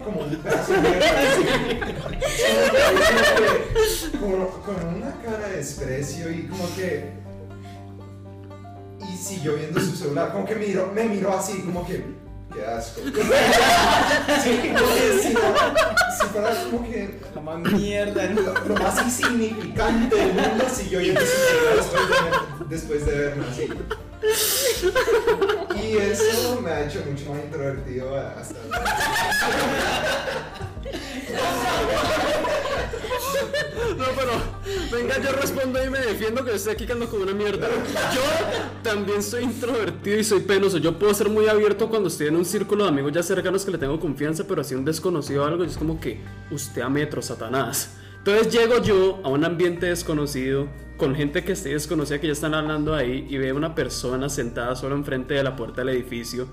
como 0.04 0.20
un 0.22 0.36
pedazo 0.36 0.72
de 0.72 0.80
mierda. 0.80 1.06
Como, 4.20 4.48
como- 4.50 4.62
con 4.62 4.94
una 4.96 5.14
cara 5.22 5.48
de 5.48 5.56
desprecio 5.56 6.30
y 6.32 6.46
como 6.46 6.64
que 6.74 7.12
y 9.10 9.16
siguió 9.16 9.54
viendo 9.56 9.80
su 9.80 9.96
celular, 9.96 10.32
como 10.32 10.44
que 10.44 10.54
miró, 10.54 10.90
me 10.94 11.04
miró 11.04 11.32
así, 11.36 11.60
como 11.62 11.86
que 11.86 12.04
qué 12.52 12.64
asco. 12.64 13.00
sí, 14.42 14.58
que 14.62 14.74
si, 15.22 15.28
si 15.28 16.26
fuera 16.32 16.50
como 16.70 16.88
que 16.90 17.20
Como 17.34 17.56
mierda, 17.56 18.26
¿no? 18.28 18.40
lo, 18.40 18.54
lo 18.68 18.74
más 18.76 19.02
insignificante 19.02 20.16
del 20.16 20.34
mundo 20.34 20.64
yendo 21.00 21.20
su 21.20 21.26
celular 21.26 21.76
después 21.76 22.08
de, 22.08 22.66
después 22.68 23.06
de 23.06 23.18
verme 23.18 23.44
así. 23.50 23.68
Y 25.80 25.96
eso 25.96 26.60
me 26.60 26.70
ha 26.70 26.84
hecho 26.86 27.04
mucho 27.08 27.32
más 27.32 27.44
introvertido 27.44 28.16
hasta 28.16 28.58
Venga, 34.92 35.20
yo 35.22 35.32
respondo 35.32 35.84
y 35.84 35.90
me 35.90 35.98
defiendo 35.98 36.44
que 36.44 36.54
estoy 36.54 36.72
aquí 36.72 36.86
como 36.86 37.22
una 37.22 37.32
mierda. 37.32 37.68
Yo 38.14 38.20
también 38.82 39.22
soy 39.22 39.44
introvertido 39.44 40.18
y 40.18 40.24
soy 40.24 40.40
penoso. 40.40 40.78
Yo 40.78 40.98
puedo 40.98 41.12
ser 41.14 41.28
muy 41.28 41.46
abierto 41.46 41.88
cuando 41.88 42.08
estoy 42.08 42.28
en 42.28 42.36
un 42.36 42.44
círculo 42.44 42.84
de 42.84 42.90
amigos 42.90 43.12
ya 43.12 43.22
cercanos 43.22 43.64
que 43.64 43.70
le 43.70 43.78
tengo 43.78 43.98
confianza, 44.00 44.44
pero 44.46 44.60
así 44.62 44.74
un 44.74 44.84
desconocido 44.84 45.42
o 45.42 45.46
algo, 45.46 45.64
y 45.64 45.68
es 45.68 45.76
como 45.76 46.00
que 46.00 46.20
usted 46.50 46.82
a 46.82 46.88
metro, 46.88 47.22
Satanás. 47.22 47.96
Entonces 48.18 48.52
llego 48.52 48.82
yo 48.82 49.20
a 49.24 49.28
un 49.28 49.44
ambiente 49.44 49.86
desconocido, 49.86 50.68
con 50.96 51.14
gente 51.14 51.44
que 51.44 51.52
esté 51.52 51.70
desconocida 51.70 52.20
que 52.20 52.26
ya 52.26 52.32
están 52.32 52.54
hablando 52.54 52.94
ahí, 52.94 53.26
y 53.28 53.38
veo 53.38 53.56
una 53.56 53.74
persona 53.74 54.28
sentada 54.28 54.74
solo 54.76 54.96
enfrente 54.96 55.34
de 55.34 55.42
la 55.42 55.56
puerta 55.56 55.82
del 55.82 55.90
edificio. 55.90 56.48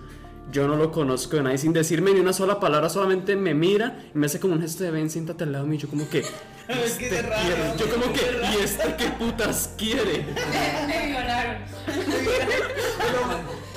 Yo 0.52 0.68
no 0.68 0.76
lo 0.76 0.92
conozco 0.92 1.38
de 1.38 1.44
nadie 1.44 1.58
sin 1.58 1.74
decirme 1.74 2.14
ni 2.14 2.20
una 2.20 2.32
sola 2.34 2.60
palabra, 2.60 2.88
solamente 2.90 3.36
me 3.36 3.54
mira 3.54 3.98
y 4.14 4.18
me 4.18 4.28
hace 4.28 4.40
como 4.40 4.54
un 4.54 4.62
gesto 4.62 4.84
de 4.84 4.92
ven, 4.92 5.10
siéntate 5.10 5.44
al 5.44 5.52
lado 5.52 5.66
mío. 5.66 5.80
Yo 5.80 5.90
como 5.90 6.08
que. 6.10 6.20
Es 6.68 6.94
que 6.94 7.06
"Este 7.06 7.20
es 7.20 7.26
raro, 7.28 7.44
quiere". 7.46 7.78
Yo 7.78 7.90
como 7.92 8.14
que. 8.14 8.22
¿y 8.22 8.64
este 8.64 8.96
qué 8.98 9.08
putas 9.20 9.70
quiere? 9.78 10.26
Me 10.88 11.08
violaron. 11.08 11.58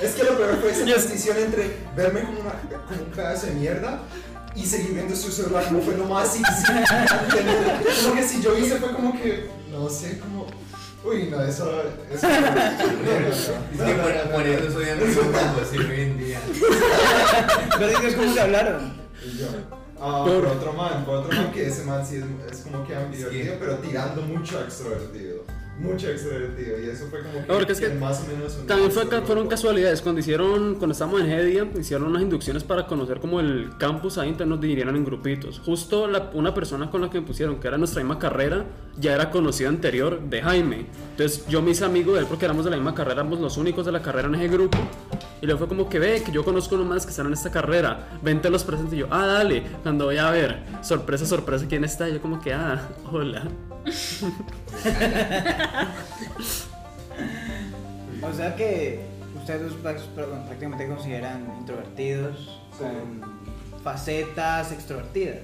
Es 0.01 0.11
que 0.13 0.23
lo 0.23 0.37
peor 0.37 0.57
fue 0.61 0.71
esa 0.71 0.85
transición 0.85 1.37
entre 1.37 1.77
verme 1.95 2.21
como, 2.21 2.39
una, 2.39 2.51
como 2.87 3.01
un 3.03 3.11
pedazo 3.11 3.47
de 3.47 3.53
mierda 3.53 4.01
y 4.55 4.65
seguir 4.65 4.93
viendo 4.93 5.15
su 5.15 5.31
celular 5.31 5.65
como 5.65 5.81
fue 5.81 5.95
lo 5.97 6.05
más. 6.05 6.35
Como 8.03 8.15
que 8.15 8.23
si 8.23 8.41
yo 8.41 8.57
hice 8.57 8.77
fue 8.77 8.91
como 8.93 9.13
que, 9.21 9.49
no 9.71 9.89
sé, 9.89 10.17
como... 10.19 10.47
Uy, 11.03 11.29
no, 11.31 11.41
eso... 11.43 11.83
eso 12.11 12.27
no, 12.29 12.39
no, 12.41 12.51
no, 12.51 13.27
Es 13.27 13.47
que 13.47 14.29
por, 14.33 14.47
eso 14.47 14.71
soy 14.71 14.89
amigo 14.89 15.21
como 15.21 15.61
así 15.61 15.77
hoy 15.77 16.01
en 16.01 16.17
día. 16.17 16.39
Pero 17.77 17.87
dices, 17.87 18.15
¿cómo 18.15 18.33
se 18.33 18.41
hablaron? 18.41 18.99
Y 19.25 19.37
yo, 19.37 19.47
ah, 19.99 20.23
por 20.25 20.45
otro 20.45 20.73
man, 20.73 21.05
por 21.05 21.15
otro 21.17 21.35
man 21.37 21.51
que 21.51 21.67
ese 21.67 21.83
man 21.85 22.05
sí 22.05 22.17
es, 22.17 22.53
es 22.53 22.61
como 22.63 22.85
que 22.85 22.93
divertido, 22.95 23.53
Sí. 23.53 23.57
pero 23.59 23.77
tirando 23.77 24.21
mucho 24.21 24.61
extrovertido. 24.61 25.43
Mucho 25.79 26.09
extrovertido. 26.09 26.79
Y 26.79 26.89
eso 26.89 27.07
fue 27.09 27.19
como 27.23 27.39
que, 27.39 27.53
Porque 27.53 27.71
es 27.71 27.79
que 27.79 27.89
más 27.89 28.21
o 28.21 28.27
menos 28.31 28.65
También 28.67 28.91
fue, 28.91 29.05
fueron 29.21 29.47
casualidades. 29.47 30.01
Cuando 30.01 30.19
hicieron, 30.19 30.75
cuando 30.75 30.91
estábamos 30.91 31.21
en 31.21 31.31
Hedia, 31.31 31.67
hicieron 31.79 32.07
unas 32.07 32.21
inducciones 32.21 32.63
para 32.63 32.85
conocer 32.85 33.19
como 33.19 33.39
el 33.39 33.69
campus 33.77 34.17
ahí, 34.17 34.29
entonces 34.29 34.47
nos 34.49 34.59
dividieron 34.61 34.95
en 34.95 35.05
grupitos. 35.05 35.59
Justo 35.59 36.07
la- 36.07 36.29
una 36.33 36.53
persona 36.53 36.91
con 36.91 37.01
la 37.01 37.09
que 37.09 37.21
me 37.21 37.25
pusieron, 37.27 37.59
que 37.59 37.67
era 37.67 37.77
nuestra 37.77 38.01
misma 38.03 38.19
carrera, 38.19 38.65
ya 38.97 39.13
era 39.15 39.29
conocido 39.31 39.69
anterior 39.69 40.19
de 40.19 40.41
Jaime. 40.41 40.85
Entonces 41.19 41.45
yo 41.49 41.61
me 41.61 41.71
hice 41.71 41.83
amigo 41.83 42.13
de 42.13 42.21
él 42.21 42.27
porque 42.27 42.45
éramos 42.45 42.63
de 42.63 42.71
la 42.71 42.77
misma 42.77 42.95
carrera, 42.95 43.15
éramos 43.19 43.41
los 43.41 43.57
únicos 43.57 43.85
de 43.85 43.91
la 43.91 44.01
carrera 44.01 44.29
en 44.29 44.35
ese 44.35 44.47
grupo. 44.47 44.77
Y 45.41 45.45
luego 45.45 45.59
fue 45.59 45.67
como 45.67 45.89
que 45.89 45.99
ve, 45.99 46.23
que 46.23 46.31
yo 46.31 46.45
conozco 46.45 46.75
unos 46.75 46.87
más 46.87 47.03
que 47.03 47.09
están 47.09 47.27
en 47.27 47.33
esta 47.33 47.51
carrera, 47.51 48.07
vente 48.21 48.49
los 48.49 48.63
presentes. 48.63 48.93
Y 48.93 48.97
yo, 48.99 49.07
ah, 49.11 49.25
dale, 49.25 49.63
cuando 49.83 50.05
voy 50.05 50.17
a 50.17 50.31
ver, 50.31 50.63
sorpresa, 50.81 51.25
sorpresa, 51.25 51.65
¿quién 51.67 51.83
está? 51.83 52.07
Y 52.07 52.13
yo 52.13 52.21
como 52.21 52.39
que, 52.39 52.53
ah, 52.53 52.87
hola. 53.11 53.43
O 58.21 58.33
sea 58.33 58.55
que 58.55 59.01
ustedes 59.35 59.73
perdón, 60.15 60.45
prácticamente 60.45 60.87
consideran 60.87 61.53
introvertidos 61.59 62.61
con 62.77 63.21
facetas 63.83 64.71
extrovertidas. 64.71 65.39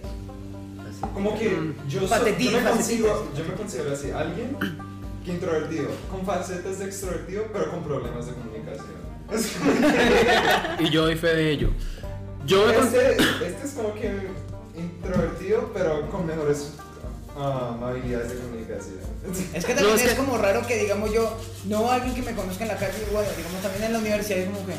Como 1.14 1.38
que 1.38 1.74
yo, 1.90 2.00
soy- 2.02 2.10
Patetín, 2.10 2.52
yo, 2.52 2.62
me 2.62 2.70
consigo, 2.70 3.28
yo 3.38 3.44
me 3.44 3.54
considero 3.56 3.92
así, 3.94 4.12
alguien 4.12 4.56
que 5.26 5.32
introvertido, 5.32 5.88
con 6.12 6.26
facetas 6.26 6.80
de 6.80 6.86
extrovertido, 6.86 7.46
pero 7.52 7.72
con 7.72 7.84
problemas 7.84 8.26
de 8.28 8.34
comunicación. 8.34 9.06
Y 10.80 10.90
yo 10.92 11.02
doy 11.04 11.16
fe 11.16 11.36
de 11.36 11.50
ello. 11.52 11.70
Yo 12.46 12.70
este, 12.70 13.14
este 13.14 13.66
es 13.66 13.72
como 13.74 13.94
que 13.96 14.12
introvertido, 14.76 15.72
pero 15.74 16.08
con 16.12 16.28
mejores 16.28 16.74
ah, 17.36 17.76
habilidades 17.82 18.30
de 18.30 18.36
comunicación. 18.36 19.00
Es 19.54 19.66
que 19.66 19.74
también 19.74 19.90
No, 19.90 19.96
es 19.96 20.04
es, 20.04 20.12
que- 20.12 20.18
como 20.18 20.38
raro 20.38 20.62
que, 20.68 20.78
digamos, 20.78 21.12
yo, 21.12 21.36
no 21.66 21.90
alguien 21.90 22.14
que 22.14 22.22
me 22.22 22.36
conozca 22.36 22.64
en 22.66 22.68
la 22.70 22.78
calle, 22.78 22.94
bueno, 23.12 23.28
digamos, 23.36 23.62
también 23.64 23.84
en 23.86 23.94
la 23.94 24.00
universidad 24.00 24.40
es 24.40 24.46
como 24.50 24.66
que. 24.68 24.74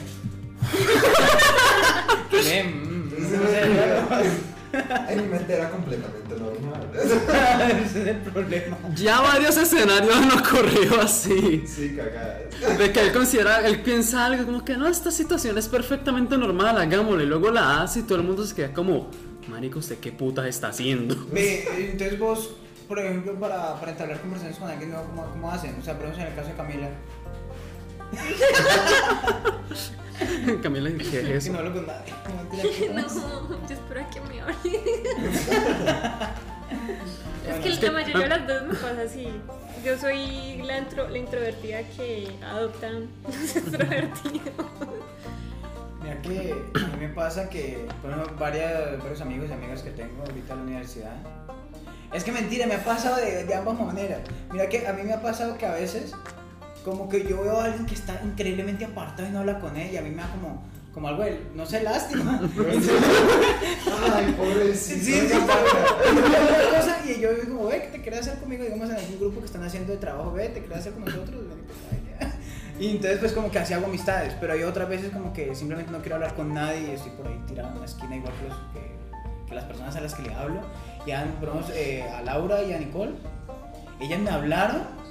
En 5.08 5.22
mi 5.22 5.28
mente 5.28 5.54
era 5.54 5.70
completamente 5.70 6.34
normal. 6.36 6.90
Ese 6.94 8.02
es 8.02 8.08
el 8.08 8.18
problema. 8.18 8.76
Ya 8.94 9.20
varios 9.20 9.56
escenarios 9.56 10.14
han 10.14 10.30
ocurrido 10.32 11.00
así. 11.00 11.64
Sí, 11.66 11.96
cagada. 11.96 12.40
De 12.76 12.92
que 12.92 13.00
él 13.00 13.12
considera, 13.12 13.66
él 13.66 13.82
piensa 13.82 14.26
algo 14.26 14.44
como 14.44 14.64
que 14.64 14.76
no, 14.76 14.88
esta 14.88 15.10
situación 15.10 15.56
es 15.58 15.68
perfectamente 15.68 16.36
normal, 16.36 16.78
hagámoslo. 16.78 17.22
Y 17.22 17.26
luego 17.26 17.50
la 17.50 17.82
hace 17.82 18.00
y 18.00 18.02
todo 18.02 18.18
el 18.18 18.24
mundo 18.24 18.44
se 18.44 18.54
queda 18.54 18.72
como, 18.72 19.10
marico, 19.48 19.78
¿usted 19.78 19.98
qué 19.98 20.12
putas 20.12 20.46
está 20.46 20.68
haciendo? 20.68 21.16
Ve, 21.32 21.90
entonces 21.90 22.18
vos, 22.18 22.56
por 22.88 22.98
ejemplo, 22.98 23.38
para, 23.38 23.78
para 23.78 23.92
entablar 23.92 24.20
conversaciones 24.20 24.58
con 24.58 24.70
alguien 24.70 24.92
¿cómo, 24.92 25.26
¿cómo 25.26 25.50
hacen? 25.50 25.76
O 25.78 25.82
sea, 25.82 25.94
por 25.94 26.06
ejemplo, 26.06 26.24
en 26.24 26.30
el 26.30 26.36
caso 26.36 26.48
de 26.48 26.54
Camila, 26.54 26.88
Camila, 30.62 30.90
¿qué 30.98 31.36
es 31.36 31.44
que 31.44 31.50
no 31.50 31.58
hablo 31.58 31.72
con 31.74 31.86
nadie. 31.86 32.12
No, 32.94 33.02
yo 33.68 33.74
espero 33.74 34.06
que 34.10 34.20
me 34.22 34.40
hable. 34.40 34.54
es 37.46 37.60
Bueno, 37.60 37.62
que 37.80 37.86
la 37.86 37.92
mayoría 37.92 38.22
de 38.22 38.28
las 38.28 38.46
veces 38.46 38.62
me 38.68 38.74
pasa 38.74 39.02
así. 39.04 39.28
Yo 39.84 39.98
soy 39.98 40.62
la, 40.64 40.78
intro- 40.80 41.08
la 41.08 41.18
introvertida 41.18 41.82
que 41.96 42.28
adoptan 42.42 43.08
los 43.24 43.56
extrovertidos. 43.56 44.50
Mira 46.02 46.22
que 46.22 46.54
a 46.74 46.86
mí 46.88 46.96
me 47.00 47.08
pasa 47.10 47.48
que, 47.48 47.86
varias, 48.38 48.98
varios 49.00 49.20
amigos 49.20 49.48
y 49.50 49.52
amigas 49.52 49.82
que 49.82 49.90
tengo 49.90 50.22
ahorita 50.22 50.52
en 50.54 50.58
la 50.58 50.64
universidad. 50.64 51.16
Es 52.12 52.24
que 52.24 52.32
mentira, 52.32 52.66
me 52.66 52.74
ha 52.74 52.84
pasado 52.84 53.16
de, 53.16 53.44
de 53.44 53.54
ambas 53.54 53.78
maneras. 53.78 54.20
Mira 54.50 54.68
que 54.68 54.86
a 54.86 54.92
mí 54.92 55.02
me 55.02 55.12
ha 55.12 55.20
pasado 55.22 55.58
que 55.58 55.66
a 55.66 55.72
veces, 55.72 56.12
como 56.86 57.08
que 57.08 57.26
yo 57.26 57.42
veo 57.42 57.60
a 57.60 57.64
alguien 57.64 57.84
que 57.84 57.96
está 57.96 58.20
increíblemente 58.24 58.84
apartado 58.84 59.28
y 59.28 59.32
no 59.32 59.40
habla 59.40 59.58
con 59.58 59.76
ella, 59.76 59.98
a 59.98 60.02
mí 60.04 60.10
me 60.10 60.22
da 60.22 60.28
como, 60.28 60.62
como 60.94 61.08
algo 61.08 61.24
de, 61.24 61.48
no 61.52 61.66
sé, 61.66 61.82
lástima. 61.82 62.40
Ay, 64.14 64.32
pobrecito. 64.38 65.04
Sí, 65.04 65.28
sí, 65.28 65.34
cosa, 66.70 66.98
y 67.04 67.20
yo 67.20 67.34
digo 67.34 67.56
como, 67.56 67.66
ve, 67.66 67.82
¿qué 67.82 67.88
te 67.88 68.02
quieres 68.02 68.20
hacer 68.20 68.38
conmigo? 68.38 68.62
Digamos, 68.62 68.88
en 68.88 68.94
algún 68.94 69.18
grupo 69.18 69.40
que 69.40 69.46
están 69.46 69.64
haciendo 69.64 69.94
de 69.94 69.98
trabajo, 69.98 70.32
ve, 70.32 70.48
¿te 70.50 70.60
quieres 70.60 70.78
hacer 70.78 70.92
con 70.92 71.06
nosotros? 71.06 71.42
Pues. 71.48 72.30
Y 72.78 72.90
entonces 72.90 73.18
pues 73.18 73.32
como 73.32 73.50
que 73.50 73.58
así 73.58 73.74
hago 73.74 73.86
amistades, 73.86 74.34
pero 74.38 74.52
hay 74.52 74.62
otras 74.62 74.88
veces 74.88 75.10
como 75.10 75.32
que 75.32 75.56
simplemente 75.56 75.90
no 75.90 75.98
quiero 75.98 76.14
hablar 76.14 76.34
con 76.36 76.54
nadie 76.54 76.82
y 76.82 76.90
estoy 76.92 77.10
por 77.12 77.26
ahí 77.26 77.42
tirado 77.48 77.70
en 77.70 77.78
una 77.78 77.86
esquina 77.86 78.14
igual 78.14 78.32
que, 78.34 78.48
los, 78.48 78.58
que, 78.72 79.48
que 79.48 79.54
las 79.56 79.64
personas 79.64 79.96
a 79.96 80.00
las 80.02 80.14
que 80.14 80.22
le 80.22 80.32
hablo. 80.32 80.60
Y 81.04 81.10
a, 81.10 81.26
eh, 81.74 82.08
a 82.16 82.22
Laura 82.22 82.62
y 82.62 82.72
a 82.74 82.78
Nicole, 82.78 83.14
ellas 83.98 84.20
me 84.20 84.30
hablaron 84.30 85.05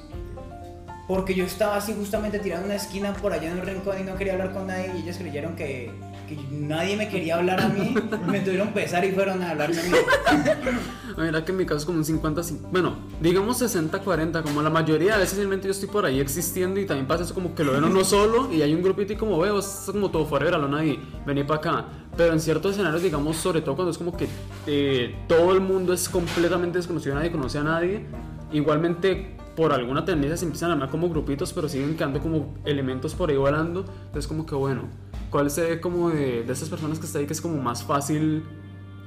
porque 1.08 1.36
yo 1.36 1.46
estaba 1.46 1.78
así 1.78 1.94
justamente 1.94 2.40
tirado 2.40 2.62
en 2.62 2.66
una 2.66 2.76
esquina 2.76 3.14
por 3.14 3.32
allá 3.32 3.52
en 3.52 3.60
un 3.60 3.66
rincón 3.66 4.00
y 4.00 4.04
no 4.04 4.16
quería 4.16 4.34
hablar 4.34 4.54
con 4.54 4.68
nadie 4.68 4.92
y 4.96 5.02
ellas 5.02 5.18
creyeron 5.18 5.56
que, 5.56 5.92
que 6.28 6.38
nadie 6.52 6.98
me 6.98 7.10
quería 7.10 7.36
hablar 7.36 7.62
a 7.62 7.70
mí, 7.70 7.96
me 8.28 8.40
tuvieron 8.40 8.70
pesar 8.70 9.06
y 9.06 9.12
fueron 9.12 9.44
a 9.44 9.52
hablarme 9.52 9.80
a 9.80 9.84
mí. 9.84 9.92
Mira 11.18 11.46
que 11.46 11.52
en 11.52 11.58
mi 11.58 11.66
caso 11.66 11.78
es 11.78 11.86
como 11.86 12.00
un 12.00 12.06
50, 12.06 12.42
bueno, 12.72 12.96
digamos 13.22 13.62
60-40, 13.62 14.42
como 14.42 14.62
la 14.62 14.70
mayoría 14.70 15.14
de 15.14 15.20
veces 15.20 15.32
simplemente 15.32 15.68
yo 15.68 15.72
estoy 15.72 15.88
por 15.88 16.06
ahí 16.06 16.20
existiendo 16.20 16.80
y 16.80 16.86
también 16.86 17.08
pasa 17.08 17.24
eso 17.24 17.34
como 17.34 17.56
que 17.56 17.64
lo 17.64 17.74
ven 17.74 17.84
uno 17.84 18.04
solo 18.04 18.52
y 18.52 18.62
hay 18.62 18.74
un 18.74 18.82
grupito 18.82 19.14
y 19.14 19.16
como 19.16 19.40
veo, 19.40 19.60
es 19.60 19.84
como 19.92 20.10
todo 20.10 20.26
forever, 20.26 20.56
a 20.56 20.68
nadie, 20.68 21.00
vení 21.26 21.44
para 21.44 21.60
acá. 21.60 21.86
Pero 22.18 22.34
en 22.34 22.40
ciertos 22.40 22.74
escenarios, 22.74 23.04
digamos, 23.04 23.38
sobre 23.38 23.62
todo 23.62 23.76
cuando 23.76 23.92
es 23.92 23.98
como 23.98 24.16
que 24.16 24.28
eh, 24.68 25.16
todo 25.28 25.54
el 25.54 25.62
mundo 25.62 25.94
es 25.94 26.10
completamente 26.10 26.80
desconocido, 26.80 27.16
nadie 27.16 27.32
conoce 27.32 27.60
a 27.60 27.64
nadie, 27.64 28.06
igualmente 28.52 29.36
por 29.56 29.72
alguna 29.72 30.06
tendencia 30.06 30.38
se 30.38 30.46
empiezan 30.46 30.70
a 30.70 30.74
armar 30.74 30.90
como 30.90 31.10
grupitos, 31.10 31.54
pero 31.54 31.70
siguen 31.70 31.96
quedando 31.96 32.20
como 32.20 32.56
elementos 32.66 33.16
por 33.16 33.30
ahí 33.30 33.38
volando. 33.38 33.86
Entonces 34.06 34.28
como 34.28 34.46
que 34.46 34.56
bueno, 34.56 34.84
¿cuál 35.30 35.50
se 35.50 35.62
ve 35.62 35.82
como 35.82 36.10
de, 36.10 36.44
de 36.44 36.54
estas 36.54 36.70
personas 36.70 37.00
que 37.00 37.06
está 37.06 37.20
ahí 37.20 37.26
que 37.26 37.34
es 37.34 37.42
como 37.42 37.62
más 37.62 37.84
fácil 37.84 38.44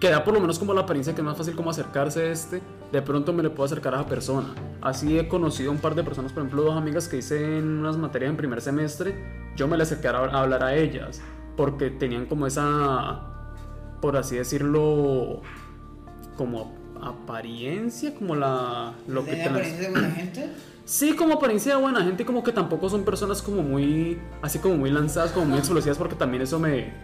que 0.00 0.10
da 0.10 0.24
por 0.24 0.34
lo 0.34 0.40
menos 0.40 0.58
como 0.58 0.74
la 0.74 0.82
apariencia 0.82 1.14
que 1.14 1.20
es 1.20 1.24
más 1.24 1.36
fácil 1.36 1.56
como 1.56 1.70
acercarse 1.70 2.20
a 2.22 2.30
este, 2.30 2.62
de 2.92 3.02
pronto 3.02 3.32
me 3.32 3.42
le 3.42 3.50
puedo 3.50 3.64
acercar 3.64 3.94
a 3.94 4.00
esa 4.00 4.08
persona. 4.08 4.54
Así 4.80 5.18
he 5.18 5.28
conocido 5.28 5.70
a 5.70 5.74
un 5.74 5.80
par 5.80 5.94
de 5.94 6.04
personas, 6.04 6.32
por 6.32 6.42
ejemplo, 6.42 6.62
dos 6.62 6.76
amigas 6.76 7.08
que 7.08 7.18
hice 7.18 7.58
en 7.58 7.78
unas 7.78 7.96
materias 7.96 8.30
en 8.30 8.36
primer 8.36 8.60
semestre, 8.60 9.14
yo 9.56 9.66
me 9.66 9.76
le 9.76 9.82
acerqué 9.82 10.08
a, 10.08 10.40
hablar 10.40 10.62
a 10.62 10.74
ellas, 10.76 11.20
porque 11.56 11.90
tenían 11.90 12.26
como 12.26 12.46
esa, 12.46 13.22
por 14.00 14.16
así 14.16 14.36
decirlo, 14.36 15.42
como 16.36 16.77
apariencia, 17.02 18.14
como 18.14 18.34
la... 18.34 18.92
Lo 19.06 19.24
que 19.24 19.30
¿Tenía 19.32 19.44
te- 19.44 19.50
apariencia 19.50 19.82
de 19.88 19.90
buena 19.90 20.10
gente? 20.10 20.48
Sí, 20.88 21.14
como 21.14 21.34
apariencia 21.34 21.76
de 21.76 21.82
buena 21.82 22.02
gente, 22.02 22.24
como 22.24 22.42
que 22.42 22.50
tampoco 22.50 22.88
son 22.88 23.04
personas 23.04 23.42
como 23.42 23.62
muy, 23.62 24.18
así 24.40 24.58
como 24.58 24.74
muy 24.78 24.90
lanzadas, 24.90 25.32
como 25.32 25.44
muy 25.44 25.58
explosivas, 25.58 25.98
porque 25.98 26.14
también 26.14 26.42
eso 26.42 26.58
me, 26.58 26.94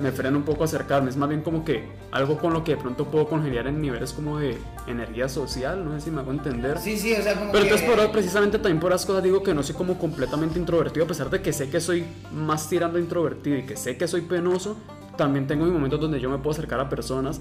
me 0.00 0.12
frena 0.12 0.36
un 0.36 0.42
poco 0.42 0.64
acercarme. 0.64 1.08
Es 1.08 1.16
más 1.16 1.30
bien 1.30 1.40
como 1.40 1.64
que 1.64 1.88
algo 2.10 2.36
con 2.36 2.52
lo 2.52 2.62
que 2.62 2.72
de 2.72 2.82
pronto 2.82 3.06
puedo 3.06 3.26
congeniar 3.28 3.68
en 3.68 3.80
niveles 3.80 4.12
como 4.12 4.38
de 4.38 4.58
energía 4.86 5.30
social, 5.30 5.82
no 5.82 5.94
sé 5.94 6.02
si 6.02 6.10
me 6.10 6.20
hago 6.20 6.30
entender. 6.30 6.76
Sí, 6.78 6.98
sí, 6.98 7.14
o 7.14 7.22
sea, 7.22 7.32
como 7.38 7.52
Pero 7.52 7.64
que... 7.64 7.70
entonces 7.70 7.88
por, 7.88 8.12
precisamente 8.12 8.58
también 8.58 8.80
por 8.80 8.90
las 8.90 9.06
cosas 9.06 9.22
digo 9.22 9.42
que 9.42 9.54
no 9.54 9.62
soy 9.62 9.76
como 9.76 9.96
completamente 9.98 10.58
introvertido, 10.58 11.06
a 11.06 11.08
pesar 11.08 11.30
de 11.30 11.40
que 11.40 11.54
sé 11.54 11.70
que 11.70 11.80
soy 11.80 12.04
más 12.34 12.68
tirando 12.68 12.98
introvertido 12.98 13.56
y 13.56 13.62
que 13.62 13.78
sé 13.78 13.96
que 13.96 14.06
soy 14.08 14.20
penoso, 14.20 14.76
también 15.16 15.46
tengo 15.46 15.64
mis 15.64 15.72
momentos 15.72 15.98
donde 15.98 16.20
yo 16.20 16.28
me 16.28 16.36
puedo 16.36 16.50
acercar 16.50 16.80
a 16.80 16.90
personas 16.90 17.40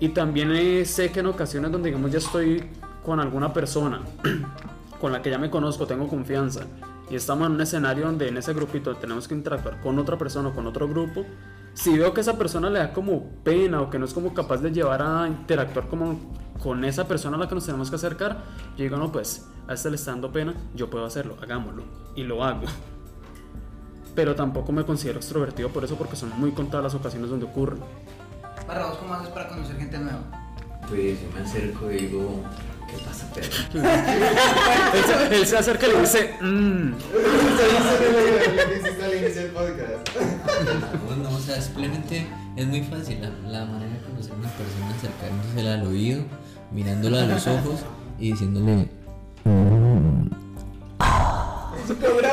y 0.00 0.10
también 0.10 0.52
eh, 0.52 0.84
sé 0.84 1.10
que 1.10 1.20
en 1.20 1.26
ocasiones 1.26 1.72
donde 1.72 1.88
digamos 1.88 2.10
ya 2.10 2.18
estoy 2.18 2.64
con 3.04 3.20
alguna 3.20 3.52
persona 3.52 4.00
con 5.00 5.12
la 5.12 5.22
que 5.22 5.30
ya 5.30 5.38
me 5.38 5.50
conozco, 5.50 5.86
tengo 5.86 6.08
confianza 6.08 6.66
y 7.10 7.16
estamos 7.16 7.46
en 7.46 7.54
un 7.54 7.60
escenario 7.60 8.06
donde 8.06 8.28
en 8.28 8.36
ese 8.36 8.52
grupito 8.52 8.94
tenemos 8.96 9.26
que 9.26 9.34
interactuar 9.34 9.80
con 9.80 9.98
otra 9.98 10.18
persona 10.18 10.48
o 10.50 10.54
con 10.54 10.66
otro 10.66 10.86
grupo, 10.88 11.24
si 11.74 11.96
veo 11.96 12.12
que 12.12 12.20
esa 12.20 12.36
persona 12.36 12.68
le 12.70 12.80
da 12.80 12.92
como 12.92 13.30
pena 13.44 13.80
o 13.80 13.90
que 13.90 13.98
no 13.98 14.04
es 14.04 14.12
como 14.12 14.34
capaz 14.34 14.58
de 14.58 14.70
llevar 14.70 15.02
a 15.02 15.26
interactuar 15.26 15.88
como 15.88 16.18
con 16.62 16.84
esa 16.84 17.06
persona 17.06 17.36
a 17.36 17.40
la 17.40 17.48
que 17.48 17.54
nos 17.54 17.64
tenemos 17.64 17.88
que 17.88 17.96
acercar, 17.96 18.44
yo 18.76 18.82
digo, 18.84 18.96
no, 18.96 19.10
pues 19.12 19.48
a 19.68 19.74
este 19.74 19.90
le 19.90 19.96
está 19.96 20.10
dando 20.10 20.32
pena, 20.32 20.54
yo 20.74 20.90
puedo 20.90 21.04
hacerlo, 21.04 21.36
hagámoslo 21.40 21.84
y 22.14 22.24
lo 22.24 22.44
hago. 22.44 22.62
pero 24.18 24.34
tampoco 24.34 24.72
me 24.72 24.84
considero 24.84 25.20
extrovertido 25.20 25.68
por 25.68 25.84
eso, 25.84 25.94
porque 25.94 26.16
son 26.16 26.30
muy 26.40 26.50
contadas 26.50 26.82
las 26.82 26.94
ocasiones 26.96 27.30
donde 27.30 27.46
ocurre. 27.46 27.76
Barra, 28.68 28.86
¿vos 28.88 28.98
cómo 28.98 29.14
haces 29.14 29.28
para 29.30 29.48
conocer 29.48 29.78
gente 29.78 29.98
nueva? 29.98 30.20
Pues 30.90 31.22
yo 31.22 31.28
me 31.34 31.40
acerco 31.40 31.90
y 31.90 31.96
digo, 31.96 32.44
¿qué 32.86 32.98
pasa, 33.02 33.26
perro? 33.32 33.48
Él 34.94 35.04
se, 35.06 35.36
él 35.36 35.46
se 35.46 35.56
acerca 35.56 35.86
y 35.86 35.92
le 35.92 36.00
dice, 36.02 36.34
mmm. 36.38 36.90
Lo 36.90 36.98
que 38.68 38.76
hiciste 38.76 39.04
al 39.04 39.14
inicio 39.16 39.42
del 39.42 39.50
podcast. 39.52 40.10
No, 41.08 41.16
no, 41.16 41.34
o 41.34 41.40
sea, 41.40 41.58
simplemente 41.62 42.26
es 42.56 42.66
muy 42.66 42.82
fácil 42.82 43.22
la, 43.22 43.30
la 43.48 43.64
manera 43.64 43.90
de 43.90 44.00
conocer 44.02 44.32
a 44.32 44.36
una 44.36 44.50
persona, 44.50 44.94
acercándosela 44.98 45.74
al 45.74 45.86
oído, 45.86 46.24
mirándola 46.70 47.22
a 47.22 47.26
los 47.26 47.46
ojos 47.46 47.80
y 48.18 48.32
diciéndole, 48.32 48.90
Hubiera 51.88 52.30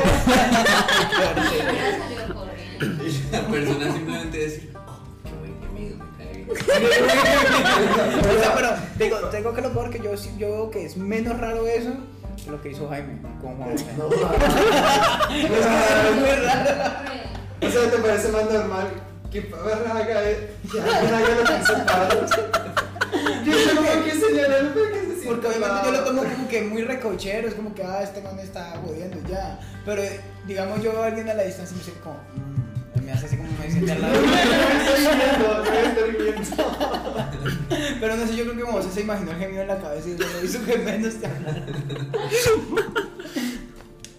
o 8.36 8.38
sea, 8.40 8.54
pero 8.54 8.68
digo, 8.98 9.16
tengo 9.30 9.52
que 9.54 9.60
lo 9.62 9.70
peor 9.72 9.90
que 9.90 9.98
yo, 10.00 10.16
sí- 10.16 10.34
yo 10.38 10.48
veo 10.50 10.70
que 10.70 10.84
es 10.86 10.96
menos 10.96 11.38
raro 11.38 11.66
eso 11.66 11.90
que 12.44 12.50
lo 12.50 12.60
que 12.62 12.70
hizo 12.70 12.88
Jaime 12.88 13.20
con 13.40 13.56
Juan. 13.56 13.74
No, 13.98 14.08
es 15.30 16.16
muy 16.16 16.30
raro. 16.46 16.70
O 17.62 17.70
sea, 17.70 17.90
¿te 17.90 17.96
parece 17.98 18.28
más 18.28 18.44
normal 18.50 18.86
que 19.32 19.40
Barra 19.40 19.90
haga 19.92 20.06
que 20.06 20.12
alguien 20.12 21.14
haga 21.14 21.34
lo 21.34 21.44
que 21.44 21.56
hizo 21.62 21.74
Pablo? 21.86 22.26
Yo 23.44 23.52
tengo 23.56 24.04
que 24.04 24.10
señalar 24.12 24.74
para 24.74 24.90
que 24.90 25.00
se 25.00 25.20
sienta 25.20 25.26
Porque 25.26 25.46
obviamente 25.46 25.80
yo 25.86 25.90
lo 25.92 26.04
tomo 26.04 26.22
como 26.22 26.48
que 26.48 26.62
muy 26.62 26.82
recochero, 26.84 27.48
es 27.48 27.54
como 27.54 27.74
que, 27.74 27.82
ah, 27.82 28.02
este 28.02 28.20
man 28.20 28.38
está 28.38 28.74
jodiendo 28.84 29.18
y 29.26 29.30
ya. 29.30 29.58
Pero 29.84 30.02
digamos, 30.46 30.82
yo 30.82 30.92
veo 30.92 31.02
a 31.02 31.06
alguien 31.06 31.28
a 31.28 31.34
la 31.34 31.42
distancia 31.44 31.74
y 31.74 31.78
me 31.78 31.84
dice 31.84 31.98
como, 32.02 32.16
me 33.06 33.12
hace 33.12 33.26
así 33.26 33.36
como 33.36 33.48
me 33.58 33.70
siente 33.70 33.92
al 33.92 34.02
lado. 34.02 34.14
Estoy 34.24 35.00
viendo, 35.16 35.64
estoy 35.64 36.10
viendo. 36.24 36.76
Pero 38.00 38.16
no 38.16 38.26
sé, 38.26 38.36
yo 38.36 38.44
creo 38.44 38.56
que 38.56 38.62
como 38.62 38.82
se 38.82 39.00
imaginó 39.00 39.30
el 39.30 39.38
gemido 39.38 39.62
en 39.62 39.68
la 39.68 39.78
cabeza 39.78 40.08
y 40.08 40.18
lo 40.18 40.44
hizo 40.44 40.64
que 40.64 40.78
menos 40.78 41.14
te 41.14 41.26
hablara. 41.26 41.64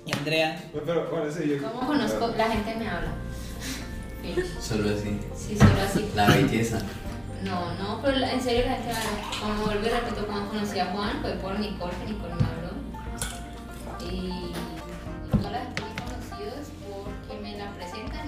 Y 0.06 0.14
Andrea, 0.14 0.64
Pero 0.74 1.10
bueno, 1.12 1.30
yo. 1.30 1.70
¿Cómo 1.70 1.86
conozco? 1.86 2.34
La 2.38 2.50
gente 2.50 2.76
me 2.78 2.88
habla. 2.88 3.12
Sí, 4.24 4.36
Solo 4.60 4.90
así, 4.90 5.20
sí, 5.36 5.58
solo 5.58 5.82
así. 5.86 6.10
la 6.16 6.28
belleza. 6.28 6.80
No, 7.44 7.74
no, 7.76 8.02
pero 8.02 8.18
en 8.18 8.42
serio 8.42 8.66
la 8.66 8.76
gente 8.76 8.88
me 8.88 8.98
habla. 8.98 9.32
Como 9.42 9.66
vuelvo 9.66 9.86
y 9.86 9.90
repito, 9.90 10.26
cuando 10.26 10.50
conocí 10.50 10.80
a 10.80 10.86
Juan 10.88 11.20
fue 11.22 11.32
por 11.34 11.60
Nicole, 11.60 11.94
que 12.06 12.14
Nicole 12.14 12.36
me 12.36 12.48
habló. 12.48 12.68
Y 14.10 14.54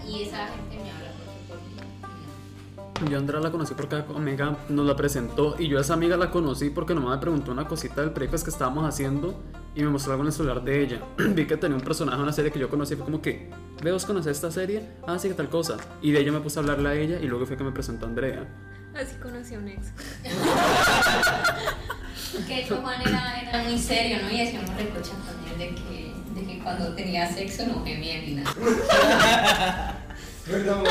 y 0.10 0.24
esa 0.24 0.48
gente 0.48 0.78
me 0.78 0.92
habla 0.92 1.12
porque 1.18 1.40
por 1.48 3.06
no. 3.06 3.10
Yo 3.10 3.18
a 3.18 3.20
Andrea 3.20 3.40
la 3.40 3.52
conocí 3.52 3.74
porque 3.76 3.96
la 3.96 4.04
amiga 4.16 4.58
nos 4.70 4.86
la 4.86 4.96
presentó 4.96 5.56
y 5.60 5.68
yo 5.68 5.78
a 5.78 5.82
esa 5.82 5.94
amiga 5.94 6.18
la 6.18 6.32
conocí 6.32 6.70
porque 6.70 6.96
nomás 6.96 7.18
me 7.18 7.22
preguntó 7.22 7.52
una 7.52 7.68
cosita 7.68 8.02
del 8.02 8.10
breakfast 8.10 8.44
que 8.44 8.50
estábamos 8.50 8.86
haciendo 8.86 9.40
y 9.76 9.84
me 9.84 9.90
mostró 9.90 10.14
algo 10.14 10.24
en 10.24 10.28
el 10.28 10.34
celular 10.34 10.64
de 10.64 10.82
ella. 10.82 11.02
Vi 11.18 11.46
que 11.46 11.58
tenía 11.58 11.78
un 11.78 11.84
personaje 11.84 12.18
en 12.18 12.24
una 12.24 12.34
serie 12.34 12.52
que 12.52 12.60
yo 12.60 12.70
conocí 12.70 12.94
y 12.94 12.98
fue 12.98 13.06
como 13.06 13.22
que, 13.22 13.50
¿veo 13.84 13.98
conocer 14.00 14.32
esta 14.32 14.52
serie? 14.52 14.84
Ah, 15.08 15.20
sí, 15.20 15.28
que 15.28 15.36
tal 15.36 15.50
cosa. 15.50 15.78
Y 16.02 16.12
de 16.12 16.20
ella 16.20 16.32
me 16.32 16.40
puse 16.40 16.60
a 16.60 16.62
hablarle 16.62 16.90
a 16.90 16.96
ella 16.96 17.20
y 17.20 17.28
luego 17.28 17.46
fue 17.46 17.56
que 17.56 17.64
me 17.64 17.72
presentó 17.72 18.06
a 18.06 18.10
Andrea. 18.10 18.48
Así 18.96 19.16
conocí 19.22 19.54
a 19.54 19.60
un 19.60 19.68
ex. 19.68 19.94
Que 22.48 22.56
de 22.56 22.62
hecho 22.62 22.78
Juan 22.78 23.02
era, 23.02 23.42
era 23.42 23.64
muy 23.64 23.78
serio, 23.78 24.18
¿no? 24.22 24.30
Y 24.30 24.42
hacíamos 24.42 24.70
recocha 24.76 25.12
él 25.52 25.58
de 25.58 25.76
que, 25.76 25.82
de 26.40 26.46
que 26.46 26.60
cuando 26.60 26.94
tenía 26.96 27.32
sexo 27.32 27.66
no 27.68 27.84
gemía 27.84 28.22
ni 28.22 28.34
nada. 28.36 28.54
Perdón, 30.46 30.84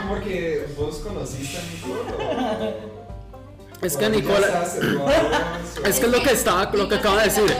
como 0.00 0.20
que 0.22 0.66
vos 0.76 0.96
conociste 0.98 1.58
a 1.58 1.62
Nicole 1.62 2.00
o. 2.18 3.00
Es 3.82 3.96
que 3.96 4.10
Nicole... 4.10 4.46
Es 5.86 6.00
que 6.00 6.06
es 6.06 6.12
lo 6.12 6.22
que 6.22 6.32
estaba, 6.32 6.70
lo 6.74 6.86
que 6.86 6.96
acaba 6.96 7.22
de 7.22 7.24
decir. 7.24 7.56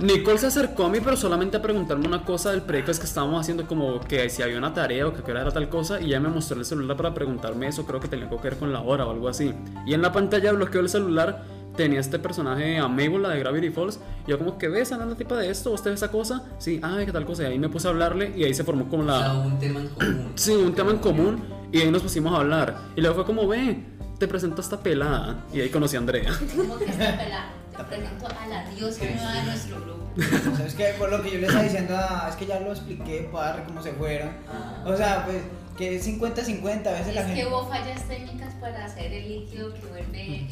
Nicole 0.00 0.38
se 0.38 0.48
acercó 0.48 0.84
a 0.84 0.88
mí, 0.88 0.98
pero 1.00 1.16
solamente 1.16 1.56
a 1.56 1.62
preguntarme 1.62 2.06
una 2.06 2.24
cosa 2.24 2.50
del 2.50 2.60
breakfast 2.60 3.00
que 3.00 3.06
estábamos 3.06 3.40
haciendo, 3.40 3.66
como 3.66 4.00
que 4.00 4.28
si 4.28 4.42
había 4.42 4.58
una 4.58 4.74
tarea 4.74 5.06
o 5.06 5.14
que 5.14 5.20
a 5.20 5.24
qué 5.24 5.30
hora 5.30 5.42
era 5.42 5.50
tal 5.52 5.68
cosa, 5.68 6.00
y 6.00 6.06
ella 6.06 6.20
me 6.20 6.28
mostró 6.28 6.58
el 6.58 6.64
celular 6.64 6.96
para 6.96 7.14
preguntarme 7.14 7.68
eso, 7.68 7.86
creo 7.86 8.00
que 8.00 8.08
tenía 8.08 8.28
que 8.28 8.36
ver 8.36 8.58
con 8.58 8.72
la 8.72 8.80
hora 8.80 9.06
o 9.06 9.12
algo 9.12 9.28
así. 9.28 9.54
Y 9.86 9.94
en 9.94 10.02
la 10.02 10.12
pantalla 10.12 10.52
bloqueó 10.52 10.80
el 10.80 10.88
celular, 10.88 11.44
tenía 11.76 12.00
este 12.00 12.18
personaje 12.18 12.78
a 12.78 12.88
Mabel, 12.88 13.22
la 13.22 13.30
de 13.30 13.40
Gravity 13.40 13.70
Falls, 13.70 13.98
y 14.26 14.30
yo 14.30 14.38
como 14.38 14.58
que 14.58 14.68
ves, 14.68 14.92
Ana, 14.92 15.06
la 15.06 15.14
tipa 15.14 15.36
de 15.36 15.50
esto, 15.50 15.70
¿usted 15.72 15.90
ve 15.90 15.94
esa 15.94 16.10
cosa? 16.10 16.44
Sí, 16.58 16.80
ay, 16.82 17.06
qué 17.06 17.12
tal 17.12 17.24
cosa, 17.24 17.44
y 17.44 17.46
ahí 17.46 17.58
me 17.58 17.68
puse 17.68 17.88
a 17.88 17.90
hablarle, 17.90 18.32
y 18.36 18.44
ahí 18.44 18.54
se 18.54 18.64
formó 18.64 18.88
como 18.88 19.04
O 19.04 19.06
sea, 19.06 19.28
la... 19.28 19.34
un 19.34 19.58
tema 19.58 19.80
en 19.80 19.88
común. 19.88 20.32
Sí, 20.36 20.52
un 20.52 20.74
tema 20.74 20.90
en 20.90 20.98
común, 20.98 21.44
y 21.72 21.80
ahí 21.80 21.90
nos 21.90 22.02
pusimos 22.02 22.32
a 22.34 22.38
hablar. 22.38 22.76
Y 22.96 23.00
luego 23.00 23.16
fue 23.16 23.24
como, 23.24 23.46
ve, 23.46 23.84
te 24.18 24.28
presento 24.28 24.58
a 24.58 24.64
esta 24.64 24.80
pelada, 24.80 25.44
y 25.52 25.60
ahí 25.60 25.68
conocí 25.68 25.96
a 25.96 26.00
Andrea. 26.00 26.32
Como 26.56 26.78
que 26.78 26.84
está 26.86 27.16
pelada. 27.16 27.52
Te 27.76 27.84
presento 27.84 28.26
a 28.26 28.46
la 28.46 28.70
diosa 28.70 29.04
nueva 29.04 29.32
de 29.32 29.42
nuestro 29.44 29.80
grupo. 29.80 30.10
o 30.52 30.56
sea, 30.56 30.66
es 30.66 30.74
que 30.74 30.94
por 30.98 31.10
lo 31.10 31.22
que 31.22 31.30
yo 31.30 31.38
le 31.38 31.46
estaba 31.46 31.64
diciendo, 31.64 31.94
ah, 31.96 32.26
es 32.28 32.36
que 32.36 32.46
ya 32.46 32.60
lo 32.60 32.70
expliqué, 32.70 33.28
padre, 33.32 33.62
cómo 33.66 33.82
se 33.82 33.92
fueron. 33.92 34.28
Ah. 34.46 34.84
O 34.84 34.94
sea, 34.94 35.24
pues 35.24 35.38
que 35.76 35.96
es 35.96 36.06
50-50, 36.06 36.86
a 36.86 36.92
veces 36.92 37.14
la 37.14 37.20
Es 37.22 37.26
que 37.28 37.34
gente. 37.34 37.46
hubo 37.46 37.66
fallas 37.68 38.02
técnicas 38.06 38.54
para 38.54 38.84
hacer 38.84 39.12
el 39.12 39.28
líquido 39.28 39.72
que 39.74 39.80
vuelve 39.86 40.46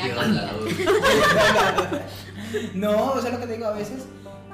hablador. 0.00 0.68
No, 2.74 3.12
o 3.12 3.20
sea, 3.20 3.32
lo 3.32 3.40
que 3.40 3.46
te 3.46 3.54
digo, 3.54 3.66
a 3.66 3.72
veces, 3.72 4.04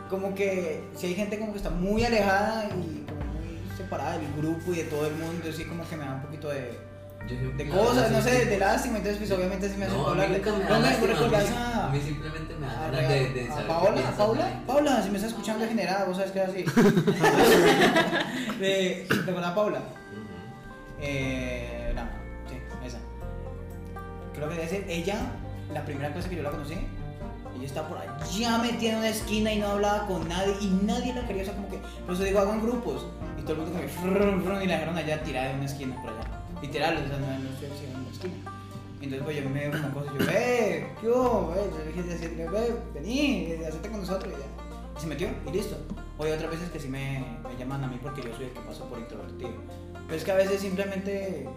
como 0.08 0.34
que 0.34 0.82
si 0.96 1.08
hay 1.08 1.14
gente 1.14 1.38
como 1.38 1.52
que 1.52 1.58
está 1.58 1.70
muy 1.70 2.04
alejada 2.04 2.66
y 2.70 3.04
como 3.06 3.20
muy 3.20 3.76
separada 3.76 4.18
del 4.18 4.32
grupo 4.36 4.72
y 4.72 4.76
de 4.76 4.84
todo 4.84 5.06
el 5.06 5.14
mundo, 5.14 5.48
así 5.48 5.64
como 5.64 5.86
que 5.88 5.96
me 5.96 6.04
da 6.04 6.14
un 6.14 6.22
poquito 6.22 6.48
de, 6.48 6.78
de 7.28 7.68
cosas, 7.68 8.10
no 8.10 8.20
sé, 8.20 8.46
de 8.46 8.58
lástima, 8.58 8.96
entonces 8.98 9.18
pues 9.18 9.30
obviamente 9.30 9.68
sí 9.68 9.76
me 9.78 9.86
hace 9.86 9.96
No, 9.96 10.08
hablarle. 10.08 10.38
nunca 10.38 10.52
me 10.52 10.64
da 10.64 10.68
No 10.70 10.76
me 10.80 10.86
lástima, 10.86 11.06
recordás 11.12 11.44
a 11.44 11.50
mí- 11.50 11.56
a, 11.56 11.86
A 11.86 11.88
mí 11.90 12.00
simplemente 12.00 12.54
me 12.56 12.66
da 12.66 12.74
ganas 12.90 13.08
de, 13.08 13.46
saber 13.48 13.66
Paola, 13.68 13.92
piensa 13.94 14.10
a 14.12 14.16
Paula, 14.16 14.40
también. 14.42 14.66
Paula, 14.66 15.02
si 15.02 15.10
me 15.10 15.16
estás 15.16 15.30
escuchando 15.32 15.62
degenerada, 15.62 16.04
vos 16.04 16.16
sabes 16.16 16.32
que 16.32 16.42
es 16.42 16.48
así. 16.48 16.64
de, 18.60 19.06
¿Te 19.08 19.14
acuerdas 19.30 19.52
a 19.52 19.54
Paula? 19.54 19.78
Ujú. 19.78 19.86
Eh, 21.00 21.92
no, 21.94 22.02
sí, 22.48 22.56
esa. 22.86 22.98
Creo 24.34 24.48
que 24.48 24.54
debe 24.56 24.68
ser 24.68 24.84
ella, 24.88 25.16
la 25.72 25.84
primera 25.84 26.12
cosa 26.12 26.28
que 26.28 26.36
yo 26.36 26.42
la 26.42 26.50
conocí. 26.50 26.74
Ella 27.54 27.66
estaba 27.66 27.88
por 27.88 27.98
allá 27.98 28.58
metida 28.58 28.92
en 28.92 28.96
una 28.98 29.08
esquina 29.10 29.52
y 29.52 29.58
no 29.58 29.68
hablaba 29.68 30.06
con 30.06 30.26
nadie 30.28 30.54
y 30.60 30.66
nadie 30.84 31.14
la 31.14 31.26
quería, 31.26 31.42
o 31.42 31.44
sea, 31.46 31.54
como 31.54 31.68
que, 31.68 31.78
por 32.06 32.14
eso 32.14 32.24
digo, 32.24 32.40
hagan 32.40 32.62
grupos. 32.62 33.06
Y 33.38 33.42
todo 33.42 33.52
el 33.52 33.58
mundo 33.58 33.78
como 34.00 34.58
que, 34.58 34.64
y 34.64 34.66
la 34.68 34.74
dejaron 34.74 34.96
allá 34.96 35.22
tirada 35.22 35.50
en 35.50 35.56
una 35.56 35.66
esquina 35.66 35.94
por 36.02 36.10
allá. 36.10 36.41
Literal, 36.62 36.96
o 36.96 37.08
sea, 37.08 37.18
no, 37.18 37.26
no 37.26 37.50
estoy 37.50 37.68
en 37.90 37.96
una. 37.96 38.52
Y 39.02 39.06
entonces 39.06 39.24
pues 39.24 39.42
yo 39.42 39.50
me 39.50 39.68
dio 39.68 39.72
como 39.72 39.94
cosas, 39.94 40.14
yo, 40.14 40.20
eh, 40.30 40.86
¿qué? 41.00 41.06
Eh, 41.08 41.10
yo 41.10 41.54
le 41.84 42.02
dije 42.02 42.14
así, 42.14 42.26
ve, 42.36 42.76
vení, 42.94 43.46
eh, 43.50 43.66
hacete 43.66 43.88
con 43.88 44.00
nosotros 44.00 44.32
y 44.32 44.40
ya. 44.40 44.96
Y 44.96 45.00
se 45.00 45.06
metió 45.08 45.28
y 45.44 45.50
listo. 45.50 45.76
O 46.18 46.24
hay 46.24 46.30
otras 46.30 46.52
veces 46.52 46.70
que 46.70 46.78
sí 46.78 46.86
me, 46.86 47.24
me 47.42 47.56
llaman 47.58 47.82
a 47.82 47.88
mí 47.88 47.98
porque 48.00 48.22
yo 48.22 48.32
soy 48.36 48.44
el 48.44 48.52
que 48.52 48.60
pasó 48.60 48.84
por 48.84 49.00
introvertido. 49.00 49.50
Pero 50.06 50.14
es 50.16 50.24
que 50.24 50.30
a 50.30 50.36
veces 50.36 50.60
simplemente 50.60 51.48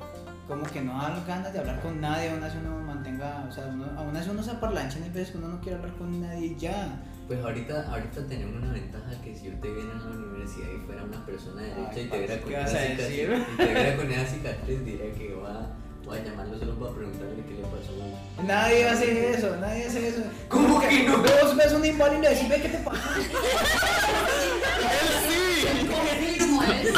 como 0.48 0.64
que 0.64 0.82
no 0.82 1.00
dan 1.00 1.24
ganas 1.28 1.54
de 1.54 1.60
hablar 1.60 1.82
con 1.82 2.02
nadie, 2.02 2.32
aún 2.32 2.44
así 2.44 2.58
uno 2.58 2.80
mantenga, 2.82 3.46
o 3.48 3.52
sea, 3.52 3.68
uno, 3.68 3.86
aún 3.98 4.16
así 4.18 4.30
uno 4.30 4.42
se 4.42 4.52
aparlancha, 4.52 4.98
hay 5.04 5.10
veces 5.10 5.32
que 5.32 5.38
uno 5.38 5.50
no 5.50 5.60
quiere 5.60 5.78
hablar 5.78 5.96
con 5.98 6.20
nadie 6.20 6.48
y 6.48 6.56
ya. 6.56 7.00
Pues 7.28 7.40
ahorita, 7.44 7.90
ahorita 7.92 8.28
tenemos 8.28 8.62
una 8.62 8.72
ventaja 8.72 9.10
que 9.24 9.34
si 9.36 9.46
yo 9.46 9.60
te 9.60 9.72
viera 9.72 9.92
en 9.94 10.00
la 10.00 10.06
universidad 10.16 10.68
y 10.70 10.86
fuera 10.86 11.04
una 11.04 11.26
persona 11.26 11.62
derecha 11.64 11.92
Ay, 11.96 12.04
y 12.04 12.10
te 12.10 12.18
viera 12.20 12.40
con 12.42 12.50
¿qué 12.50 12.56
esa 12.56 12.64
vas 12.64 12.74
a 12.76 12.78
cicatriz, 12.86 13.08
y 13.52 13.58
te 13.58 13.66
viera 13.66 13.98
con 13.98 14.12
esa 14.12 14.26
cicatriz, 14.34 14.86
diría 14.86 15.12
que 15.14 15.34
va, 15.34 15.68
voy 16.06 16.18
a 16.20 16.24
llamarlo 16.24 16.60
solo 16.60 16.76
para 16.80 16.92
preguntarle 16.94 17.44
qué 17.46 17.54
le 17.56 17.62
pasó. 17.64 18.46
Nadie 18.46 18.88
hace 18.90 19.32
eso, 19.32 19.56
nadie 19.58 19.86
hace 19.88 20.08
eso. 20.10 20.22
¿Cómo 20.50 20.80
que 20.80 21.04
no? 21.04 21.18
Vos 21.18 21.56
ves 21.58 21.74
un 21.74 21.84
inválido 21.86 22.24
y 22.24 22.28
decís, 22.36 22.50
ve 22.50 22.62
qué 22.62 22.70
te 22.70 22.78
pasa. 22.78 23.02
Confirmo, 25.90 26.64
él 26.64 26.86
sí. 26.86 26.94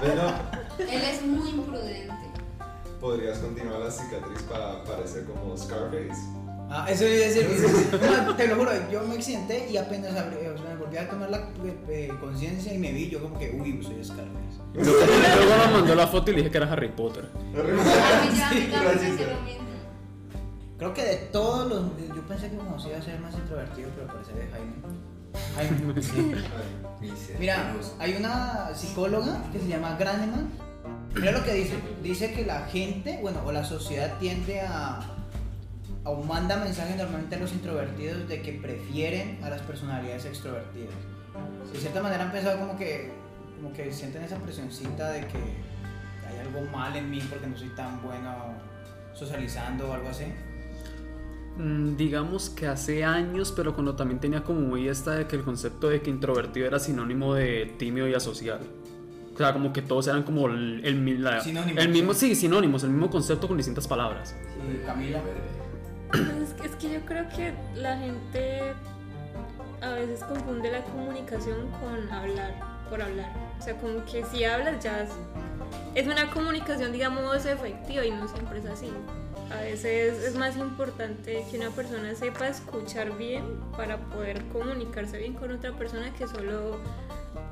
Bueno, 0.00 0.32
Él 0.78 1.02
es 1.02 1.22
muy 1.22 1.50
imprudente. 1.50 2.14
podrías 3.00 3.38
continuar 3.38 3.80
la 3.80 3.90
cicatriz 3.90 4.42
para 4.42 4.82
parecer 4.84 5.24
como 5.26 5.56
Scarface. 5.56 6.45
Ah, 6.68 6.86
eso 6.90 7.04
iba 7.06 7.24
a 7.24 7.28
decir. 7.28 7.46
No, 8.26 8.34
te 8.34 8.48
lo 8.48 8.56
juro, 8.56 8.70
yo 8.90 9.02
me 9.02 9.14
accidenté 9.14 9.68
y 9.70 9.76
apenas 9.76 10.16
abrí, 10.16 10.36
o 10.46 10.58
sea, 10.58 10.70
me 10.70 10.76
volví 10.76 10.96
a 10.96 11.08
tomar 11.08 11.30
la 11.30 11.38
eh, 11.38 11.76
eh, 11.88 12.12
conciencia 12.20 12.74
y 12.74 12.78
me 12.78 12.92
vi, 12.92 13.08
yo 13.08 13.22
como 13.22 13.38
que, 13.38 13.50
uy, 13.50 13.82
soy 13.82 14.04
Scarface. 14.04 14.58
Luego, 14.74 14.90
luego 14.90 15.66
me 15.66 15.72
mandó 15.72 15.94
la 15.94 16.06
foto 16.08 16.30
y 16.30 16.34
le 16.34 16.40
dije 16.40 16.50
que 16.50 16.58
era 16.58 16.72
Harry 16.72 16.88
Potter. 16.88 17.28
Sí. 18.50 18.68
Creo 20.78 20.92
que 20.92 21.04
de 21.04 21.16
todos 21.32 21.68
los. 21.68 21.84
Yo 22.14 22.26
pensé 22.26 22.50
que 22.50 22.56
como 22.56 22.78
si 22.78 22.88
iba 22.88 22.98
a 22.98 23.02
ser 23.02 23.18
más 23.20 23.34
introvertido, 23.34 23.88
pero 23.94 24.08
parece 24.08 24.34
de 24.34 24.46
Jaime. 24.48 24.74
Jaime, 25.54 26.02
sí. 27.22 27.34
Mira, 27.38 27.74
hay 27.98 28.14
una 28.14 28.74
psicóloga 28.74 29.42
que 29.52 29.58
se 29.58 29.68
llama 29.68 29.96
Graneman. 29.98 30.50
Mira 31.14 31.32
lo 31.32 31.42
que 31.44 31.54
dice. 31.54 31.74
Dice 32.02 32.32
que 32.34 32.44
la 32.44 32.66
gente, 32.66 33.18
bueno, 33.22 33.40
o 33.46 33.52
la 33.52 33.64
sociedad 33.64 34.18
tiende 34.18 34.60
a. 34.60 35.00
o 36.06 36.22
manda 36.22 36.56
mensajes 36.56 36.96
normalmente 36.96 37.34
a 37.36 37.38
los 37.40 37.52
introvertidos 37.52 38.28
de 38.28 38.40
que 38.40 38.52
prefieren 38.52 39.38
a 39.44 39.50
las 39.50 39.60
personalidades 39.62 40.24
extrovertidas. 40.24 40.94
De 41.72 41.78
cierta 41.78 42.02
manera 42.02 42.24
han 42.24 42.32
pensado 42.32 42.58
como 42.58 42.78
que 42.78 43.10
como 43.56 43.72
que 43.72 43.92
sienten 43.92 44.22
esa 44.22 44.36
presioncita 44.38 45.10
de 45.10 45.20
que 45.26 45.38
hay 46.28 46.38
algo 46.46 46.60
mal 46.70 46.94
en 46.96 47.10
mí 47.10 47.20
porque 47.28 47.46
no 47.46 47.56
soy 47.56 47.68
tan 47.70 48.00
bueno 48.02 48.32
socializando 49.14 49.88
o 49.88 49.92
algo 49.94 50.08
así. 50.08 50.24
Mm, 51.56 51.96
Digamos 51.96 52.50
que 52.50 52.66
hace 52.66 53.02
años, 53.04 53.52
pero 53.56 53.72
cuando 53.74 53.96
también 53.96 54.20
tenía 54.20 54.42
como 54.44 54.60
muy 54.60 54.88
esta 54.88 55.12
de 55.12 55.26
que 55.26 55.36
el 55.36 55.42
concepto 55.42 55.88
de 55.88 56.02
que 56.02 56.10
introvertido 56.10 56.66
era 56.66 56.78
sinónimo 56.78 57.34
de 57.34 57.74
tímido 57.78 58.06
y 58.08 58.14
asocial. 58.14 58.60
O 59.34 59.38
sea, 59.38 59.52
como 59.52 59.72
que 59.72 59.82
todos 59.82 60.06
eran 60.08 60.22
como 60.22 60.48
el, 60.48 60.82
el, 60.84 61.22
la- 61.22 61.40
Sinónimos. 61.40 61.82
el 61.82 61.90
mismo, 61.90 62.14
sí, 62.14 62.34
sinónimos, 62.34 62.84
el 62.84 62.90
mismo 62.90 63.10
concepto 63.10 63.48
con 63.48 63.56
distintas 63.56 63.86
palabras. 63.88 64.34
Y 64.70 64.84
Camila. 64.84 65.20
Es 66.12 66.54
que, 66.54 66.66
es 66.66 66.76
que 66.76 66.92
yo 66.92 67.00
creo 67.04 67.28
que 67.28 67.52
la 67.74 67.96
gente 67.98 68.74
a 69.82 69.90
veces 69.90 70.22
confunde 70.24 70.70
la 70.70 70.82
comunicación 70.84 71.70
con 71.80 72.12
hablar, 72.12 72.54
por 72.88 73.02
hablar. 73.02 73.30
O 73.58 73.62
sea, 73.62 73.76
como 73.76 74.04
que 74.04 74.24
si 74.24 74.44
hablas 74.44 74.82
ya 74.82 75.02
es, 75.02 75.10
es 75.94 76.06
una 76.06 76.30
comunicación, 76.30 76.92
digamos, 76.92 77.44
efectiva 77.44 78.04
y 78.04 78.10
no 78.10 78.28
siempre 78.28 78.58
es 78.60 78.66
así. 78.66 78.92
A 79.50 79.60
veces 79.60 80.22
es 80.24 80.34
más 80.34 80.56
importante 80.56 81.44
que 81.50 81.56
una 81.56 81.70
persona 81.70 82.14
sepa 82.14 82.48
escuchar 82.48 83.16
bien 83.16 83.60
para 83.76 83.98
poder 83.98 84.42
comunicarse 84.48 85.18
bien 85.18 85.34
con 85.34 85.52
otra 85.52 85.72
persona 85.72 86.12
que 86.14 86.26
solo 86.26 86.78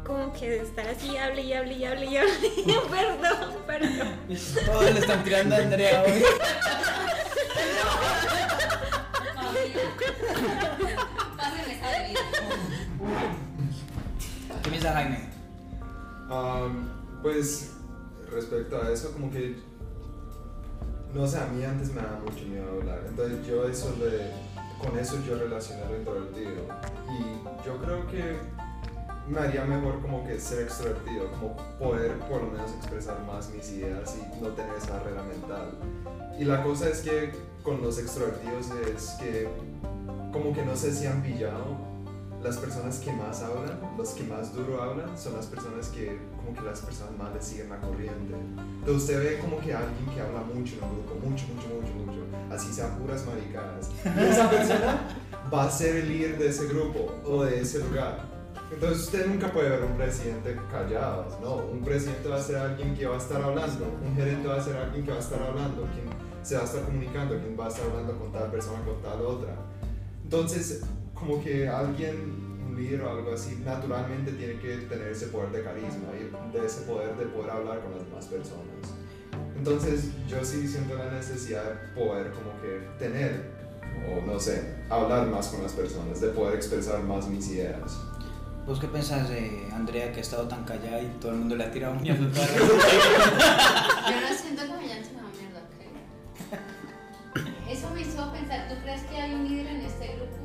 como 0.05 0.33
que 0.33 0.57
estar 0.57 0.87
así, 0.89 1.17
hable 1.17 1.43
y 1.43 1.53
hable 1.53 1.75
y 1.75 1.85
hable 1.85 2.07
y 2.07 2.17
hable. 2.17 2.33
perdón, 2.91 3.55
perdón. 3.67 4.09
Todos 4.67 4.93
le 4.93 5.01
están 5.01 5.25
tirando 5.25 5.55
a 5.55 5.59
Andrea 5.59 6.05
hoy. 6.07 6.23
¿Qué 14.63 14.71
piensa 14.71 14.93
Jaime? 14.93 15.29
Am, 16.31 16.89
pues 17.23 17.73
respecto 18.31 18.83
a 18.83 18.91
eso, 18.91 19.13
como 19.13 19.31
que 19.31 19.57
no 21.15 21.27
sé, 21.27 21.39
a 21.39 21.47
mí 21.47 21.65
antes 21.65 21.93
me 21.95 22.03
daba 22.03 22.19
mucho 22.19 22.45
miedo 22.47 22.69
hablar. 22.71 23.05
Entonces 23.09 23.47
yo 23.47 23.69
eso 23.69 23.95
le, 23.99 24.31
con 24.85 24.99
eso 24.99 25.23
yo 25.27 25.39
relacioné 25.39 25.85
lo 25.89 25.97
introvertido. 25.97 26.67
Y 27.09 27.67
yo 27.67 27.79
creo 27.79 28.07
que 28.09 28.37
me 29.29 29.39
haría 29.41 29.65
mejor 29.65 30.03
como 30.03 30.27
que 30.27 30.39
ser 30.39 30.63
extrovertido, 30.63 31.31
como 31.33 31.57
poder 31.79 32.19
por 32.19 32.43
lo 32.43 32.51
menos 32.51 32.73
expresar 32.73 33.25
más 33.25 33.49
mis 33.51 33.71
ideas 33.71 34.17
y 34.19 34.43
no 34.43 34.49
tener 34.51 34.75
esa 34.75 34.99
barrera 34.99 35.23
mental. 35.23 35.79
Y 36.39 36.45
la 36.45 36.63
cosa 36.63 36.89
es 36.89 37.01
que 37.01 37.33
con 37.63 37.81
los 37.81 37.99
extrovertidos 37.99 38.71
es 38.87 39.11
que 39.21 39.49
como 40.33 40.53
que 40.53 40.65
no 40.65 40.77
sé 40.77 40.93
si 40.93 41.07
han 41.07 41.23
pillado 41.23 41.77
las 42.45 42.59
personas 42.59 42.99
que 42.99 43.11
más 43.11 43.43
hablan, 43.43 43.81
los 43.97 44.11
que 44.11 44.23
más 44.25 44.55
duro 44.55 44.83
hablan, 44.83 45.17
son 45.17 45.33
las 45.33 45.47
personas 45.47 45.89
que 45.89 46.19
como 46.37 46.55
que 46.55 46.61
las 46.61 46.81
personas 46.81 47.17
más 47.17 47.33
le 47.33 47.41
siguen 47.41 47.71
la 47.71 47.81
corriente. 47.81 48.35
Entonces 48.81 49.03
usted 49.03 49.19
ve 49.19 49.39
como 49.39 49.59
que 49.61 49.73
alguien 49.73 50.07
que 50.15 50.21
habla 50.21 50.41
mucho 50.41 50.75
en 50.77 50.85
un 50.85 50.93
grupo, 50.93 51.15
mucho, 51.27 51.47
mucho, 51.55 51.69
mucho, 51.69 51.95
mucho, 52.05 52.55
así 52.55 52.71
sean 52.71 52.99
puras 52.99 53.25
maricadas. 53.25 53.91
Y 54.05 54.25
esa 54.31 54.51
persona 54.51 55.09
va 55.53 55.65
a 55.65 55.71
ser 55.71 55.97
el 55.97 56.09
líder 56.09 56.39
de 56.39 56.49
ese 56.51 56.67
grupo 56.67 57.15
o 57.25 57.45
de 57.45 57.63
ese 57.63 57.79
lugar. 57.79 58.27
Entonces 58.71 59.05
usted 59.05 59.27
nunca 59.27 59.51
puede 59.51 59.71
ver 59.71 59.83
un 59.83 59.97
presidente 59.97 60.55
callado, 60.71 61.39
¿no? 61.41 61.57
Un 61.73 61.83
presidente 61.83 62.29
va 62.29 62.37
a 62.37 62.43
ser 62.43 62.57
alguien 62.57 62.95
que 62.95 63.07
va 63.07 63.15
a 63.15 63.19
estar 63.19 63.41
hablando, 63.41 63.87
un 64.05 64.15
gerente 64.17 64.47
va 64.47 64.57
a 64.57 64.63
ser 64.63 64.77
alguien 64.77 65.03
que 65.03 65.11
va 65.11 65.17
a 65.17 65.21
estar 65.21 65.43
hablando, 65.43 65.83
quien 65.95 66.05
se 66.43 66.57
va 66.57 66.63
a 66.63 66.65
estar 66.65 66.83
comunicando, 66.83 67.39
quien 67.39 67.59
va 67.59 67.67
a 67.67 67.69
estar 67.69 67.87
hablando 67.87 68.19
con 68.19 68.31
tal 68.33 68.51
persona, 68.51 68.85
con 68.85 69.01
tal 69.01 69.23
otra. 69.23 69.55
Entonces, 70.25 70.83
como 71.15 71.43
que 71.43 71.69
alguien, 71.69 72.61
un 72.67 72.77
líder 72.77 73.03
o 73.03 73.11
algo 73.11 73.33
así, 73.33 73.61
naturalmente 73.65 74.33
tiene 74.33 74.59
que 74.59 74.77
tener 74.79 75.09
ese 75.09 75.29
poder 75.29 75.51
de 75.51 75.63
carisma 75.63 76.09
y 76.19 76.57
de 76.57 76.67
ese 76.67 76.83
poder 76.83 77.17
de 77.17 77.27
poder 77.27 77.51
hablar 77.51 77.81
con 77.81 77.93
las 77.93 78.05
demás 78.05 78.27
personas. 78.27 78.65
Entonces, 79.57 80.11
yo 80.29 80.45
sí 80.45 80.69
siento 80.69 80.97
la 80.97 81.11
necesidad 81.11 81.65
de 81.65 81.89
poder 81.95 82.33
como 82.33 82.61
que 82.61 82.87
tener, 82.99 83.51
o 84.11 84.21
no 84.27 84.39
sé, 84.39 84.75
hablar 84.91 85.27
más 85.29 85.49
con 85.49 85.63
las 85.63 85.73
personas, 85.73 86.21
de 86.21 86.29
poder 86.29 86.57
expresar 86.57 87.03
más 87.03 87.29
mis 87.29 87.49
ideas. 87.49 87.99
¿Vos 88.67 88.81
qué 88.81 88.89
pensás 88.89 89.29
de 89.29 89.69
Andrea 89.73 90.11
que 90.11 90.19
ha 90.19 90.23
estado 90.23 90.49
tan 90.49 90.65
callada 90.65 91.01
y 91.01 91.07
todo 91.21 91.33
el 91.33 91.39
mundo 91.39 91.57
le 91.57 91.65
ha 91.65 91.71
tirado 91.71 91.95
mierda? 91.97 92.27
Yo 92.35 94.21
no 94.21 94.35
siento 94.35 94.63
que 94.63 94.73
me 94.73 94.85
hayan 94.85 95.03
tirado 95.03 95.29
mierda, 95.39 95.61
¿ok? 95.61 95.83
Eso 97.71 97.91
me 97.91 98.01
hizo 98.01 98.33
pensar, 98.33 98.69
¿tú 98.69 98.75
crees 98.83 99.03
que 99.03 99.17
hay 99.17 99.35
un 99.35 99.49
líder 99.49 99.67
en 99.67 99.81
este 99.83 100.17
grupo? 100.17 100.44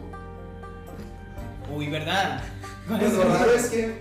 Uy, 1.71 1.89
¿verdad? 1.89 2.43
Pues 2.87 3.13
lo 3.13 3.23
raro 3.23 3.51
es 3.53 3.67
que 3.67 3.99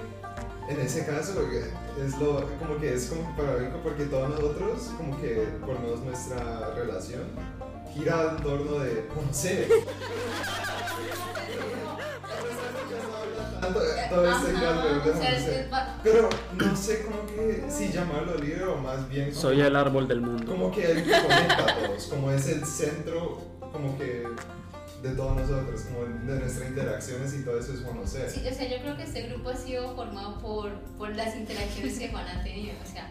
en 0.68 0.80
ese 0.80 1.06
caso 1.06 1.34
lo 1.34 1.50
que 1.50 1.58
es 2.04 2.18
lo 2.18 2.46
como 2.58 2.78
que 2.78 2.94
es 2.94 3.06
como 3.06 3.34
paradójico 3.36 3.78
porque 3.82 4.04
todos 4.04 4.30
nosotros 4.30 4.90
como 4.96 5.20
que 5.20 5.48
por 5.64 5.80
menos 5.80 6.00
nuestra 6.00 6.70
relación 6.74 7.22
gira 7.94 8.34
en 8.36 8.42
torno 8.42 8.78
de 8.78 9.08
no 9.14 9.32
sé 9.32 9.66
todo 14.10 14.30
este 14.30 14.52
o 14.54 15.16
sea, 15.16 15.36
es 15.36 15.68
pero 16.02 16.28
no 16.54 16.76
sé 16.76 17.02
como 17.04 17.26
que 17.26 17.64
si 17.68 17.90
llamarlo 17.90 18.36
líder 18.36 18.64
o 18.64 18.76
más 18.76 19.08
bien 19.08 19.30
como, 19.30 19.40
Soy 19.40 19.60
el 19.60 19.74
árbol 19.74 20.06
del 20.06 20.20
mundo. 20.20 20.44
como 20.46 20.70
que 20.70 20.82
que 20.82 21.02
conecta 21.02 21.64
a 21.64 21.78
todos 21.86 22.06
como 22.06 22.30
es 22.30 22.48
el 22.48 22.64
centro 22.64 23.40
como 23.72 23.98
que 23.98 24.26
de 25.02 25.10
todos 25.10 25.36
nosotros 25.36 25.82
como 25.82 26.04
de 26.04 26.40
nuestras 26.40 26.68
interacciones 26.68 27.34
y 27.34 27.44
todo 27.44 27.60
eso 27.60 27.72
es 27.72 27.84
José 27.84 28.28
Sí, 28.30 28.46
o 28.46 28.52
sea, 28.54 28.68
yo 28.68 28.78
creo 28.82 28.96
que 28.96 29.04
este 29.04 29.28
grupo 29.28 29.50
ha 29.50 29.56
sido 29.56 29.94
formado 29.94 30.38
por, 30.38 30.72
por 30.98 31.14
las 31.14 31.36
interacciones 31.36 31.98
que 31.98 32.08
Juan 32.08 32.26
ha 32.26 32.42
tenido. 32.42 32.74
O 32.82 32.86
sea, 32.86 33.08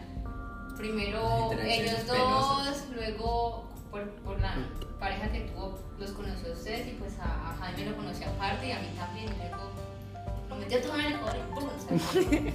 primero 0.76 1.50
ellos 1.62 2.06
dos, 2.06 2.84
luego 2.94 3.68
por, 3.90 4.08
por 4.20 4.38
la 4.40 4.54
pareja 5.00 5.32
que 5.32 5.40
tuvo, 5.40 5.78
los 5.98 6.10
conoció 6.10 6.50
a 6.50 6.52
ustedes 6.52 6.88
y 6.88 6.90
pues 6.92 7.18
a, 7.18 7.52
a 7.52 7.56
Jaime 7.56 7.90
lo 7.90 7.96
conoció 7.96 8.28
aparte 8.28 8.68
y 8.68 8.72
a 8.72 8.80
mí 8.80 8.88
también. 8.96 9.28
Y 9.28 9.38
luego 9.38 9.70
lo 10.50 10.56
metió 10.56 10.80
todo 10.82 10.98
en 10.98 11.06
el 11.06 11.18
cobre 11.20 11.38
y 11.38 11.42
¡pum! 11.54 12.52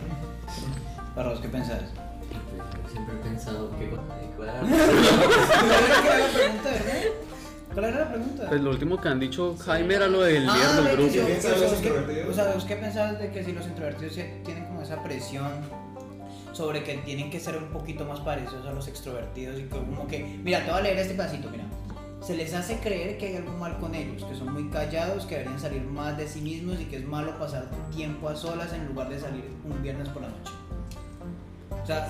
Barros, 1.15 1.39
¿qué 1.39 1.49
pensás? 1.49 1.81
Yo 1.83 2.91
siempre 2.91 3.15
he 3.15 3.19
pensado 3.19 3.69
que 3.77 3.89
cuando 3.89 4.15
dijo 4.15 4.43
ah, 4.43 4.59
¿Cuál 6.03 6.15
era 6.15 6.17
la 6.19 6.33
pregunta, 6.33 6.69
verdad? 6.69 7.32
¿Cuál 7.73 7.86
era 7.86 7.99
la 8.01 8.09
pregunta? 8.09 8.45
Pues 8.49 8.62
lo 8.62 8.69
último 8.69 9.01
que 9.01 9.07
han 9.09 9.19
dicho 9.19 9.55
Jaime 9.57 9.95
era 9.95 10.07
lo 10.07 10.21
del 10.21 10.43
líder 10.43 10.49
Ah, 10.49 10.75
del 10.75 10.83
de 10.83 10.89
que 10.89 10.95
grupo. 10.95 11.12
si- 11.12 11.19
¿Qué 11.19 11.38
o 11.38 11.41
sea, 11.41 11.57
los 11.57 11.73
que-? 11.81 12.25
O 12.29 12.33
sea, 12.33 12.53
¿vos 12.53 12.65
qué 12.65 12.75
pensás 12.75 13.19
de 13.19 13.31
que 13.31 13.43
si 13.43 13.51
los 13.51 13.65
introvertidos 13.65 14.13
tienen 14.43 14.65
como 14.65 14.81
esa 14.81 15.01
presión 15.03 15.49
sobre 16.51 16.83
que 16.83 16.97
tienen 16.99 17.31
que 17.31 17.39
ser 17.39 17.57
un 17.57 17.69
poquito 17.69 18.05
más 18.05 18.19
parecidos 18.19 18.65
a 18.67 18.71
los 18.71 18.88
extrovertidos 18.88 19.59
y 19.59 19.63
que 19.63 19.69
como 19.69 20.05
que, 20.07 20.19
mira, 20.43 20.63
te 20.63 20.69
voy 20.69 20.79
a 20.79 20.83
leer 20.83 20.99
este 20.99 21.15
pedacito, 21.15 21.49
mira. 21.49 21.63
Se 22.21 22.38
les 22.38 22.53
hace 22.53 22.77
creer 22.77 23.17
que 23.17 23.27
hay 23.27 23.36
algo 23.38 23.51
mal 23.57 23.77
con 23.79 23.93
ellos, 23.95 24.23
que 24.23 24.36
son 24.36 24.53
muy 24.53 24.69
callados, 24.69 25.25
que 25.25 25.36
deberían 25.36 25.59
salir 25.59 25.81
más 25.81 26.15
de 26.15 26.25
sí 26.27 26.39
mismos 26.41 26.79
y 26.79 26.86
que 26.86 26.97
es 26.97 27.05
malo 27.05 27.38
pasar 27.38 27.65
tiempo 27.93 28.29
a 28.29 28.36
solas 28.36 28.71
en 28.71 28.88
lugar 28.88 29.09
de 29.09 29.19
salir 29.19 29.43
un 29.65 29.81
viernes 29.81 30.07
por 30.09 30.21
la 30.21 30.29
noche. 30.29 30.51
O 31.83 31.86
sea, 31.86 32.07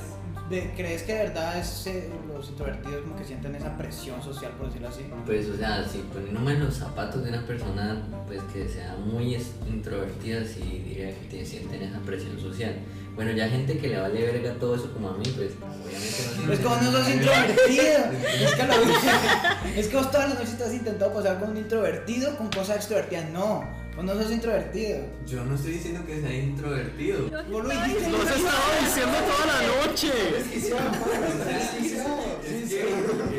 de- 0.50 0.74
¿crees 0.76 1.04
que 1.04 1.14
de 1.14 1.24
verdad 1.26 1.58
es, 1.60 1.88
eh, 1.88 2.10
los 2.34 2.50
introvertidos 2.50 3.02
como 3.04 3.16
que 3.16 3.24
sienten 3.24 3.56
esa 3.56 3.76
presión 3.78 4.22
social, 4.22 4.52
por 4.58 4.68
decirlo 4.68 4.90
así? 4.90 5.06
Pues, 5.26 5.48
o 5.50 5.58
sea, 5.58 5.88
si 5.88 6.00
poniéndome 6.14 6.54
en 6.54 6.66
los 6.66 6.76
zapatos 6.76 7.24
de 7.24 7.30
una 7.30 7.46
persona 7.46 8.02
pues 8.28 8.42
que 8.54 8.68
sea 8.68 8.96
muy 9.06 9.36
es- 9.36 9.52
introvertida, 9.68 10.44
sí 10.46 10.84
diría 10.86 11.10
que 11.10 11.28
te 11.30 11.46
sienten 11.46 11.82
esa 11.84 12.00
presión 12.00 12.40
social. 12.40 12.76
Bueno, 13.16 13.32
ya 13.32 13.48
gente 13.48 13.78
que 13.78 13.90
le 13.90 14.00
vale 14.00 14.22
verga 14.26 14.54
todo 14.56 14.76
eso 14.76 14.92
como 14.92 15.10
a 15.10 15.14
mí, 15.18 15.24
pues 15.36 15.52
obviamente 15.62 16.18
no 16.42 16.48
Pues 16.48 16.60
como 16.60 16.76
no 16.78 16.92
sos 16.92 17.10
introvertido. 17.10 17.84
Es 18.44 18.56
que, 18.56 18.64
la- 18.68 19.62
es 19.78 19.88
que 19.88 19.96
vos 19.96 20.10
todas 20.12 20.30
las 20.30 20.40
noches 20.40 20.58
te 20.58 20.64
has 20.64 20.74
intentado 20.74 21.14
pasar 21.14 21.40
con 21.40 21.52
un 21.52 21.58
introvertido 21.58 22.36
con 22.38 22.50
cosas 22.50 22.78
extrovertidas. 22.78 23.30
No, 23.30 23.64
vos 23.96 24.06
no 24.06 24.14
sos 24.14 24.32
introvertido. 24.32 25.00
Yo 25.26 25.44
no 25.46 25.56
estoy 25.56 25.74
diciendo 25.74 26.06
que 26.06 26.22
sea 26.22 26.34
introvertido. 26.34 27.30
Vos 27.52 27.64
lo 27.64 27.70
dijiste. 27.70 28.10
Lo 28.10 28.18
has 28.22 28.36
estado 28.36 28.62
diciendo 28.82 29.18
toda 29.32 29.46
la 29.46 29.62
noche. 29.88 30.12
Es 30.38 30.48
que, 30.48 30.58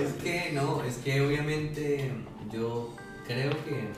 es 0.03 0.13
que 0.23 0.53
no, 0.53 0.83
es 0.85 0.97
que 0.97 1.21
obviamente 1.21 2.11
yo 2.53 2.95
creo 3.27 3.51
que, 3.65 3.89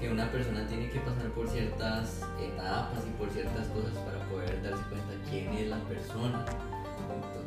que 0.00 0.10
una 0.10 0.30
persona 0.30 0.66
tiene 0.66 0.90
que 0.90 1.00
pasar 1.00 1.30
por 1.30 1.48
ciertas 1.48 2.22
etapas 2.40 3.04
y 3.06 3.10
por 3.18 3.30
ciertas 3.30 3.66
cosas 3.68 3.92
para 3.98 4.18
poder 4.28 4.62
darse 4.62 4.82
cuenta 4.88 5.14
quién 5.30 5.52
es 5.54 5.68
la 5.68 5.78
persona, 5.84 6.44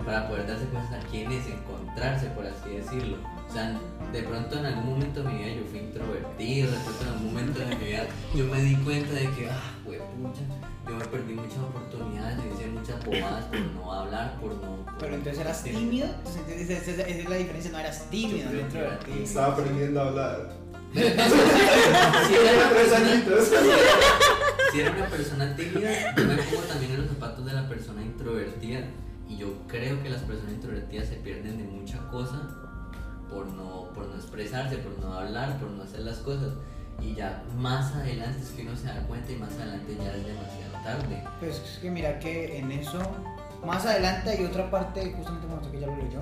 para 0.05 0.27
poder 0.27 0.47
darse 0.47 0.65
cuenta 0.65 0.99
quién 1.11 1.31
es, 1.31 1.45
encontrarse, 1.47 2.27
por 2.27 2.45
así 2.45 2.69
decirlo. 2.71 3.17
O 3.49 3.53
sea, 3.53 3.77
de 4.13 4.23
pronto 4.23 4.57
en 4.59 4.65
algún 4.65 4.85
momento 4.93 5.21
de 5.23 5.29
mi 5.29 5.37
vida 5.43 5.53
yo 5.55 5.63
fui 5.69 5.79
introvertido, 5.79 6.71
de 6.71 6.77
pronto 6.79 7.01
en 7.03 7.09
algún 7.09 7.25
momento 7.33 7.59
de 7.59 7.65
mi 7.67 7.75
vida 7.75 8.05
yo 8.33 8.45
me 8.45 8.61
di 8.61 8.75
cuenta 8.77 9.13
de 9.13 9.29
que, 9.31 9.49
ah, 9.49 9.73
pucha, 9.85 10.41
yo 10.87 10.95
me 10.95 11.05
perdí 11.05 11.33
muchas 11.33 11.59
oportunidades, 11.59 12.37
yo 12.37 12.53
hice 12.55 12.67
muchas 12.67 13.05
bobadas 13.05 13.45
por 13.45 13.59
no 13.59 13.91
hablar, 13.93 14.37
por 14.39 14.53
no... 14.55 14.77
por- 14.85 14.97
Pero 14.99 15.15
entonces 15.15 15.39
eras 15.41 15.63
tímido. 15.63 16.07
Entonces, 16.07 16.69
esa, 16.69 16.91
esa- 16.91 17.01
esa 17.03 17.19
es 17.19 17.29
la 17.29 17.35
diferencia. 17.35 17.71
No 17.71 17.79
eras 17.79 18.09
tímido, 18.09 18.45
no 18.45 18.51
era 18.51 18.61
introvertido. 18.61 19.23
estaba 19.23 19.53
aprendiendo 19.53 20.01
a 20.01 20.07
hablar 20.07 20.49
Sí, 20.93 20.99
Tiene 21.01 22.63
tres 22.73 22.93
añitos 22.93 23.49
si 24.71 24.79
era 24.81 24.91
una 24.91 25.05
persona 25.07 25.55
tímida, 25.55 26.15
yo 26.15 26.23
me 26.25 26.35
pongo 26.35 26.61
también 26.67 26.91
en 26.93 26.97
los 27.01 27.07
zapatos 27.09 27.45
de 27.45 27.53
la 27.53 27.67
persona 27.67 28.01
introvertida. 28.01 28.79
Y 29.31 29.37
yo 29.37 29.47
creo 29.67 30.01
que 30.03 30.09
las 30.09 30.21
personas 30.23 30.53
introvertidas 30.53 31.07
se 31.07 31.15
pierden 31.15 31.57
de 31.57 31.63
mucha 31.63 31.97
cosa 32.09 32.41
por 33.29 33.45
no, 33.47 33.85
por 33.95 34.05
no 34.07 34.15
expresarse, 34.15 34.75
por 34.77 34.99
no 34.99 35.13
hablar, 35.13 35.57
por 35.57 35.69
no 35.69 35.83
hacer 35.83 36.01
las 36.01 36.17
cosas. 36.17 36.49
Y 37.01 37.15
ya 37.15 37.41
más 37.57 37.93
adelante 37.95 38.39
es 38.41 38.49
que 38.49 38.63
uno 38.63 38.75
se 38.75 38.87
da 38.87 39.01
cuenta 39.07 39.31
y 39.31 39.37
más 39.37 39.51
adelante 39.53 39.95
ya 39.97 40.13
es 40.13 40.25
demasiado 40.25 40.83
tarde. 40.83 41.23
Pues 41.39 41.55
es 41.59 41.79
que 41.79 41.89
mira 41.89 42.19
que 42.19 42.57
en 42.59 42.71
eso, 42.73 42.99
más 43.65 43.85
adelante 43.85 44.31
hay 44.31 44.43
otra 44.43 44.69
parte, 44.69 45.13
justamente 45.15 45.47
como 45.47 45.71
que 45.71 45.79
ya 45.79 45.87
lo 45.87 45.95
leyó, 45.95 46.19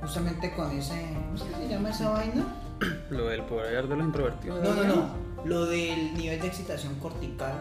justamente 0.00 0.54
con 0.54 0.70
ese, 0.70 0.94
¿cómo 1.26 1.36
se 1.36 1.68
llama 1.68 1.90
esa 1.90 2.10
vaina? 2.10 2.46
Lo 3.10 3.26
del 3.26 3.42
poder 3.42 3.88
de 3.88 3.96
los 3.96 4.06
introvertidos. 4.06 4.62
No, 4.62 4.74
no, 4.74 4.84
no. 4.84 5.26
Lo 5.44 5.66
del 5.66 6.14
nivel 6.14 6.40
de 6.40 6.46
excitación 6.46 6.94
cortical. 6.96 7.54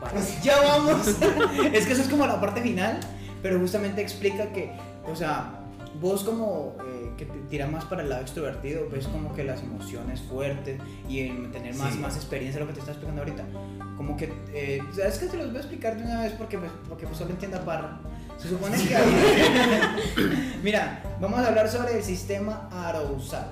parece- 0.00 0.42
Ya 0.42 0.60
vamos. 0.60 1.06
es 1.72 1.86
que 1.86 1.92
eso 1.92 2.02
es 2.02 2.08
como 2.08 2.26
la 2.26 2.40
parte 2.40 2.60
final, 2.62 2.98
pero 3.46 3.60
justamente 3.60 4.02
explica 4.02 4.52
que, 4.52 4.72
o 5.06 5.14
sea, 5.14 5.60
vos 6.00 6.24
como 6.24 6.74
eh, 6.84 7.12
que 7.16 7.26
te 7.26 7.38
tira 7.48 7.68
más 7.68 7.84
para 7.84 8.02
el 8.02 8.08
lado 8.08 8.22
extrovertido, 8.22 8.90
ves 8.90 9.06
como 9.06 9.32
que 9.34 9.44
las 9.44 9.62
emociones 9.62 10.20
fuertes 10.20 10.80
y 11.08 11.28
el 11.28 11.52
tener 11.52 11.72
más, 11.76 11.92
Sí. 11.92 12.00
más 12.00 12.16
experiencia, 12.16 12.58
lo 12.60 12.66
que 12.66 12.72
te 12.72 12.80
estás 12.80 12.96
explicando 12.96 13.22
ahorita. 13.22 13.44
Como 13.96 14.16
que, 14.16 14.32
eh, 14.52 14.82
¿sabes 14.92 15.18
que 15.18 15.26
Te 15.26 15.36
los 15.36 15.46
voy 15.46 15.58
a 15.58 15.60
explicar 15.60 15.96
de 15.96 16.02
una 16.02 16.22
vez 16.22 16.32
porque, 16.32 16.58
pues, 16.58 16.72
porque 16.88 17.06
pues 17.06 17.16
solo 17.18 17.30
entienda 17.30 17.64
Parra. 17.64 18.00
Se 18.36 18.48
supone 18.48 18.76
que 18.82 18.96
hay... 18.96 19.04
Mira, 20.64 21.04
vamos 21.20 21.38
a 21.38 21.46
hablar 21.46 21.68
sobre 21.68 21.96
el 21.98 22.02
sistema 22.02 22.68
arousal 22.72 23.48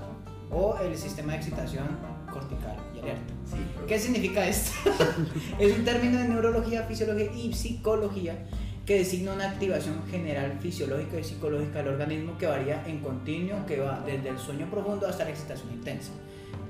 o 0.51 0.76
el 0.78 0.99
sistema 0.99 1.34
de 1.34 1.38
excitación 1.38 1.86
cortical 2.32 2.76
y 2.97 2.99
alerta. 2.99 3.32
Sí, 3.49 3.59
¿Qué 3.86 3.97
significa 4.01 4.45
esto? 4.45 4.72
es 5.61 5.78
un 5.78 5.84
término 5.84 6.18
de 6.18 6.28
neurología, 6.30 6.82
fisiología 6.82 7.30
y 7.32 7.53
psicología 7.53 8.45
que 8.87 8.99
designa 8.99 9.32
una 9.32 9.51
activación 9.51 10.03
general 10.11 10.59
fisiológica 10.61 11.18
y 11.18 11.24
psicológica 11.24 11.78
del 11.78 11.89
organismo 11.89 12.37
que 12.37 12.47
varía 12.47 12.87
en 12.87 13.01
continuo, 13.01 13.64
que 13.66 13.80
va 13.80 14.03
desde 14.05 14.28
el 14.28 14.39
sueño 14.39 14.70
profundo 14.70 15.09
hasta 15.09 15.24
la 15.24 15.30
excitación 15.30 15.72
intensa. 15.72 16.12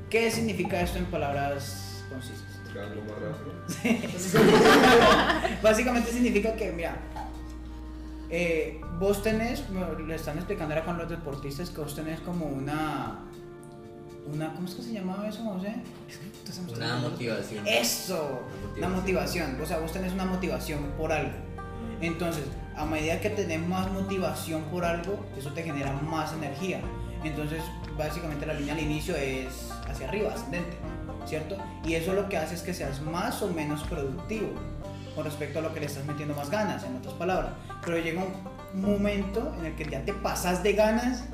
¿Qué 0.09 0.31
significa 0.31 0.81
esto 0.81 0.99
en 0.99 1.07
palabras 1.07 2.05
concisas? 2.09 2.45
Rápido. 2.73 3.03
Básicamente 5.62 6.11
significa 6.12 6.55
que, 6.55 6.73
mira, 6.73 6.97
eh, 8.31 8.81
vos 8.99 9.23
tenés, 9.23 9.65
le 10.07 10.15
están 10.15 10.39
explicando 10.39 10.75
ahora 10.75 10.87
con 10.87 10.99
los 10.99 11.09
deportistas 11.09 11.71
que 11.71 11.81
vos 11.81 11.95
tenés 11.95 12.21
como 12.21 12.47
una, 12.47 13.21
una 14.33 14.53
¿cómo 14.55 14.69
es 14.69 14.75
que 14.75 14.83
se 14.83 14.93
llamaba 14.93 15.29
eso, 15.29 15.43
José? 15.45 15.75
Una 16.75 16.97
motivación. 16.97 17.67
Eso, 17.67 18.43
la 18.77 18.89
motivación, 18.89 19.61
o 19.61 19.67
sea, 19.67 19.79
vos 19.79 19.93
tenés 19.93 20.12
una 20.12 20.25
motivación 20.25 20.81
por 20.97 21.12
algo. 21.12 21.53
Entonces, 22.01 22.45
a 22.76 22.84
medida 22.84 23.20
que 23.20 23.30
tenés 23.30 23.66
más 23.66 23.90
motivación 23.90 24.62
por 24.64 24.84
algo, 24.84 25.24
eso 25.36 25.53
te 25.53 25.62
genera 25.62 25.92
más 25.92 26.32
energía. 26.32 26.80
Entonces, 27.22 27.62
básicamente 27.97 28.47
la 28.47 28.55
línea 28.55 28.74
al 28.74 28.80
inicio 28.80 29.16
es 29.16 29.70
hacia 29.88 30.09
arriba, 30.09 30.32
ascendente, 30.34 30.76
¿cierto? 31.26 31.57
Y 31.84 31.95
eso 31.95 32.12
lo 32.12 32.28
que 32.28 32.36
hace 32.36 32.55
es 32.55 32.62
que 32.62 32.74
seas 32.74 33.01
más 33.01 33.40
o 33.42 33.49
menos 33.49 33.82
productivo 33.84 34.49
con 35.14 35.24
respecto 35.24 35.61
a 35.61 35.62
lo 35.62 35.72
que 35.72 35.80
le 35.80 35.86
estás 35.86 36.05
metiendo 36.05 36.34
más 36.34 36.51
ganas, 36.51 36.84
en 36.84 36.97
otras 36.97 37.14
palabras. 37.14 37.53
Pero 37.84 37.99
llega 37.99 38.22
un 38.22 38.80
momento 38.80 39.55
en 39.59 39.66
el 39.66 39.74
que 39.74 39.84
ya 39.84 40.05
te 40.05 40.12
pasas 40.12 40.62
de 40.62 40.72
ganas 40.72 41.24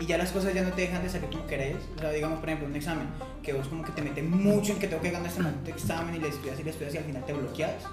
y 0.00 0.06
ya 0.06 0.16
las 0.16 0.30
cosas 0.30 0.54
ya 0.54 0.62
no 0.62 0.72
te 0.72 0.82
dejan 0.82 1.02
de 1.02 1.10
salir 1.10 1.28
como 1.28 1.46
querés. 1.46 1.76
O 1.96 2.00
sea, 2.00 2.10
digamos, 2.10 2.38
por 2.38 2.48
ejemplo, 2.48 2.68
un 2.68 2.76
examen, 2.76 3.06
que 3.42 3.52
vos 3.52 3.68
como 3.68 3.84
que 3.84 3.92
te 3.92 4.02
metes 4.02 4.24
mucho 4.24 4.72
en 4.72 4.78
que 4.78 4.88
tengo 4.88 5.02
que 5.02 5.10
ganar 5.10 5.30
este 5.30 5.70
examen 5.70 6.14
y 6.14 6.18
le 6.18 6.28
estudias 6.28 6.58
y 6.58 6.64
le 6.64 6.70
estudias 6.70 6.94
y 6.94 6.98
al 6.98 7.04
final 7.04 7.24
te 7.26 7.32
bloqueas. 7.32 7.84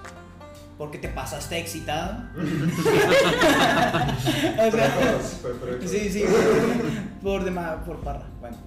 Porque 0.77 0.97
te 0.97 1.07
pasaste 1.09 1.57
excitado. 1.57 2.23
o 2.35 3.61
sea, 3.61 4.17
Precoz, 4.71 5.37
fue 5.41 5.53
precoz. 5.53 5.89
sí, 5.89 6.09
sí, 6.09 6.25
por, 7.23 7.45
demás, 7.45 7.75
por 7.85 8.01
parra. 8.01 8.25
Bueno. 8.41 8.57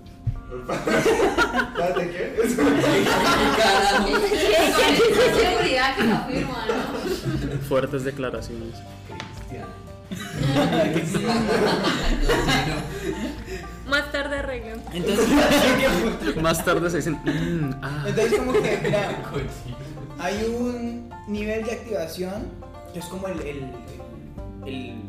Espérate, 0.51 2.11
¿qué? 2.11 2.35
Es- 2.43 2.57
seguridad 5.37 5.97
que 5.97 6.05
lo 6.05 6.15
afirma, 6.15 6.65
¿no? 6.67 7.59
Fuertes 7.69 8.05
declaraciones. 8.05 8.75
Cristian. 9.45 9.67
Más 13.89 14.13
tarde 14.13 14.39
arreglo. 14.39 14.77
Entonces, 14.93 15.29
Más 16.43 16.65
tarde 16.65 16.91
se 16.91 16.97
dicen. 16.99 17.15
"Mm, 17.25 17.75
ah". 17.83 18.05
entonces 18.07 18.39
como 18.39 18.53
que, 18.53 18.81
mira, 18.83 19.19
hay 20.19 20.45
un 20.45 21.08
nivel 21.29 21.65
de 21.65 21.73
activación 21.73 22.49
que 22.93 22.99
es 23.01 23.05
como 23.07 23.29
el, 23.29 23.41
el, 23.41 23.71
el, 24.67 25.03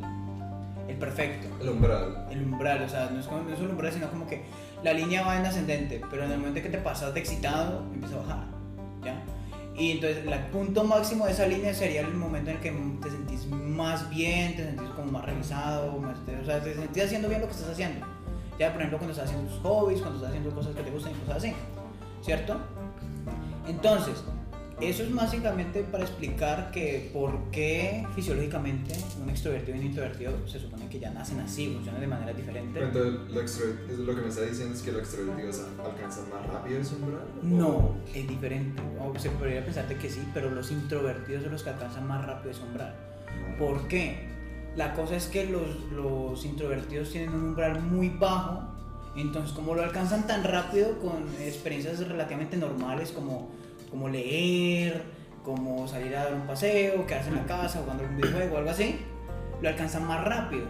el 0.87 0.95
perfecto. 0.97 1.47
El 1.61 1.69
umbral. 1.69 2.27
el 2.29 2.43
umbral, 2.43 2.83
o 2.83 2.89
sea, 2.89 3.09
no 3.11 3.19
es, 3.19 3.25
como, 3.25 3.43
no 3.43 3.53
es 3.53 3.59
un 3.59 3.71
umbral, 3.71 3.91
sino 3.93 4.09
como 4.09 4.27
que 4.27 4.43
la 4.83 4.93
línea 4.93 5.25
va 5.25 5.37
en 5.39 5.45
ascendente, 5.45 6.01
pero 6.09 6.25
en 6.25 6.31
el 6.31 6.37
momento 6.39 6.61
que 6.61 6.69
te 6.69 6.77
pasas 6.77 7.13
de 7.13 7.19
excitado, 7.21 7.83
empieza 7.93 8.15
a 8.15 8.19
bajar, 8.19 8.43
¿ya? 9.03 9.23
Y 9.75 9.91
entonces 9.91 10.25
el 10.25 10.39
punto 10.47 10.83
máximo 10.83 11.25
de 11.25 11.31
esa 11.31 11.47
línea 11.47 11.73
sería 11.73 12.01
el 12.01 12.13
momento 12.13 12.49
en 12.49 12.57
el 12.57 12.61
que 12.61 12.71
te 13.01 13.09
sentís 13.11 13.45
más 13.47 14.09
bien, 14.09 14.57
te 14.57 14.63
sentís 14.65 14.89
como 14.89 15.11
más 15.13 15.23
realizado, 15.25 15.97
más- 15.99 16.17
o 16.41 16.45
sea, 16.45 16.61
te 16.61 16.73
sentís 16.73 17.05
haciendo 17.05 17.29
bien 17.29 17.39
lo 17.39 17.47
que 17.47 17.53
estás 17.53 17.69
haciendo. 17.69 18.05
Ya, 18.59 18.73
por 18.73 18.81
ejemplo, 18.81 18.97
cuando 18.97 19.13
estás 19.13 19.29
haciendo 19.29 19.49
tus 19.49 19.61
hobbies, 19.61 19.99
cuando 20.01 20.17
estás 20.17 20.31
haciendo 20.31 20.53
cosas 20.53 20.75
que 20.75 20.83
te 20.83 20.91
gustan 20.91 21.13
y 21.13 21.15
cosas 21.19 21.37
así, 21.37 21.53
¿cierto? 22.21 22.57
Entonces, 23.69 24.21
eso 24.81 25.03
es 25.03 25.13
básicamente 25.13 25.83
para 25.83 26.03
explicar 26.03 26.71
que 26.71 27.09
por 27.13 27.51
qué 27.51 28.05
fisiológicamente 28.15 28.93
un 29.21 29.29
extrovertido 29.29 29.75
y 29.77 29.79
un 29.81 29.85
introvertido 29.87 30.47
se 30.47 30.59
supone 30.59 30.87
que 30.87 30.99
ya 30.99 31.11
nacen 31.11 31.39
así, 31.39 31.71
funcionan 31.73 32.01
de 32.01 32.07
manera 32.07 32.33
diferente. 32.33 32.79
Entonces, 32.81 33.13
lo, 33.29 33.41
extro- 33.41 33.97
lo 33.97 34.15
que 34.15 34.21
me 34.21 34.27
está 34.29 34.41
diciendo 34.41 34.75
es 34.75 34.81
que 34.81 34.91
los 34.91 35.01
extrovertidos 35.01 35.61
alcanzan 35.83 36.29
más 36.29 36.47
rápido 36.47 36.79
ese 36.79 36.95
umbral. 36.95 37.21
No, 37.43 37.95
es 38.13 38.27
diferente. 38.27 38.81
O 38.99 39.17
se 39.19 39.29
podría 39.31 39.63
pensar 39.63 39.87
de 39.87 39.95
que 39.95 40.09
sí, 40.09 40.21
pero 40.33 40.49
los 40.51 40.71
introvertidos 40.71 41.43
son 41.43 41.51
los 41.51 41.63
que 41.63 41.69
alcanzan 41.69 42.07
más 42.07 42.25
rápido 42.25 42.51
ese 42.51 42.63
umbral. 42.63 42.95
¿Por 43.57 43.87
qué? 43.87 44.27
La 44.75 44.93
cosa 44.93 45.15
es 45.15 45.27
que 45.27 45.45
los, 45.45 45.67
los 45.91 46.45
introvertidos 46.45 47.09
tienen 47.11 47.29
un 47.33 47.43
umbral 47.49 47.81
muy 47.81 48.09
bajo, 48.09 48.63
entonces 49.15 49.51
como 49.53 49.73
lo 49.75 49.83
alcanzan 49.83 50.27
tan 50.27 50.43
rápido 50.43 50.99
con 50.99 51.23
experiencias 51.41 52.07
relativamente 52.07 52.55
normales 52.55 53.11
como, 53.11 53.49
como 53.89 54.09
leer, 54.09 55.03
como 55.43 55.87
salir 55.87 56.15
a 56.15 56.25
dar 56.25 56.33
un 56.33 56.47
paseo, 56.47 57.05
quedarse 57.05 57.29
en 57.29 57.35
la 57.37 57.45
casa 57.45 57.79
jugando 57.79 58.03
algún 58.03 58.17
videojuego 58.17 58.57
algo 58.57 58.69
así, 58.69 58.99
lo 59.61 59.69
alcanzan 59.69 60.05
más 60.05 60.23
rápido. 60.23 60.65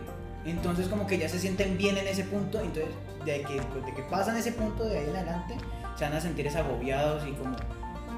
Entonces 0.45 0.87
como 0.87 1.05
que 1.05 1.17
ya 1.17 1.27
se 1.27 1.39
sienten 1.39 1.77
bien 1.77 1.97
en 1.97 2.07
ese 2.07 2.23
punto, 2.23 2.59
entonces 2.59 2.93
de 3.25 3.41
que, 3.41 3.61
pues, 3.61 3.85
de 3.85 3.93
que 3.93 4.03
pasan 4.03 4.37
ese 4.37 4.53
punto 4.53 4.85
de 4.85 4.99
ahí 4.99 5.09
en 5.09 5.15
adelante, 5.15 5.55
se 5.97 6.05
van 6.05 6.13
a 6.13 6.21
sentir 6.21 6.47
es 6.47 6.55
agobiados 6.55 7.27
y 7.27 7.31
como, 7.33 7.57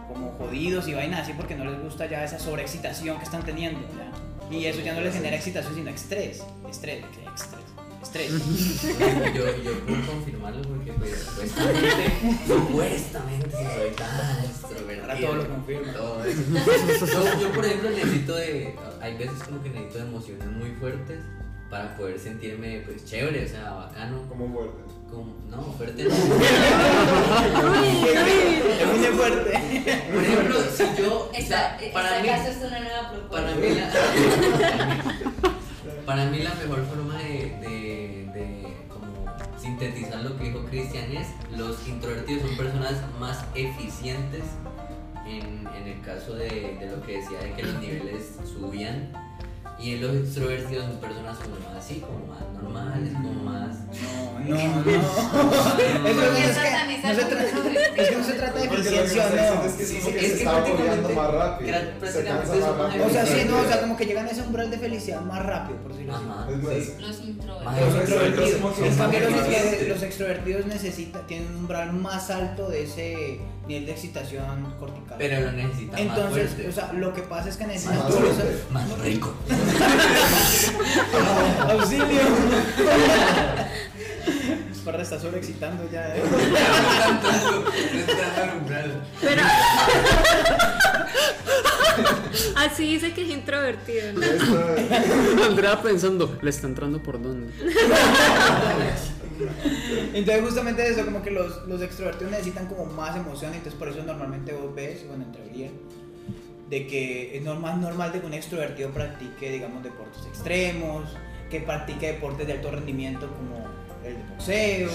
como 0.08 0.32
jodidos 0.38 0.88
y 0.88 0.93
vainas 0.93 1.22
así 1.22 1.34
porque 1.34 1.56
no 1.56 1.66
les 1.66 1.82
gusta 1.82 2.06
ya 2.06 2.24
esa 2.24 2.38
sobreexcitación 2.38 3.18
que 3.18 3.24
están 3.24 3.43
teniendo. 3.43 3.80
¿ya? 3.97 4.56
Y 4.56 4.66
eso 4.66 4.82
ya 4.82 4.93
no 4.93 5.02
les 5.02 5.16
genera 5.16 5.36
excitación, 5.36 5.74
sino 5.74 5.89
estrés. 5.89 6.43
Estrés, 6.70 7.06
¿qué? 7.14 7.26
Estrés. 8.14 8.32
Yo, 9.34 9.45
yo 9.64 9.80
puedo 9.86 10.05
confirmarlo 10.05 10.62
porque 10.64 10.91
pues, 10.93 11.20
supuestamente, 11.20 12.14
supuestamente 12.47 13.51
soy 13.51 13.91
tan 13.95 14.43
extrovertido. 14.43 15.03
Ahora 15.03 15.20
todo 15.20 15.36
lo 15.36 15.47
confirma. 15.47 15.93
Todo 15.93 16.26
eso. 16.26 17.05
Yo, 17.05 17.41
yo, 17.41 17.51
por 17.51 17.66
ejemplo 17.66 17.89
necesito 17.91 18.36
de, 18.36 18.76
hay 19.01 19.18
veces 19.18 19.43
como 19.43 19.64
que 19.64 19.70
necesito 19.70 19.99
de 19.99 20.03
emociones 20.03 20.47
muy 20.47 20.72
fuertes 20.72 21.20
para 21.70 21.95
poder 21.95 22.20
sentirme 22.20 22.82
pues 22.86 23.05
chévere, 23.05 23.45
o 23.45 23.47
sea, 23.47 23.72
bacano. 23.72 24.28
Como 24.28 24.51
fuerte. 24.51 24.82
Como, 25.09 25.36
no, 25.49 25.64
fuerte 25.74 26.03
no. 26.09 26.09
Es 26.12 26.18
muy 28.97 29.05
fuerte. 29.07 29.51
Por 30.14 30.24
ejemplo, 30.24 30.55
si 30.76 30.84
yo, 31.01 31.32
Esta, 31.34 31.78
para 31.93 32.20
esta 32.20 32.43
mí, 32.43 32.49
es 32.49 32.57
una 32.57 32.80
nueva 32.80 33.12
propuesta. 33.12 33.51
para 33.51 33.55
mí 33.55 33.70
la, 33.70 33.89
para 36.05 36.26
mí 36.26 36.39
la 36.39 36.53
mejor 36.55 36.86
forma 36.86 37.18
de, 37.18 37.21
sintetizar 39.82 40.24
lo 40.24 40.38
que 40.38 40.44
dijo 40.46 40.64
Cristian 40.66 41.12
es 41.12 41.28
los 41.58 41.88
introvertidos 41.88 42.44
son 42.44 42.58
personas 42.58 42.94
más 43.20 43.44
eficientes 43.56 44.44
en, 45.26 45.68
en 45.76 45.88
el 45.88 46.02
caso 46.02 46.36
de, 46.36 46.78
de 46.80 46.88
lo 46.96 47.02
que 47.02 47.18
decía 47.18 47.40
de 47.40 47.54
que 47.54 47.64
los 47.64 47.80
niveles 47.80 48.38
subían 48.46 49.12
y 49.82 49.98
los 49.98 50.16
extrovertidos 50.16 50.86
son 50.88 50.98
personas 50.98 51.38
como 51.38 51.56
más 51.60 51.84
así, 51.84 51.96
como 52.00 52.26
más 52.28 52.42
normales, 52.62 53.14
como 53.14 53.34
más 53.44 53.78
No, 54.48 54.56
no, 54.56 54.58
no. 54.58 54.92
Es 56.02 56.18
que 56.18 57.14
no 57.14 57.14
se, 57.14 57.22
como 57.22 57.36
tra- 57.36 57.42
extrovertido. 57.42 57.82
es 57.98 58.10
que 58.10 58.16
no 58.16 58.24
se 58.24 58.34
trata 58.34 58.60
de 58.60 58.66
eficiencia 58.66 59.30
no. 59.30 59.64
es 59.66 59.74
que 59.74 59.86
Sí, 59.86 60.00
sí, 60.02 60.12
que 60.12 60.26
es 60.26 60.34
que 60.34 60.44
prácticamente- 60.44 61.14
más 61.16 61.32
rápido. 61.34 61.78
O 63.06 63.10
sea, 63.10 63.26
sí, 63.26 63.42
no, 63.48 63.58
o 63.60 63.66
sea, 63.66 63.82
como 63.82 63.98
que 63.98 64.06
llegan 64.06 64.28
a 64.28 64.30
ese 64.30 64.42
umbral 64.42 64.70
de 64.72 64.78
felicidad 64.78 65.22
más 65.22 65.46
rápido, 65.46 65.80
por 65.80 65.92
decirlo 65.94 66.16
así. 66.16 66.96
Los 67.02 67.22
introvertidos. 67.22 68.78
En 68.80 68.96
cambio, 68.98 69.20
los 69.90 70.04
extrovertidos 70.04 70.66
necesitan, 70.68 71.28
tienen 71.28 71.48
un 71.50 71.56
umbral 71.58 71.94
más 71.94 72.30
alto 72.30 72.70
de 72.70 72.84
ese 72.84 73.40
nivel 73.68 73.86
de 73.86 73.91
excitación 73.91 74.74
cortical. 74.80 75.16
Pero 75.18 75.39
lo 75.41 75.51
necesita 75.51 75.91
más 75.93 76.01
Entonces, 76.01 76.49
fuerte. 76.51 76.70
o 76.70 76.72
sea, 76.72 76.93
lo 76.93 77.14
que 77.14 77.22
pasa 77.22 77.49
es 77.49 77.57
que 77.57 77.68
necesitan 77.68 77.99
Más 78.72 78.88
más 78.88 78.99
rico. 78.99 79.34
¡Auxilio! 81.70 82.05
Parra 84.86 85.03
está 85.03 85.20
sobreexcitando 85.20 85.88
ya, 85.91 86.16
¿eh? 86.16 86.24
Pero. 89.22 89.41
Así 92.55 92.93
dice 92.93 93.14
que 93.14 93.24
es 93.24 93.30
introvertido, 93.30 94.09
Andrea 95.45 95.82
pensando, 95.82 96.38
¿le 96.41 96.49
está 96.49 96.68
entrando 96.68 97.01
por 97.03 97.22
dónde? 97.22 97.51
Entonces 100.14 100.44
justamente 100.44 100.88
eso, 100.88 101.06
como 101.06 101.22
que 101.22 101.32
los, 101.32 101.68
los 101.68 101.82
extrovertidos 101.82 102.32
necesitan 102.32 102.68
como 102.68 102.86
más 102.86 103.16
emoción, 103.16 103.54
entonces 103.54 103.76
por 103.76 103.89
eso 103.89 104.04
normalmente 104.04 104.54
vos 104.54 104.74
ves, 104.74 105.08
bueno, 105.08 105.24
en 105.26 105.32
teoría, 105.32 105.70
de 106.70 106.88
que 106.88 107.38
es 107.38 107.44
normal, 107.44 107.82
normal 107.82 108.12
de 108.12 108.22
que 108.22 108.26
un 108.26 108.34
extrovertido 108.34 108.92
practique, 108.92 109.52
digamos, 109.52 109.84
deportes 109.84 110.26
extremos, 110.26 111.18
que 111.50 111.60
practique 111.60 112.14
deportes 112.14 112.48
de 112.48 112.54
alto 112.54 112.72
rendimiento 112.72 113.28
como 113.28 113.68
el 114.06 114.18
de 114.18 114.24
boxeo, 114.30 114.89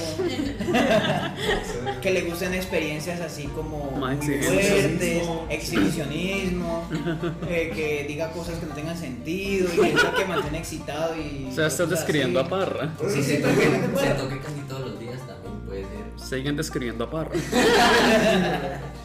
que 2.02 2.10
le 2.10 2.22
gusten 2.22 2.54
experiencias 2.54 3.20
así 3.20 3.44
como 3.48 3.90
muy 3.92 4.16
fuertes, 4.16 5.22
exhibicionismo, 5.48 6.88
eh, 7.48 7.72
que 7.74 8.04
diga 8.08 8.30
cosas 8.30 8.58
que 8.58 8.66
no 8.66 8.74
tengan 8.74 8.96
sentido 8.96 9.68
y 9.72 9.76
que 9.76 9.86
diga 9.90 10.14
que 10.14 10.24
mantiene 10.24 10.58
excitado 10.58 11.14
y... 11.16 11.48
O 11.50 11.54
sea, 11.54 11.66
estás 11.68 11.88
describiendo 11.90 12.40
a. 12.40 12.48
Parra. 12.48 12.90
Si 13.08 13.22
se 13.22 13.36
Sí, 13.36 13.42
toque, 13.42 13.64
se 14.00 14.10
toque 14.14 14.40
casi 14.40 14.60
todos 14.68 14.90
los 14.90 15.00
días 15.00 15.20
también 15.26 15.60
puede 15.66 15.82
ser. 15.82 16.28
Siguen 16.28 16.56
describiendo 16.56 17.04
a 17.04 17.10
Parra. 17.10 17.32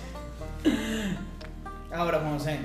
Ahora, 1.94 2.22
José, 2.22 2.60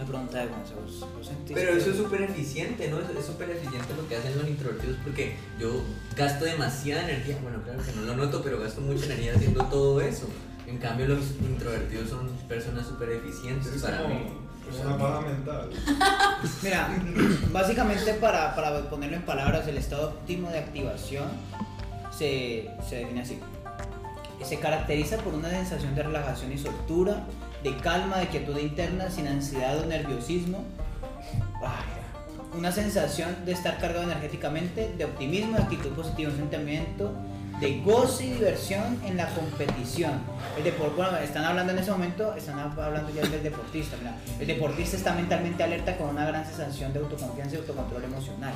una 0.00 0.08
pregunta 0.08 0.38
de 0.38 0.44
José, 0.48 0.74
¿vos, 0.80 1.00
vos 1.16 1.26
sentís 1.26 1.54
Pero 1.54 1.72
que- 1.72 1.78
eso 1.78 1.90
es 1.90 1.96
súper 1.96 2.22
eficiente, 2.22 2.88
¿no? 2.90 2.98
Es 3.00 3.10
es 3.18 3.26
súper 3.26 3.50
eficiente 3.50 3.94
lo 3.94 4.08
que 4.08 4.16
hacen 4.16 4.36
los 4.38 4.48
introvertidos 4.48 4.96
porque 5.04 5.36
yo 5.58 5.82
gasto 6.16 6.44
demasiada 6.44 7.04
energía. 7.04 7.38
Bueno, 7.42 7.62
claro 7.62 7.82
que 7.84 7.92
no 7.92 8.02
lo 8.02 8.16
noto, 8.16 8.40
pero 8.42 8.58
gasto 8.60 8.80
mucha 8.80 9.04
energía 9.06 9.34
haciendo 9.34 9.64
todo 9.66 10.00
eso. 10.00 10.26
En 10.66 10.78
cambio, 10.78 11.08
los 11.08 11.20
introvertidos 11.40 12.08
son 12.10 12.28
personas 12.48 12.86
súper 12.86 13.10
eficientes 13.10 13.66
Es 13.74 13.82
para 13.82 14.02
como 14.02 14.14
mí. 14.14 14.26
una 14.84 14.96
paja 14.98 15.20
mental. 15.22 15.70
Mira, 16.62 16.88
básicamente 17.52 18.14
para, 18.14 18.54
para 18.54 18.88
ponerlo 18.88 19.16
en 19.16 19.22
palabras, 19.22 19.66
el 19.68 19.76
estado 19.78 20.08
óptimo 20.10 20.48
de 20.48 20.58
activación 20.60 21.24
se, 22.16 22.70
se 22.88 22.96
define 22.96 23.20
así. 23.22 23.38
Se 24.44 24.58
caracteriza 24.58 25.18
por 25.18 25.34
una 25.34 25.50
sensación 25.50 25.94
de 25.94 26.02
relajación 26.04 26.52
y 26.52 26.58
soltura, 26.58 27.24
de 27.62 27.76
calma, 27.76 28.18
de 28.18 28.28
quietud 28.28 28.56
interna, 28.58 29.10
sin 29.10 29.26
ansiedad 29.28 29.78
o 29.80 29.86
nerviosismo. 29.86 30.64
Una 32.56 32.72
sensación 32.72 33.44
de 33.44 33.52
estar 33.52 33.78
cargado 33.78 34.04
energéticamente, 34.04 34.92
de 34.96 35.04
optimismo, 35.04 35.56
de 35.56 35.62
actitud 35.62 35.90
positiva, 35.90 36.30
un 36.30 36.36
sentimiento 36.36 37.12
de 37.60 37.80
goce 37.80 38.24
y 38.24 38.30
diversión 38.30 38.98
en 39.04 39.16
la 39.16 39.28
competición. 39.34 40.12
El 40.56 40.64
deporte, 40.64 40.94
bueno, 40.96 41.16
están 41.18 41.44
hablando 41.44 41.72
en 41.72 41.78
ese 41.78 41.90
momento, 41.90 42.34
están 42.34 42.58
hablando 42.58 43.12
ya 43.14 43.22
del 43.22 43.42
deportista. 43.42 43.96
Mira, 43.98 44.16
el 44.38 44.46
deportista 44.46 44.96
está 44.96 45.14
mentalmente 45.14 45.62
alerta 45.62 45.96
con 45.96 46.08
una 46.08 46.26
gran 46.26 46.46
sensación 46.46 46.92
de 46.92 47.00
autoconfianza 47.00 47.56
y 47.56 47.58
autocontrol 47.58 48.04
emocional. 48.04 48.54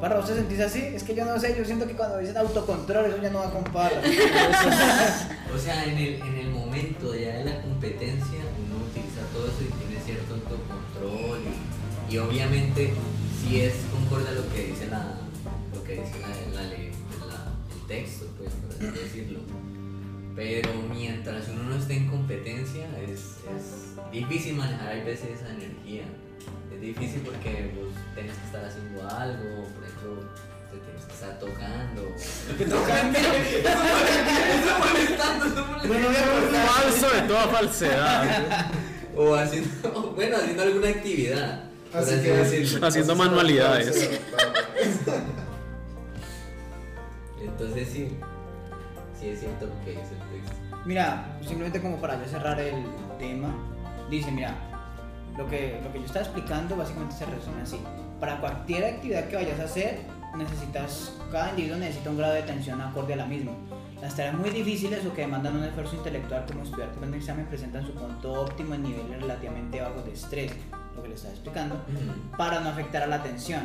Para 0.00 0.16
vos 0.16 0.26
te 0.26 0.34
sentís 0.34 0.60
así, 0.60 0.78
es 0.78 1.02
que 1.02 1.14
yo 1.14 1.24
no 1.24 1.40
sé, 1.40 1.56
yo 1.56 1.64
siento 1.64 1.86
que 1.86 1.94
cuando 1.94 2.18
dicen 2.18 2.36
autocontrol, 2.36 3.06
eso 3.06 3.22
ya 3.22 3.30
no 3.30 3.38
va 3.40 3.50
con 3.50 3.64
parra. 3.64 4.00
O 5.54 5.58
sea, 5.58 5.82
en 5.84 5.96
el, 5.96 6.14
en 6.20 6.34
el 6.36 6.50
momento 6.50 7.14
ya 7.14 7.38
de 7.38 7.44
la 7.46 7.62
competencia, 7.62 8.38
uno 8.38 8.84
utiliza 8.84 9.22
todo 9.32 9.46
eso 9.46 9.62
y 9.62 9.72
tiene 9.82 10.04
cierto 10.04 10.34
autocontrol. 10.34 11.40
Y, 12.10 12.18
obviamente, 12.18 12.92
si 13.40 13.62
es 13.62 13.74
concorde 13.90 14.28
a 14.28 14.32
lo 14.32 14.48
que 14.50 14.66
dice 14.66 14.86
la, 14.88 15.14
lo 15.74 15.82
que 15.84 15.94
dice 15.94 16.20
la, 16.20 16.28
la- 17.88 17.94
el 17.94 18.02
texto, 18.02 18.26
pues, 18.38 18.50
por 18.54 18.70
así 18.90 18.98
decirlo. 18.98 19.40
Pero 20.36 20.70
mientras 20.94 21.48
uno 21.48 21.64
no 21.64 21.76
esté 21.76 21.94
en 21.96 22.08
competencia, 22.08 22.86
es, 23.02 23.20
es 23.56 24.12
difícil 24.12 24.54
manejar 24.54 24.88
a 24.92 25.04
veces 25.04 25.40
esa 25.40 25.50
energía. 25.50 26.04
Es 26.72 26.80
difícil 26.80 27.22
porque 27.24 27.72
vos 27.74 27.92
tenés 28.14 28.36
que 28.36 28.44
estar 28.46 28.64
haciendo 28.64 29.02
algo, 29.08 29.64
por 29.74 29.84
ejemplo, 29.84 30.30
te 30.70 30.78
tienes 30.78 31.04
que 31.06 31.12
estar 31.12 31.38
tocando. 31.40 32.02
No, 35.88 35.94
no 35.94 36.06
voy 36.08 36.16
a 36.16 36.24
cortar. 36.30 36.66
Falso 36.68 37.10
de 37.10 37.22
toda 37.22 37.48
falsedad. 37.48 38.70
O 39.16 39.34
haciendo, 39.34 40.12
bueno, 40.14 40.36
haciendo 40.36 40.62
alguna 40.62 40.90
actividad. 40.90 41.64
Así 41.92 42.10
que 42.22 42.30
decirlo. 42.34 42.86
Haciendo 42.86 43.16
manualidades. 43.16 44.10
Entonces 47.78 47.94
sí, 47.94 48.16
sí 49.20 49.28
es 49.28 49.40
cierto 49.40 49.66
lo 49.66 49.84
que 49.84 49.90
dice 49.92 50.14
el 50.14 50.42
texto. 50.42 50.56
Mira, 50.84 51.38
simplemente 51.40 51.80
como 51.80 51.96
para 51.98 52.20
ya 52.20 52.26
cerrar 52.26 52.58
el 52.60 52.84
tema, 53.18 53.54
dice, 54.10 54.32
mira, 54.32 54.56
lo 55.36 55.46
que, 55.46 55.80
lo 55.84 55.92
que 55.92 56.00
yo 56.00 56.06
estaba 56.06 56.24
explicando 56.24 56.76
básicamente 56.76 57.14
se 57.14 57.26
resume 57.26 57.62
así. 57.62 57.80
Para 58.18 58.40
cualquier 58.40 58.84
actividad 58.84 59.28
que 59.28 59.36
vayas 59.36 59.60
a 59.60 59.64
hacer, 59.64 60.00
necesitas, 60.36 61.16
cada 61.30 61.50
individuo 61.50 61.78
necesita 61.78 62.10
un 62.10 62.18
grado 62.18 62.34
de 62.34 62.40
atención 62.40 62.80
acorde 62.80 63.14
a 63.14 63.16
la 63.16 63.26
misma. 63.26 63.52
Las 64.00 64.16
tareas 64.16 64.34
muy 64.34 64.50
difíciles 64.50 65.06
o 65.06 65.14
que 65.14 65.20
demandan 65.20 65.56
un 65.56 65.62
esfuerzo 65.62 65.94
intelectual 65.94 66.46
como 66.46 66.64
estudiar 66.64 66.90
para 66.90 67.06
un 67.06 67.14
examen 67.14 67.46
presentan 67.46 67.86
su 67.86 67.94
punto 67.94 68.32
óptimo 68.32 68.74
en 68.74 68.82
niveles 68.82 69.20
relativamente 69.20 69.80
bajos 69.80 70.04
de 70.04 70.12
estrés, 70.14 70.52
lo 70.96 71.02
que 71.02 71.10
le 71.10 71.14
estaba 71.14 71.32
explicando, 71.32 71.80
para 72.36 72.58
no 72.58 72.70
afectar 72.70 73.04
a 73.04 73.06
la 73.06 73.16
atención. 73.16 73.62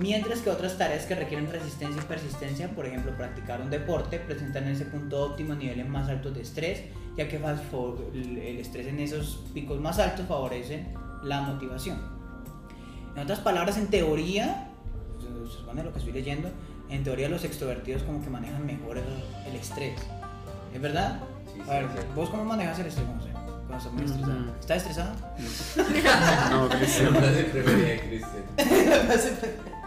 Mientras 0.00 0.40
que 0.40 0.50
otras 0.50 0.78
tareas 0.78 1.04
que 1.06 1.14
requieren 1.16 1.50
resistencia 1.50 2.00
y 2.00 2.04
persistencia, 2.04 2.68
por 2.70 2.86
ejemplo, 2.86 3.16
practicar 3.16 3.60
un 3.60 3.68
deporte, 3.70 4.18
presentan 4.18 4.64
en 4.64 4.70
ese 4.74 4.84
punto 4.84 5.24
óptimo 5.24 5.54
niveles 5.54 5.88
más 5.88 6.08
altos 6.08 6.34
de 6.34 6.42
estrés, 6.42 6.82
ya 7.16 7.28
que 7.28 7.36
el 7.36 8.58
estrés 8.60 8.86
en 8.86 9.00
esos 9.00 9.44
picos 9.52 9.80
más 9.80 9.98
altos 9.98 10.26
favorece 10.26 10.86
la 11.24 11.40
motivación. 11.40 11.98
En 13.16 13.22
otras 13.22 13.40
palabras, 13.40 13.76
en 13.76 13.88
teoría, 13.88 14.68
se 15.20 15.82
lo 15.82 15.92
que 15.92 15.98
estoy 15.98 16.12
leyendo, 16.12 16.50
en 16.88 17.02
teoría 17.02 17.28
los 17.28 17.42
extrovertidos 17.44 18.04
como 18.04 18.22
que 18.22 18.30
manejan 18.30 18.64
mejor 18.64 18.98
el, 18.98 19.04
el 19.48 19.56
estrés. 19.56 19.98
¿Es 20.72 20.80
verdad? 20.80 21.18
Sí, 21.52 21.60
sí, 21.64 21.70
A 21.70 21.74
ver. 21.74 21.86
¿vos 22.14 22.30
cómo 22.30 22.44
manejas 22.44 22.78
el 22.78 22.86
estrés? 22.86 23.06
No 23.08 23.20
sé, 23.22 23.30
cuando 23.66 23.76
estás 23.78 23.92
muy 23.92 24.04
estresado. 24.04 24.54
¿Estás 24.60 24.76
estresado? 24.76 25.14
No, 26.50 26.68
La 26.68 26.78
Cristian. 26.78 27.14
frase 27.16 27.42
preferida 27.44 27.88
de 27.88 28.00
Cristian. 28.00 29.77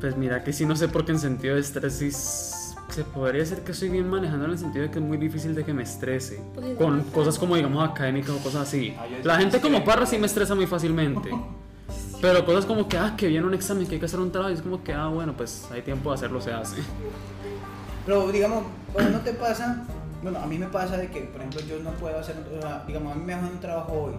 Pues 0.00 0.16
mira 0.16 0.42
que 0.42 0.52
sí, 0.52 0.64
no 0.64 0.76
sé 0.76 0.88
por 0.88 1.04
qué 1.04 1.12
en 1.12 1.18
sentido 1.18 1.54
de 1.56 1.60
estrés 1.60 1.94
sí 1.94 2.10
se 2.10 3.04
podría 3.04 3.42
decir 3.42 3.58
que 3.58 3.72
estoy 3.72 3.88
bien 3.90 4.08
manejando 4.08 4.46
en 4.46 4.52
el 4.52 4.58
sentido 4.58 4.84
de 4.84 4.90
que 4.90 4.98
es 4.98 5.04
muy 5.04 5.18
difícil 5.18 5.54
de 5.54 5.64
que 5.64 5.72
me 5.72 5.82
estrese. 5.82 6.42
Pues 6.54 6.76
Con 6.76 7.02
cosas 7.04 7.38
como 7.38 7.54
digamos 7.54 7.88
académicas 7.88 8.30
o 8.30 8.38
cosas 8.38 8.62
así. 8.68 8.96
Ah, 8.98 9.06
La 9.22 9.36
gente 9.38 9.60
como 9.60 9.84
parra 9.84 10.06
sí 10.06 10.18
me 10.18 10.26
estresa 10.26 10.54
muy 10.54 10.66
fácilmente. 10.66 11.30
Pero 12.20 12.44
cosas 12.44 12.66
como 12.66 12.86
que, 12.86 12.98
ah, 12.98 13.14
que 13.16 13.28
viene 13.28 13.46
un 13.46 13.54
examen, 13.54 13.86
que 13.86 13.94
hay 13.94 14.00
que 14.00 14.06
hacer 14.06 14.20
un 14.20 14.30
trabajo, 14.30 14.50
y 14.50 14.54
es 14.54 14.62
como 14.62 14.82
que, 14.84 14.92
ah, 14.92 15.08
bueno, 15.08 15.34
pues 15.34 15.66
hay 15.70 15.80
tiempo 15.80 16.10
de 16.10 16.16
hacerlo, 16.16 16.40
se 16.40 16.52
hace. 16.52 16.76
Pero 18.04 18.30
digamos, 18.30 18.64
no 19.10 19.20
te 19.20 19.32
pasa, 19.32 19.86
bueno, 20.22 20.38
a 20.38 20.46
mí 20.46 20.58
me 20.58 20.66
pasa 20.66 20.98
de 20.98 21.08
que, 21.08 21.20
por 21.22 21.40
ejemplo, 21.40 21.60
yo 21.62 21.82
no 21.82 21.90
puedo 21.92 22.18
hacer, 22.18 22.36
o 22.58 22.60
sea, 22.60 22.84
digamos, 22.86 23.12
a 23.12 23.14
mí 23.14 23.24
me 23.24 23.34
dejan 23.34 23.48
un 23.52 23.60
trabajo 23.60 23.92
hoy. 23.92 24.12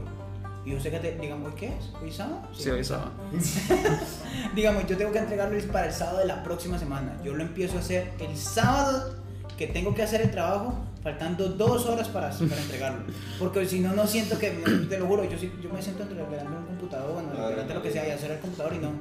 Y 0.66 0.72
yo 0.72 0.80
sé 0.80 0.92
que, 0.92 1.00
te, 1.00 1.18
digamos, 1.18 1.48
¿hoy 1.52 1.60
qué 1.60 1.68
es? 1.68 1.90
¿Hoy 2.02 2.12
sábado? 2.12 2.42
Sí, 2.54 2.70
hoy 2.70 2.84
sábado. 2.84 3.12
Digamos, 4.56 4.86
yo 4.88 4.98
tengo 4.98 5.12
que 5.12 5.20
entregarlo 5.20 5.58
para 5.72 5.88
el 5.88 5.94
sábado 5.94 6.20
de 6.20 6.26
la 6.26 6.44
próxima 6.44 6.78
semana. 6.78 7.18
Yo 7.24 7.34
lo 7.34 7.42
empiezo 7.44 7.78
a 7.78 7.80
hacer 7.80 8.12
el 8.20 8.38
sábado 8.38 9.16
que 9.58 9.68
tengo 9.68 9.94
que 9.96 10.04
hacer 10.04 10.22
el 10.22 10.32
trabajo, 10.32 10.76
faltando 11.04 11.48
dos 11.50 11.86
horas 11.88 12.08
para, 12.10 12.30
para 12.30 12.62
entregarlo. 12.62 13.04
Porque 13.40 13.66
si 13.66 13.80
no, 13.80 13.94
no 13.94 14.06
siento 14.06 14.38
que, 14.38 14.52
te 14.90 15.00
lo 15.00 15.08
juro, 15.08 15.24
yo, 15.24 15.38
sí- 15.38 15.52
yo 15.64 15.70
me 15.72 15.82
siento 15.82 16.04
entre 16.04 16.18
delante 16.18 16.52
de 16.52 16.58
un 16.58 16.66
computador, 16.66 17.14
bueno, 17.14 17.48
delante 17.50 17.68
de 17.70 17.74
lo 17.74 17.82
que 17.82 17.92
sea, 17.92 18.08
y 18.08 18.12
hacer 18.12 18.32
el 18.32 18.40
computador 18.40 18.74
y 18.76 18.78
no. 18.80 18.92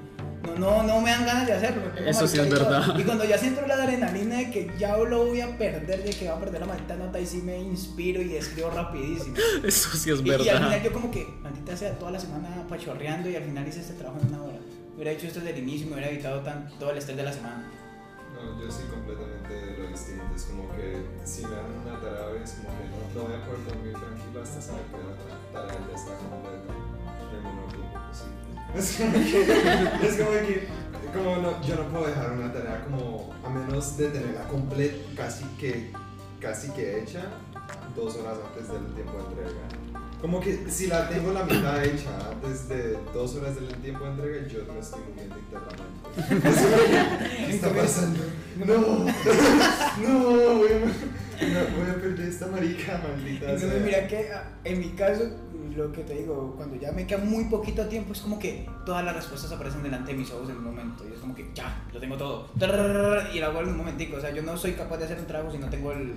No, 0.42 0.56
no, 0.56 0.82
no 0.82 1.00
me 1.00 1.10
dan 1.10 1.26
ganas 1.26 1.46
de 1.46 1.52
hacerlo. 1.52 1.82
Eso 1.96 2.26
sí 2.26 2.38
es 2.38 2.48
todo. 2.48 2.58
verdad. 2.58 2.98
Y 2.98 3.02
cuando 3.04 3.24
ya 3.24 3.36
siento 3.36 3.66
la 3.66 3.74
adrenalina 3.74 4.36
de 4.38 4.50
que 4.50 4.70
ya 4.78 4.96
lo 4.96 5.26
voy 5.26 5.40
a 5.40 5.56
perder, 5.58 6.02
de 6.02 6.10
que 6.10 6.28
va 6.28 6.36
a 6.36 6.40
perder 6.40 6.60
la 6.60 6.66
maldita 6.66 6.96
nota, 6.96 7.20
y 7.20 7.26
sí 7.26 7.42
me 7.42 7.58
inspiro 7.58 8.22
y 8.22 8.36
escribo 8.36 8.70
rapidísimo. 8.70 9.36
Eso 9.64 9.90
sí 9.96 10.10
es 10.10 10.20
Y, 10.20 10.28
y 10.28 10.30
al 10.32 10.40
final 10.40 10.62
verdad. 10.70 10.82
yo 10.84 10.92
como 10.92 11.10
que, 11.10 11.26
maldita 11.42 11.76
sea, 11.76 11.98
toda 11.98 12.12
la 12.12 12.20
semana 12.20 12.66
pachorreando 12.68 13.28
y 13.28 13.36
al 13.36 13.44
final 13.44 13.68
hice 13.68 13.80
este 13.80 13.94
trabajo 13.94 14.20
en 14.22 14.28
una 14.34 14.42
hora. 14.44 14.58
Hubiera 14.94 15.12
hecho 15.12 15.26
esto 15.26 15.40
desde 15.40 15.52
el 15.58 15.62
inicio 15.62 15.86
y 15.86 15.90
me 15.90 15.96
hubiera 15.96 16.10
evitado 16.10 16.40
tan, 16.40 16.68
todo 16.78 16.90
el 16.90 16.98
estrés 16.98 17.16
de 17.16 17.22
la 17.22 17.32
semana. 17.32 17.64
No, 18.34 18.58
yo 18.62 18.70
sí 18.70 18.82
completamente 18.90 19.76
lo 19.78 19.88
distinto. 19.88 20.24
Es 20.34 20.44
como 20.44 20.70
que 20.74 21.02
si 21.24 21.42
me 21.44 21.50
dan 21.50 21.66
una 21.84 22.00
tarea, 22.00 22.42
es 22.42 22.52
como 22.52 22.68
que 22.78 22.84
no, 22.88 22.98
no 23.14 23.28
voy 23.28 23.36
a 23.36 23.44
poder 23.44 23.64
dormir 23.68 23.92
tranquilo 23.92 24.42
hasta 24.42 24.60
saber 24.62 24.82
que 24.88 24.96
la 24.96 25.60
tarea 25.60 25.80
ya 25.88 25.94
está 25.94 26.12
completa 26.16 26.72
en 26.72 27.36
el 27.36 27.42
menor 27.44 27.68
tiempo 27.68 27.98
posible. 28.08 28.49
Es 28.76 28.96
como 28.96 29.12
que, 29.12 30.06
es 30.06 30.16
como 30.16 30.30
que 30.30 30.68
como 31.12 31.36
no, 31.36 31.60
yo 31.62 31.76
no 31.76 31.88
puedo 31.88 32.06
dejar 32.06 32.32
una 32.32 32.52
tarea 32.52 32.84
como 32.84 33.34
a 33.44 33.48
menos 33.48 33.96
de 33.96 34.08
tenerla 34.08 34.46
completa, 34.48 34.96
casi 35.16 35.44
que, 35.58 35.92
casi 36.40 36.70
que 36.70 37.00
hecha, 37.00 37.22
dos 37.96 38.16
horas 38.16 38.38
antes 38.46 38.68
del 38.68 38.86
tiempo 38.94 39.12
de 39.12 39.24
entrega. 39.24 39.68
Como 40.20 40.40
que 40.40 40.70
si 40.70 40.86
la 40.86 41.08
tengo 41.08 41.32
la 41.32 41.44
mitad 41.44 41.82
hecha 41.82 42.10
desde 42.46 42.98
dos 43.12 43.34
horas 43.36 43.54
del 43.56 43.74
tiempo 43.76 44.04
de 44.04 44.10
entrega, 44.10 44.48
yo 44.48 44.72
me 44.72 44.80
estoy 44.80 45.00
moviendo 45.08 45.36
internamente. 45.38 46.00
¿Qué 47.46 47.54
está 47.54 47.72
pasando? 47.72 48.20
No, 48.56 49.06
no, 50.08 50.60
no, 51.52 51.76
voy 51.76 51.90
a 51.90 51.94
perder 51.94 52.28
esta 52.28 52.46
marica 52.46 53.00
maldita. 53.02 53.46
Entonces, 53.46 53.70
sea. 53.70 53.80
mira 53.80 54.06
que 54.06 54.30
ah, 54.32 54.58
en 54.64 54.78
mi 54.78 54.90
caso, 54.90 55.24
lo 55.76 55.92
que 55.92 56.02
te 56.02 56.14
digo, 56.14 56.54
cuando 56.56 56.76
ya 56.76 56.92
me 56.92 57.06
queda 57.06 57.18
muy 57.18 57.44
poquito 57.44 57.86
tiempo, 57.86 58.12
es 58.12 58.20
como 58.20 58.38
que 58.38 58.68
todas 58.84 59.04
las 59.04 59.14
respuestas 59.14 59.52
aparecen 59.52 59.82
delante 59.82 60.12
de 60.12 60.18
mis 60.18 60.30
ojos 60.30 60.50
en 60.50 60.56
un 60.56 60.64
momento. 60.64 61.04
Y 61.08 61.12
es 61.12 61.18
como 61.18 61.34
que 61.34 61.50
ya, 61.54 61.84
lo 61.92 62.00
tengo 62.00 62.16
todo. 62.16 62.48
Y 63.34 63.38
lo 63.38 63.46
hago 63.46 63.60
en 63.60 63.68
un 63.68 63.76
momentico. 63.76 64.16
O 64.16 64.20
sea, 64.20 64.32
yo 64.32 64.42
no 64.42 64.56
soy 64.56 64.72
capaz 64.72 64.98
de 64.98 65.04
hacer 65.04 65.18
un 65.18 65.26
trabajo 65.26 65.52
si 65.52 65.58
no 65.58 65.70
tengo 65.70 65.92
el, 65.92 66.14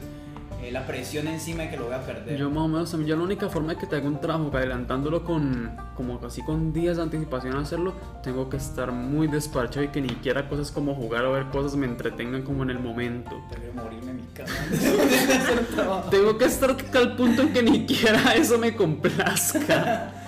eh, 0.62 0.72
la 0.72 0.86
presión 0.86 1.28
encima 1.28 1.64
de 1.64 1.72
que 1.72 1.78
lo 1.78 1.86
voy 1.86 1.95
a 1.95 2.01
perder. 2.01 2.38
Yo 2.38 2.49
más 2.49 2.64
o 2.64 2.68
menos, 2.68 2.91
también, 2.91 3.10
yo 3.10 3.16
la 3.16 3.24
única 3.24 3.49
forma 3.49 3.74
de 3.74 3.80
que 3.80 3.88
te 3.88 3.95
haga 3.95 4.08
un 4.08 4.20
trabajo, 4.20 4.51
que 4.51 4.58
adelantándolo 4.58 5.24
con, 5.24 5.76
como 5.95 6.20
casi 6.20 6.43
con 6.43 6.74
días 6.74 6.97
de 6.97 7.04
anticipación 7.04 7.56
a 7.56 7.62
hacerlo, 7.62 7.93
tengo 8.22 8.49
que 8.49 8.58
estar 8.58 8.91
muy 8.91 9.28
despachado 9.28 9.84
y 9.84 9.89
que 9.89 10.01
ni 10.01 10.10
siquiera 10.10 10.47
cosas 10.47 10.72
como 10.72 10.95
jugar 10.95 11.26
o 11.26 11.34
ver 11.34 11.45
cosas 11.47 11.76
me 11.76 11.86
entretengan 11.86 12.43
como 12.43 12.64
en 12.64 12.70
el 12.70 12.80
momento. 12.80 13.32
Prefiero 13.49 13.74
morirme 13.74 14.12
en 14.12 14.18
mi. 14.18 14.24
Tengo 16.10 16.38
que 16.38 16.45
estar 16.45 16.76
al 16.93 17.16
punto 17.16 17.41
en 17.41 17.54
que 17.54 17.64
ni 17.64 17.80
siquiera 17.80 18.34
eso 18.36 18.58
me 18.58 18.76
complazca. 18.76 20.14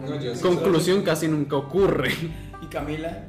No, 0.00 0.18
yo 0.18 0.34
sí 0.34 0.40
Conclusión 0.40 1.02
casi 1.02 1.28
nunca 1.28 1.56
ocurre. 1.56 2.10
Y 2.62 2.66
Camila, 2.68 3.22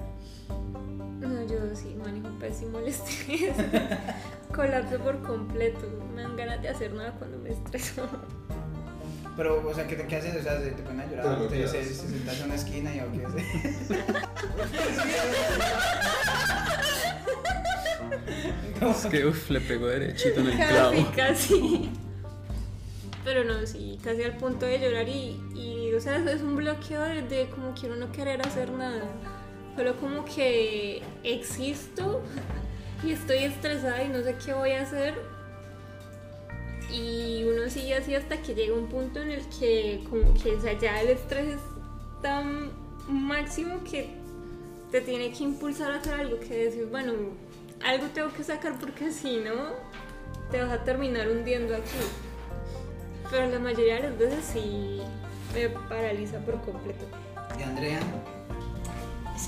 pésimo 2.42 2.80
el 2.80 2.88
estrés. 2.89 3.54
Colapso 4.56 4.98
por 5.00 5.22
completo. 5.22 5.88
Me 6.16 6.24
dan 6.24 6.36
ganas 6.36 6.62
de 6.62 6.70
hacer 6.70 6.92
nada 6.94 7.12
cuando 7.20 7.38
me 7.38 7.52
estreso. 7.52 8.06
pero, 9.38 9.66
o 9.66 9.74
sea, 9.74 9.88
¿qué, 9.88 9.96
te- 9.96 10.08
qué 10.08 10.16
haces? 10.18 10.36
O 10.36 10.44
sea, 10.44 10.60
¿te 10.62 10.72
ponen 10.84 11.02
a 11.02 11.06
llorar? 11.10 11.48
¿Te, 11.48 11.68
se, 11.68 11.86
se 11.86 11.94
sentas 11.94 12.39
en 12.39 12.46
una 12.48 12.56
esquina 12.56 12.94
y 12.94 13.00
o 13.00 13.12
qué? 13.12 13.22
Es 18.82 19.06
que 19.06 19.26
uff, 19.26 19.50
le 19.50 19.62
pegó 19.62 19.88
derechito 19.88 20.39
en 20.39 20.48
el 20.48 20.58
Casi, 20.58 20.74
clavo. 20.74 21.12
casi. 21.16 21.89
Pero 23.24 23.44
no, 23.44 23.66
sí, 23.68 24.00
casi 24.04 24.24
al 24.24 24.38
punto 24.38 24.66
de 24.66 24.80
llorar 24.80 25.08
y, 25.08 25.39
y 25.54 25.94
o 25.94 26.02
sea, 26.02 26.16
eso 26.18 26.30
es 26.30 26.42
un 26.42 26.56
bloqueo 26.56 27.02
de, 27.02 27.22
de 27.22 27.48
como 27.50 27.74
quiero 27.76 27.96
no 27.96 28.12
querer 28.12 28.42
hacer 28.42 28.72
nada. 28.72 29.04
Solo 29.76 29.95
como 29.97 30.26
que 30.26 31.01
existo 31.24 32.22
y 33.03 33.11
estoy 33.11 33.39
estresada 33.39 34.03
y 34.03 34.09
no 34.09 34.22
sé 34.22 34.36
qué 34.43 34.53
voy 34.53 34.72
a 34.72 34.82
hacer. 34.82 35.15
Y 36.91 37.43
uno 37.45 37.69
sigue 37.69 37.95
así 37.95 38.13
hasta 38.15 38.41
que 38.41 38.53
llega 38.53 38.76
un 38.76 38.88
punto 38.88 39.22
en 39.22 39.32
el 39.32 39.47
que 39.47 40.03
como 40.09 40.34
que 40.34 40.55
o 40.55 40.61
sea, 40.61 40.78
ya 40.78 41.01
el 41.01 41.09
estrés 41.09 41.55
es 41.55 41.61
tan 42.22 42.72
máximo 43.07 43.82
que 43.89 44.09
te 44.91 44.99
tiene 45.01 45.32
que 45.32 45.45
impulsar 45.45 45.93
a 45.93 45.95
hacer 45.95 46.15
algo 46.15 46.39
que 46.39 46.65
decir, 46.65 46.88
bueno, 46.91 47.13
algo 47.86 48.07
tengo 48.07 48.32
que 48.34 48.43
sacar 48.43 48.78
porque 48.78 49.11
si 49.11 49.38
no, 49.38 49.72
te 50.51 50.61
vas 50.61 50.72
a 50.72 50.84
terminar 50.84 51.30
hundiendo 51.30 51.76
aquí. 51.76 51.89
Pero 53.30 53.47
la 53.47 53.59
mayoría 53.59 53.95
de 53.95 54.09
las 54.09 54.17
veces 54.17 54.45
sí 54.51 55.01
me 55.53 55.69
paraliza 55.69 56.39
por 56.39 56.59
completo. 56.61 57.05
Y 57.57 57.63
Andrea, 57.63 57.99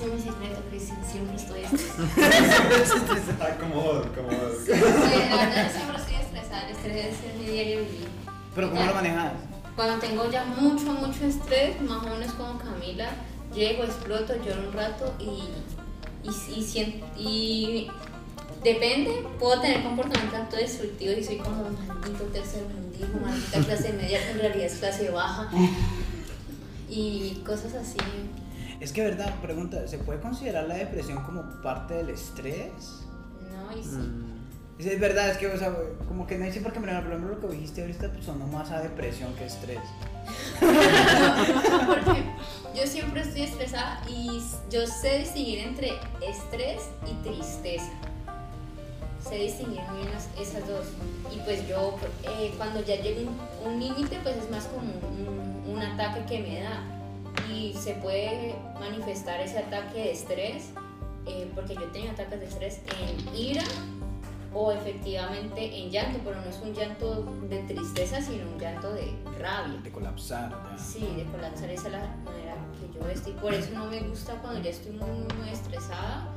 Mi 0.02 0.22
secreto, 0.22 0.62
sí, 0.72 0.94
siempre 1.12 1.36
estoy 1.36 1.60
estresada. 1.62 3.38
Ah, 3.42 3.58
como 3.60 3.82
como. 3.84 4.32
Sí, 4.66 4.72
la 4.72 5.36
verdad, 5.38 5.68
yo 5.68 5.78
siempre 5.78 5.98
estoy 5.98 6.16
estresada. 6.16 6.70
El 6.70 6.76
estrés 6.76 7.06
es 7.06 7.40
mi 7.40 7.46
diario 7.52 7.80
vivir. 7.80 8.08
¿pero 8.56 8.70
cómo 8.72 8.84
lo 8.86 8.94
manejas? 8.94 9.34
Cuando 9.76 10.00
tengo 10.00 10.30
ya 10.32 10.46
mucho, 10.46 10.94
mucho 10.94 11.26
estrés, 11.26 11.82
más 11.82 12.04
o 12.06 12.10
menos 12.10 12.34
como 12.34 12.58
Camila, 12.60 13.10
llego, 13.54 13.84
exploto, 13.84 14.34
lloro 14.44 14.68
un 14.68 14.74
rato 14.74 15.14
y, 15.20 15.24
y, 16.28 16.30
y, 16.60 16.64
sien- 16.64 17.04
y 17.18 17.88
depende, 18.64 19.26
puedo 19.40 19.60
tener 19.62 19.82
comportamientos 19.84 20.32
tanto 20.40 20.56
destructivos 20.58 21.18
y 21.18 21.24
soy 21.24 21.38
como 21.38 21.64
maldito 21.88 22.24
tercer 22.26 22.64
mundismo, 22.66 23.20
maldita 23.22 23.60
clase 23.66 23.94
media 23.94 24.20
que 24.24 24.32
en 24.32 24.40
realidad 24.40 24.66
es 24.68 24.78
clase 24.78 25.10
baja 25.10 25.50
y 26.90 27.42
cosas 27.46 27.74
así. 27.74 27.98
Es 28.84 28.92
que, 28.92 29.02
verdad, 29.02 29.34
pregunta, 29.42 29.88
¿se 29.88 29.98
puede 29.98 30.20
considerar 30.20 30.68
la 30.68 30.76
depresión 30.76 31.24
como 31.24 31.44
parte 31.62 31.94
del 31.94 32.10
estrés? 32.10 33.06
No, 33.50 33.72
y 33.80 33.82
sí. 33.82 33.96
Mm, 33.96 34.44
Es, 34.78 34.86
es 34.88 35.00
verdad, 35.00 35.30
es 35.30 35.38
que, 35.38 35.48
o 35.48 35.58
sea, 35.58 35.74
como 36.06 36.28
que 36.28 36.38
no 36.38 36.52
sé 36.52 36.60
por 36.60 36.74
qué, 36.74 36.82
pero 36.82 37.02
por 37.02 37.14
ejemplo, 37.14 37.36
lo 37.36 37.40
que 37.40 37.56
dijiste 37.56 37.80
ahorita 37.80 38.12
pues, 38.12 38.26
sonó 38.26 38.46
más 38.48 38.72
a 38.72 38.82
depresión 38.82 39.34
que 39.36 39.46
estrés. 39.46 39.80
Porque 40.60 42.24
yo 42.76 42.86
siempre 42.86 43.22
estoy 43.22 43.44
estresada 43.44 44.02
y 44.10 44.42
yo 44.70 44.86
sé 44.86 45.20
distinguir 45.20 45.60
entre 45.60 45.94
estrés 46.22 46.90
y 47.10 47.14
tristeza. 47.24 47.92
Sé 49.30 49.36
distinguir 49.36 49.80
muy 49.92 50.02
bien 50.02 50.10
esas 50.42 50.68
dos. 50.68 50.88
Y 51.34 51.40
pues 51.46 51.66
yo, 51.70 51.98
eh, 52.24 52.54
cuando 52.58 52.84
ya 52.84 52.98
llego 52.98 53.32
a 53.64 53.70
un 53.70 53.80
límite, 53.80 54.20
pues 54.24 54.36
es 54.36 54.52
más 54.52 54.66
como 54.66 54.92
un, 54.92 55.74
un 55.74 55.82
ataque 55.82 56.26
que 56.26 56.42
me 56.42 56.62
da. 56.62 56.84
Y 57.52 57.74
se 57.74 57.94
puede 57.96 58.56
manifestar 58.80 59.40
ese 59.40 59.60
ataque 59.60 60.00
de 60.00 60.12
estrés, 60.12 60.72
eh, 61.26 61.52
porque 61.56 61.76
yo 61.76 61.92
tengo 61.92 62.12
ataques 62.12 62.40
de 62.40 62.46
estrés 62.46 62.82
en 63.02 63.36
ira 63.36 63.64
o 64.54 64.72
efectivamente 64.72 65.80
en 65.80 65.90
llanto, 65.90 66.20
pero 66.24 66.40
no 66.42 66.50
es 66.50 66.60
un 66.62 66.74
llanto 66.74 67.24
de 67.50 67.60
tristeza, 67.64 68.22
sino 68.22 68.50
un 68.52 68.60
llanto 68.60 68.94
de 68.94 69.12
rabia. 69.40 69.80
De 69.82 69.92
colapsar, 69.92 70.52
ya. 70.52 70.78
Sí, 70.78 71.08
de 71.16 71.26
colapsar 71.26 71.70
esa 71.70 71.88
es 71.88 71.94
la 71.94 72.16
manera 72.24 72.56
que 72.80 73.00
yo 73.00 73.08
estoy. 73.10 73.34
Por 73.34 73.54
eso 73.54 73.74
no 73.74 73.86
me 73.86 74.00
gusta 74.02 74.36
cuando 74.42 74.62
ya 74.62 74.70
estoy 74.70 74.92
muy 74.92 75.50
estresada 75.52 76.30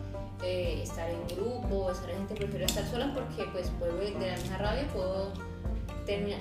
eh, 0.42 0.80
estar 0.82 1.08
en 1.08 1.26
grupo, 1.36 1.90
estar 1.90 2.10
en 2.10 2.18
gente. 2.18 2.34
Prefiero 2.34 2.66
estar 2.66 2.86
sola 2.86 3.12
porque 3.14 3.44
pues 3.52 3.70
puedo 3.78 3.96
de 3.96 4.12
la 4.12 4.36
misma 4.36 4.58
rabia 4.58 4.86
puedo 4.92 5.32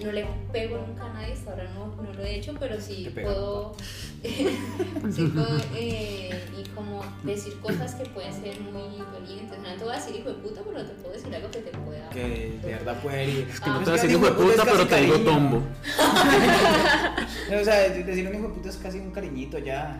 No 0.04 0.12
le 0.12 0.26
pego 0.52 0.78
nunca 0.86 1.06
a 1.06 1.14
nadie, 1.14 1.34
hasta 1.34 1.52
ahora 1.52 1.64
no, 1.74 1.96
no 2.02 2.14
lo 2.14 2.24
he 2.24 2.36
hecho, 2.36 2.54
pero 2.60 2.80
sí 2.80 3.10
puedo, 3.14 3.74
sí 4.24 5.26
puedo 5.34 5.58
eh, 5.76 6.40
y 6.60 6.70
como 6.70 7.04
decir 7.24 7.60
cosas 7.62 7.96
que 7.96 8.06
pueden 8.10 8.32
ser 8.34 8.60
muy 8.62 8.98
dolientes. 9.12 9.58
No 9.60 9.74
te 9.76 9.84
voy 9.84 9.94
a 9.94 9.96
decir 9.96 10.16
hijo 10.18 10.30
de 10.30 10.36
puta, 10.36 10.62
pero 10.64 10.84
te 10.86 10.94
puedo 10.94 11.14
decir 11.14 11.34
algo 11.36 11.50
que 11.50 11.60
te 11.60 11.72
pueda... 11.78 12.10
Que 12.12 12.60
de 12.64 12.72
verdad 12.74 13.02
puede 13.02 13.24
herir. 13.24 13.48
Es 13.52 13.60
que 13.60 13.70
no 13.70 13.76
Ah. 13.78 13.80
te 13.80 13.90
voy 13.90 14.00
a 14.00 14.02
decir 14.04 14.12
hijo 14.18 14.26
de 14.26 14.32
puta, 14.34 14.64
pero 14.66 14.88
te 14.88 15.02
digo 15.02 15.20
tombo. 15.22 15.62
O 17.48 17.64
sea, 17.64 17.90
decir 17.90 18.28
un 18.28 18.36
hijo 18.36 18.48
de 18.48 18.54
puta 18.56 18.70
es 18.70 18.78
casi 18.78 19.00
un 19.00 19.12
cariñito 19.12 19.58
ya. 19.60 19.98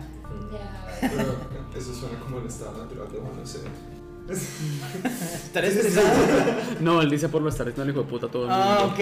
Ya, 0.52 0.98
Pero 1.00 1.38
eso 1.76 1.94
suena 1.94 2.18
como 2.20 2.38
el 2.40 2.46
estado 2.46 2.76
natural 2.84 3.10
de 3.10 3.18
uno 3.18 3.30
ser. 4.34 5.12
Estar 5.44 5.64
estresado. 5.64 6.06
No, 6.80 7.00
él 7.02 7.10
dice 7.10 7.28
por 7.28 7.42
lo 7.42 7.48
estar 7.48 7.66
diciendo 7.66 7.90
hijo 7.92 8.02
de 8.02 8.08
puta 8.08 8.28
todo 8.28 8.44
el 8.44 8.50
mundo. 8.50 8.64
Ah, 8.64 8.84
ok. 8.92 9.00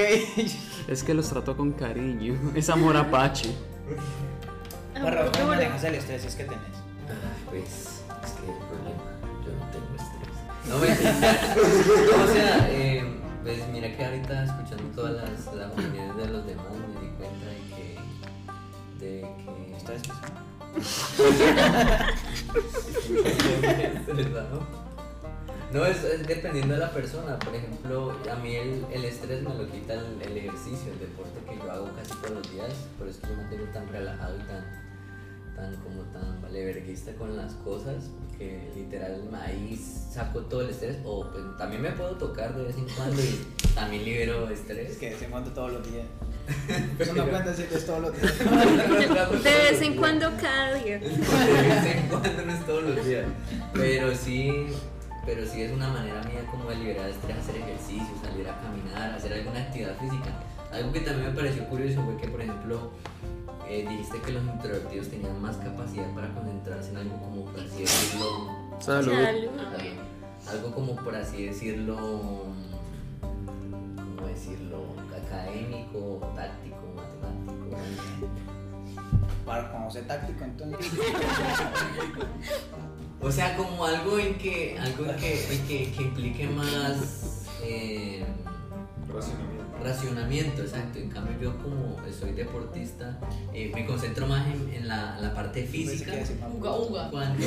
Es 0.89 1.03
que 1.03 1.12
los 1.14 1.29
trato 1.29 1.57
con 1.57 1.72
cariño. 1.72 2.39
Es 2.55 2.68
amor 2.70 2.97
apache. 2.97 3.51
Barra, 4.95 5.27
¿cómo 5.33 5.45
Amor, 5.45 5.57
manejas 5.57 5.85
el 5.85 5.95
estrés 5.97 6.25
es 6.25 6.35
que 6.35 6.45
tenés? 6.45 6.61
Ay, 7.09 7.14
pues, 7.51 7.64
es 8.25 8.33
que 8.33 8.47
el 8.51 8.57
problema, 8.68 9.03
yo 9.45 9.51
no 9.59 9.64
tengo 9.72 9.95
estrés. 9.97 10.35
No 10.68 10.75
me 10.79 10.89
O 12.25 12.27
sea, 12.33 12.55
eh, 12.70 13.05
pues 13.43 13.59
mira 13.72 13.89
que 13.97 14.05
ahorita 14.05 14.45
escuchando 14.45 14.85
todas 14.95 15.12
las, 15.14 15.53
las 15.55 15.72
opiniones 15.72 16.16
de 16.16 16.27
los 16.29 16.47
demás 16.47 16.66
me 16.95 17.01
di 17.01 17.09
cuenta 17.16 17.47
de 17.47 17.59
que. 17.75 17.99
de 19.05 19.12
que. 19.20 19.25
¿Estás 19.77 20.01
estresado? 24.09 24.59
No, 25.75 25.85
es, 25.85 26.05
es 26.05 26.25
dependiendo 26.25 26.75
de 26.75 26.81
la 26.81 26.91
persona. 26.93 27.37
Por 27.37 27.53
ejemplo, 27.53 28.16
a 28.31 28.37
mí 28.37 28.55
el, 28.55 28.85
el 28.93 29.05
estrés 29.07 29.43
me 29.43 29.53
lo 29.57 29.68
quita 29.68 29.95
el, 29.95 30.22
el 30.22 30.37
ejercicio, 30.37 30.93
el 30.93 31.01
deporte 31.01 31.41
que 31.49 31.57
yo 31.57 31.68
hago 31.68 31.91
casi 31.97 32.14
todos 32.22 32.31
los 32.31 32.53
días. 32.53 32.72
Por 32.97 33.09
eso 33.09 33.18
yo 33.25 33.31
me 33.31 33.43
mantengo 33.43 33.64
tan 33.72 33.89
relajado 33.89 34.37
y 34.37 34.43
tan, 34.45 34.64
tan 35.57 35.75
como 35.83 36.03
tan 36.12 36.41
valeverguista 36.41 37.12
con 37.14 37.37
las 37.37 37.55
cosas. 37.55 38.05
Porque 38.29 38.70
literal 38.77 39.29
ahí 39.35 39.77
saco 39.77 40.43
todo 40.43 40.61
el 40.61 40.70
estrés. 40.70 40.99
O 41.05 41.29
pues, 41.29 41.43
también 41.59 41.83
me 41.83 41.91
puedo 41.91 42.12
tocar 42.18 42.55
de 42.55 42.66
vez 42.66 42.77
en 42.77 42.89
cuando 42.91 43.20
y 43.20 43.45
también 43.75 44.05
libero 44.05 44.49
Es 44.49 44.61
estrés. 44.61 44.97
que 44.97 45.16
se 45.16 45.27
cuando 45.27 45.51
todos 45.51 45.72
los 45.72 45.91
días. 45.91 46.07
Eso 47.01 47.14
no 47.14 47.27
cuenta 47.29 47.53
si 47.53 47.62
es 47.62 47.85
todos 47.85 48.01
los 48.01 48.20
días. 48.20 48.39
De 48.39 49.51
vez 49.51 49.83
en 49.83 49.97
cuando 49.97 50.31
cada 50.41 50.75
día. 50.75 50.99
De 51.01 51.09
vez 51.09 51.97
en 51.97 52.09
cuando 52.09 52.47
no 52.47 52.53
es 52.53 52.64
todos 52.64 52.85
los 52.85 53.05
días. 53.05 53.27
Pero 53.72 54.14
sí, 54.14 54.68
pero 55.25 55.47
sí 55.47 55.62
es 55.62 55.72
una 55.72 55.89
manera 55.89 56.22
mía 56.22 56.45
como 56.51 56.68
de 56.70 56.77
liberar 56.77 57.09
estrés, 57.09 57.39
hacer 57.39 57.57
ejercicio, 57.57 58.07
salir 58.22 58.49
a 58.49 58.61
caminar, 58.61 59.12
hacer 59.12 59.33
alguna 59.33 59.61
actividad 59.61 59.97
física. 59.99 60.31
Algo 60.72 60.93
que 60.93 61.01
también 61.01 61.31
me 61.31 61.37
pareció 61.37 61.64
curioso 61.68 62.03
fue 62.05 62.16
que, 62.16 62.29
por 62.29 62.41
ejemplo, 62.41 62.91
eh, 63.68 63.87
dijiste 63.89 64.20
que 64.20 64.33
los 64.33 64.45
introvertidos 64.45 65.09
tenían 65.09 65.41
más 65.41 65.57
capacidad 65.57 66.12
para 66.14 66.33
concentrarse 66.35 66.91
en 66.91 66.97
algo 66.99 67.18
como, 67.20 67.45
por 67.47 67.61
así 67.61 67.81
decirlo, 67.81 68.51
Salud. 68.81 69.12
Salud. 69.12 69.51
Algo 70.51 70.75
como, 70.75 70.97
por 70.97 71.14
así 71.14 71.47
decirlo, 71.47 71.97
¿cómo 73.97 74.27
decirlo? 74.27 74.85
Académico, 75.27 76.20
táctico, 76.35 76.77
matemático. 76.95 77.79
Para 79.47 79.72
como 79.72 79.91
ser 79.91 80.07
táctico, 80.07 80.45
entonces. 80.45 80.93
O 83.25 83.33
sea, 83.33 83.57
como 83.57 83.87
algo 83.87 84.18
en 84.18 84.35
que, 84.35 84.79
algo 84.79 85.07
en 85.07 85.16
que, 85.16 85.55
en 85.55 85.66
que, 85.66 85.91
que 85.93 86.03
implique 86.03 86.47
más 86.47 87.47
eh, 87.62 88.22
Racionamiento. 89.09 89.64
Racionamiento, 89.83 90.62
exacto. 90.62 90.99
En 90.99 91.09
cambio 91.11 91.39
yo 91.41 91.57
como 91.59 91.97
soy 92.18 92.33
deportista, 92.33 93.18
eh, 93.53 93.70
me 93.75 93.87
concentro 93.87 94.27
más 94.27 94.47
en, 94.47 94.72
en 94.75 94.89
la, 94.89 95.18
la 95.20 95.35
parte 95.35 95.64
física. 95.64 96.12
uga, 96.53 96.77
uga. 96.77 97.11
Cuando, 97.11 97.47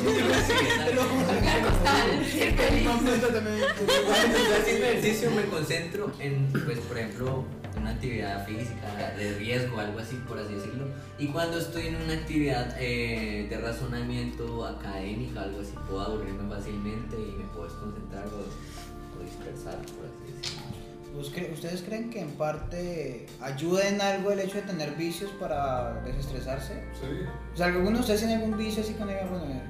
haciendo 4.60 4.86
ejercicio 4.86 5.30
me 5.30 5.44
concentro 5.44 6.12
en, 6.18 6.46
pues, 6.52 6.78
por 6.80 6.98
ejemplo, 6.98 7.44
una 7.76 7.90
actividad 7.90 8.46
física 8.46 9.14
de 9.16 9.34
riesgo, 9.34 9.78
algo 9.78 9.98
así, 9.98 10.16
por 10.26 10.38
así 10.38 10.54
decirlo. 10.54 10.86
Y 11.18 11.28
cuando 11.28 11.58
estoy 11.58 11.88
en 11.88 11.96
una 11.96 12.14
actividad 12.14 12.76
eh, 12.78 13.46
de 13.48 13.58
razonamiento 13.58 14.66
académica, 14.66 15.42
algo 15.42 15.60
así, 15.60 15.74
puedo 15.88 16.02
aburrirme 16.02 16.48
fácilmente 16.48 17.16
y 17.16 17.36
me 17.36 17.44
puedo 17.46 17.64
desconcentrar 17.64 18.26
o, 18.26 19.18
o 19.18 19.24
dispersar, 19.24 19.76
por 19.76 20.06
así 20.06 20.32
decirlo. 20.32 20.87
¿Vos 21.14 21.32
cre- 21.34 21.52
¿Ustedes 21.52 21.82
creen 21.82 22.10
que 22.10 22.20
en 22.20 22.30
parte 22.32 23.26
ayuda 23.40 23.88
en 23.88 24.00
algo 24.00 24.30
el 24.30 24.40
hecho 24.40 24.56
de 24.56 24.62
tener 24.62 24.92
vicios 24.94 25.30
para 25.40 25.94
desestresarse? 26.04 26.74
Sí. 27.00 27.06
O 27.54 27.56
sea, 27.56 27.66
¿alguno 27.66 27.92
de 27.96 28.00
ustedes 28.00 28.20
tiene 28.20 28.34
algún 28.36 28.56
vicio 28.56 28.82
así 28.82 28.92
con 28.94 29.08
ella? 29.10 29.26
Bueno, 29.28 29.44
eh, 29.46 29.62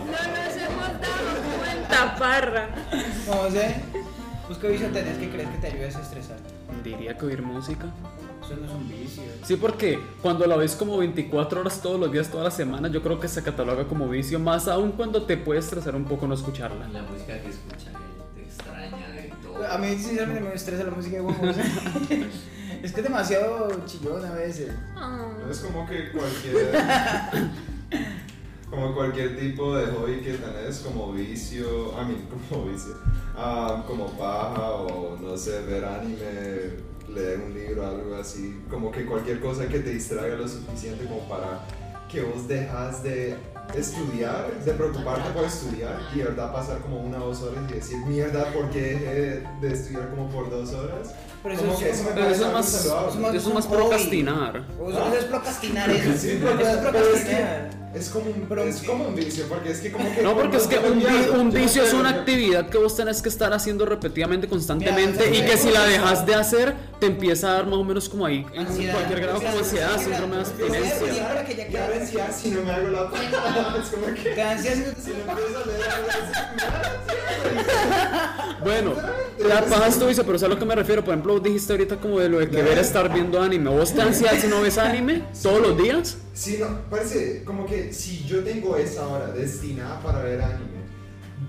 No 0.00 0.16
nos 0.26 0.56
hemos 0.56 1.00
dado 1.00 1.58
cuenta, 1.58 2.16
parra. 2.18 2.68
no 3.26 3.50
sé. 3.50 3.76
¿Vos 4.48 4.58
qué 4.58 4.68
vicio 4.68 4.88
tenés 4.88 5.18
que 5.18 5.30
crees 5.30 5.48
que 5.48 5.58
te 5.58 5.66
ayuda 5.68 5.82
a 5.84 5.86
desestresar? 5.86 6.36
Diría 6.82 7.16
que 7.16 7.26
oír 7.26 7.42
música. 7.42 7.86
No 8.56 8.66
es 8.66 8.72
un 8.72 8.88
vicio. 8.88 9.22
Sí, 9.44 9.56
porque 9.56 9.98
cuando 10.22 10.46
la 10.46 10.56
ves 10.56 10.74
como 10.76 10.96
24 10.98 11.60
horas 11.60 11.80
todos 11.80 11.98
los 12.00 12.10
días, 12.12 12.30
toda 12.30 12.44
la 12.44 12.50
semana, 12.50 12.88
yo 12.88 13.02
creo 13.02 13.18
que 13.20 13.28
se 13.28 13.42
cataloga 13.42 13.86
como 13.86 14.08
vicio, 14.08 14.38
más 14.38 14.68
aún 14.68 14.92
cuando 14.92 15.22
te 15.22 15.36
puede 15.36 15.60
estresar 15.60 15.94
un 15.94 16.04
poco 16.04 16.26
no 16.26 16.34
escucharla. 16.34 16.88
La 16.88 17.02
música 17.02 17.40
que 17.40 17.48
escucha 17.48 17.90
que 17.90 18.40
te 18.40 18.46
extraña 18.46 19.08
de 19.10 19.32
todo. 19.42 19.66
A 19.66 19.78
mí 19.78 19.88
sinceramente 19.96 20.40
me 20.40 20.54
estresa 20.54 20.84
la 20.84 20.90
música 20.90 21.16
de 21.16 21.22
Juan 21.22 21.36
José. 21.36 21.62
Es 22.82 22.92
que 22.92 23.00
es 23.00 23.06
demasiado 23.06 23.68
chillón 23.84 24.24
a 24.24 24.32
veces. 24.32 24.72
Ah. 24.96 25.28
Es 25.50 25.58
como 25.58 25.86
que 25.86 26.12
cualquier. 26.12 26.72
como 28.70 28.94
cualquier 28.94 29.38
tipo 29.38 29.76
de 29.76 29.86
hobby 29.92 30.20
que 30.20 30.32
tenés, 30.34 30.78
como 30.78 31.12
vicio. 31.12 31.94
A 31.98 32.04
mí, 32.04 32.16
como 32.48 32.64
vicio. 32.64 32.94
ah, 33.36 33.84
como 33.86 34.06
paja 34.12 34.70
o 34.70 35.18
no 35.20 35.36
sé, 35.36 35.60
ver 35.66 35.84
anime, 35.84 36.90
leer 37.14 37.40
un 37.40 37.54
libro, 37.54 37.86
algo 37.86 38.14
así. 38.16 38.62
Como 38.70 38.90
que 38.90 39.06
cualquier 39.06 39.40
cosa 39.40 39.66
que 39.66 39.80
te 39.80 39.90
distraiga 39.90 40.36
lo 40.36 40.48
suficiente 40.48 41.04
como 41.04 41.28
para 41.28 41.60
que 42.10 42.22
vos 42.22 42.48
dejas 42.48 43.02
de 43.02 43.36
estudiar, 43.74 44.52
de 44.64 44.72
preocuparte 44.72 45.30
por 45.30 45.44
estudiar 45.44 46.00
y 46.12 46.18
de 46.18 46.24
verdad 46.24 46.52
pasar 46.52 46.78
como 46.78 47.00
una 47.00 47.22
o 47.22 47.28
dos 47.28 47.42
horas 47.42 47.62
y 47.70 47.74
decir, 47.74 47.98
mierda, 48.06 48.52
¿por 48.52 48.68
qué 48.70 48.80
dejé 48.80 49.44
de 49.60 49.72
estudiar 49.72 50.10
como 50.10 50.28
por 50.28 50.50
dos 50.50 50.72
horas? 50.72 51.14
Pero 51.42 51.56
Como 51.56 51.72
eso, 51.72 51.80
que 51.80 51.90
eso 51.90 52.04
me 52.04 52.10
Pero 52.10 52.26
eso 52.26 52.34
es 52.34 52.42
algo 52.42 52.58
más, 52.58 52.74
eso 52.74 53.30
eso 53.32 53.48
es 53.48 53.54
más 53.54 53.66
procrastinar. 53.66 54.66
Eso 54.78 55.14
es 55.16 55.24
procrastinar 55.24 55.90
eso. 55.90 56.10
Eso 56.10 56.26
es 56.26 56.68
es 56.68 56.76
procrastinar. 56.78 57.70
Es 57.92 58.08
como 58.08 58.26
un, 58.30 58.46
Pero 58.48 58.62
es 58.64 58.82
como 58.82 59.04
un 59.08 59.14
vicio, 59.16 59.46
porque 59.48 59.70
es 59.72 59.80
que 59.80 59.90
como 59.90 60.14
que... 60.14 60.22
No, 60.22 60.34
porque 60.36 60.58
es 60.58 60.66
que 60.68 60.78
un, 60.78 61.00
te 61.00 61.08
vi- 61.08 61.16
olvidas, 61.16 61.30
un 61.38 61.50
vicio 61.50 61.82
es 61.82 61.92
una 61.92 62.10
actividad 62.10 62.68
que 62.68 62.78
vos 62.78 62.94
tenés 62.96 63.20
que 63.20 63.28
estar 63.28 63.52
haciendo 63.52 63.84
repetidamente, 63.84 64.46
constantemente, 64.48 65.28
y 65.36 65.42
que 65.44 65.56
si 65.56 65.70
la 65.70 65.84
dejas 65.86 66.24
de 66.24 66.34
hacer, 66.36 66.74
te 67.00 67.06
empieza 67.06 67.50
a 67.50 67.54
dar 67.54 67.66
más 67.66 67.74
o 67.74 67.84
menos 67.84 68.08
como 68.08 68.26
ahí, 68.26 68.46
en 68.54 68.66
Ansiedad. 68.66 68.94
cualquier 68.94 69.20
grado 69.22 69.42
como 69.42 69.58
ansiedad, 69.58 69.98
síndrome 70.00 70.36
de 70.36 70.42
abstinencia. 70.42 71.28
Ahora 71.28 71.44
que 71.44 71.56
ya 71.56 71.68
Ya 71.68 71.88
ven, 71.88 72.06
si, 72.32 72.50
no 72.50 72.62
me 72.62 72.70
hago 72.70 72.88
la 72.88 73.10
paja, 73.10 73.76
es 73.82 73.88
como 73.90 74.06
que... 74.14 74.30
Te 74.30 74.42
ansias 74.42 74.76
y 74.78 74.82
Si 75.02 75.10
no 75.10 75.16
empiezo 75.32 75.58
a 75.62 75.66
leer 75.66 75.88
algo 75.90 76.08
así, 76.10 77.40
Bueno, 78.62 78.94
la 79.48 79.62
paja 79.64 79.86
es 79.88 79.98
tu 79.98 80.06
vicio, 80.06 80.24
pero 80.24 80.38
¿sabes 80.38 80.52
a 80.52 80.54
lo 80.54 80.60
que 80.60 80.66
me 80.66 80.74
refiero? 80.74 81.02
Por 81.04 81.14
ejemplo, 81.14 81.32
vos 81.34 81.42
dijiste 81.42 81.72
ahorita 81.72 81.96
como 81.96 82.20
de 82.20 82.28
lo 82.28 82.38
de 82.38 82.48
que 82.48 82.62
ver 82.62 82.78
estar 82.78 83.12
viendo 83.12 83.40
anime. 83.42 83.70
¿Vos 83.70 83.92
te 83.94 84.02
ansias 84.02 84.40
si 84.42 84.46
no 84.48 84.60
ves 84.60 84.78
anime 84.78 85.24
todos 85.42 85.60
los 85.60 85.76
días? 85.76 86.18
Si 86.40 86.56
no, 86.56 86.68
parece 86.88 87.44
como 87.44 87.66
que 87.66 87.92
si 87.92 88.24
yo 88.24 88.42
tengo 88.42 88.74
esa 88.74 89.06
hora 89.06 89.26
destinada 89.26 90.00
para 90.00 90.20
ver 90.20 90.40
anime, 90.40 90.80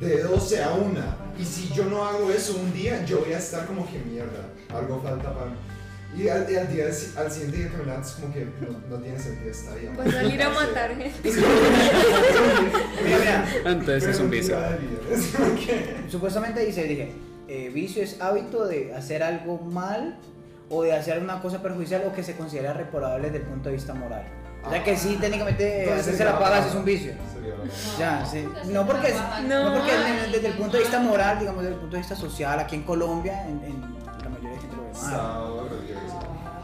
de 0.01 0.21
12 0.21 0.61
a 0.61 0.73
1, 0.73 1.01
y 1.39 1.45
si 1.45 1.73
yo 1.73 1.85
no 1.85 2.03
hago 2.03 2.29
eso 2.29 2.57
un 2.57 2.73
día, 2.73 3.05
yo 3.05 3.21
voy 3.21 3.31
a 3.31 3.37
estar 3.37 3.65
como 3.67 3.89
que 3.89 3.99
mierda, 3.99 4.49
algo 4.67 5.01
falta 5.01 5.33
para 5.33 5.45
mí. 5.45 5.55
Y 6.17 6.27
al, 6.27 6.41
al 6.41 6.73
día, 6.73 6.87
al 7.15 7.31
siguiente 7.31 7.57
día 7.57 7.69
que 7.71 7.77
me 7.77 7.85
levanto 7.85 8.09
es 8.09 8.13
como 8.15 8.33
que 8.33 8.43
no, 8.43 8.81
no 8.89 9.01
tiene 9.01 9.17
sentido 9.17 9.53
vida. 9.79 9.93
Vas 9.95 10.07
a 10.07 10.11
salir 10.11 10.43
a 10.43 10.49
matar 10.49 10.97
gente. 10.97 11.31
Entonces 13.63 14.03
es 14.09 14.19
un 14.19 14.29
vicio. 14.29 14.57
Supuestamente 16.09 16.65
dice, 16.65 16.83
dije, 16.83 17.13
eh, 17.47 17.69
vicio 17.69 18.03
es 18.03 18.19
hábito 18.19 18.67
de 18.67 18.93
hacer 18.93 19.23
algo 19.23 19.57
mal 19.57 20.19
o 20.69 20.83
de 20.83 20.91
hacer 20.91 21.23
una 21.23 21.41
cosa 21.41 21.61
perjudicial 21.61 22.03
o 22.07 22.13
que 22.13 22.23
se 22.23 22.35
considera 22.35 22.73
reprobable 22.73 23.27
desde 23.27 23.37
el 23.37 23.43
punto 23.43 23.69
de 23.69 23.75
vista 23.75 23.93
moral. 23.93 24.40
O 24.65 24.69
sea 24.69 24.83
que 24.83 24.95
sí, 24.95 25.17
técnicamente 25.19 25.83
Entonces 25.83 26.07
hacerse 26.07 26.25
la 26.25 26.39
paga 26.39 26.59
es 26.59 26.75
un 26.75 26.85
vicio. 26.85 27.13
Ya, 27.97 28.25
sí. 28.25 28.47
No 28.65 28.85
porque, 28.85 29.13
no 29.47 29.73
porque 29.73 29.91
desde, 30.31 30.47
el 30.47 30.53
punto 30.53 30.77
de 30.77 30.83
vista 30.83 30.99
moral, 30.99 31.39
digamos, 31.39 31.63
desde 31.63 31.75
el 31.75 31.79
punto 31.79 31.95
de 31.95 32.01
vista 32.01 32.15
social, 32.15 32.59
aquí 32.59 32.75
en 32.75 32.83
Colombia, 32.83 33.43
en, 33.47 33.63
en 33.63 33.81
la 34.23 34.29
mayoría 34.29 34.51
de 34.51 34.59
gente 34.59 34.75
lo 34.75 34.83
ve 34.83 34.93
mal. 34.93 35.61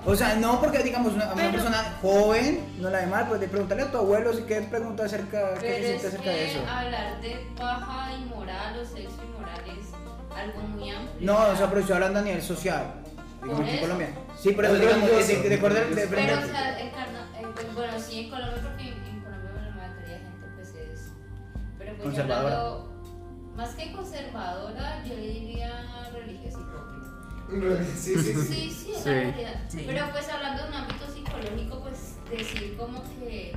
O 0.05 0.15
sea, 0.15 0.35
no 0.35 0.61
porque 0.61 0.83
digamos 0.83 1.13
una, 1.13 1.31
a 1.31 1.33
una 1.33 1.51
persona 1.51 1.97
joven 2.01 2.63
no 2.79 2.89
la 2.89 2.99
ve 2.99 3.07
mal, 3.07 3.27
pues 3.27 3.41
de 3.41 3.49
preguntarle 3.49 3.83
a 3.83 3.91
tu 3.91 3.97
abuelo 3.97 4.33
si 4.33 4.43
quieres 4.43 4.69
preguntar 4.69 5.07
acerca, 5.07 5.55
qué 5.59 5.95
es 5.95 6.05
acerca 6.05 6.29
de 6.29 6.51
eso. 6.51 6.63
que 6.63 6.69
hablar 6.69 7.21
de 7.21 7.47
paja 7.57 8.13
y 8.13 8.25
moral 8.33 8.79
o 8.79 8.85
sexo 8.85 9.17
y 9.21 9.37
moral 9.37 9.61
es 9.65 9.87
algo 10.33 10.61
muy 10.61 10.89
amplio. 10.91 11.13
No, 11.19 11.37
o 11.49 11.55
sea, 11.57 11.67
pero 11.67 11.81
estoy 11.81 11.95
hablando 11.95 12.19
a 12.19 12.21
nivel 12.21 12.41
social, 12.41 12.85
digamos 13.43 13.61
aquí 13.61 13.69
en 13.69 13.75
eso. 13.75 13.81
Colombia. 13.83 14.09
Sí, 14.37 14.53
pero 14.55 14.67
eso 14.67 14.79
digamos, 14.79 15.09
de, 15.09 15.15
de, 15.49 15.57
Pero, 16.07 16.37
o 16.37 16.41
sea, 16.47 16.91
carna- 16.93 17.27
pues, 17.53 17.73
bueno, 17.75 17.93
sí, 17.99 18.19
en 18.19 18.29
Colombia, 18.29 18.61
porque 18.63 18.83
en, 18.83 18.93
en 19.07 19.19
Colombia 19.21 19.51
la 19.53 19.75
mayoría 19.75 20.13
de 20.13 20.19
gente, 20.19 20.47
pues 20.55 20.69
es. 20.75 21.11
Pero 21.77 21.91
pues, 21.93 22.03
Conservadora. 22.03 22.57
hablando- 22.57 22.93
más 23.55 23.69
que 23.75 23.91
conservadora, 23.91 25.03
yo 25.03 25.15
le 25.15 25.21
diría 25.21 26.09
religiosa 26.13 26.59
hipócrita. 26.59 27.87
Sí, 27.95 28.13
sí, 28.15 28.33
sí. 28.33 28.33
Sí, 28.33 28.71
sí, 28.71 28.91
es 28.91 29.03
Sí. 29.03 29.09
la 29.09 29.13
realidad. 29.13 29.61
Pero 29.73 30.11
pues 30.11 30.29
hablando 30.29 30.63
de 30.63 30.69
un 30.69 30.75
ámbito 30.75 31.05
psicológico, 31.11 31.79
pues 31.81 32.15
decir 32.29 32.77
como 32.77 33.01
que 33.19 33.55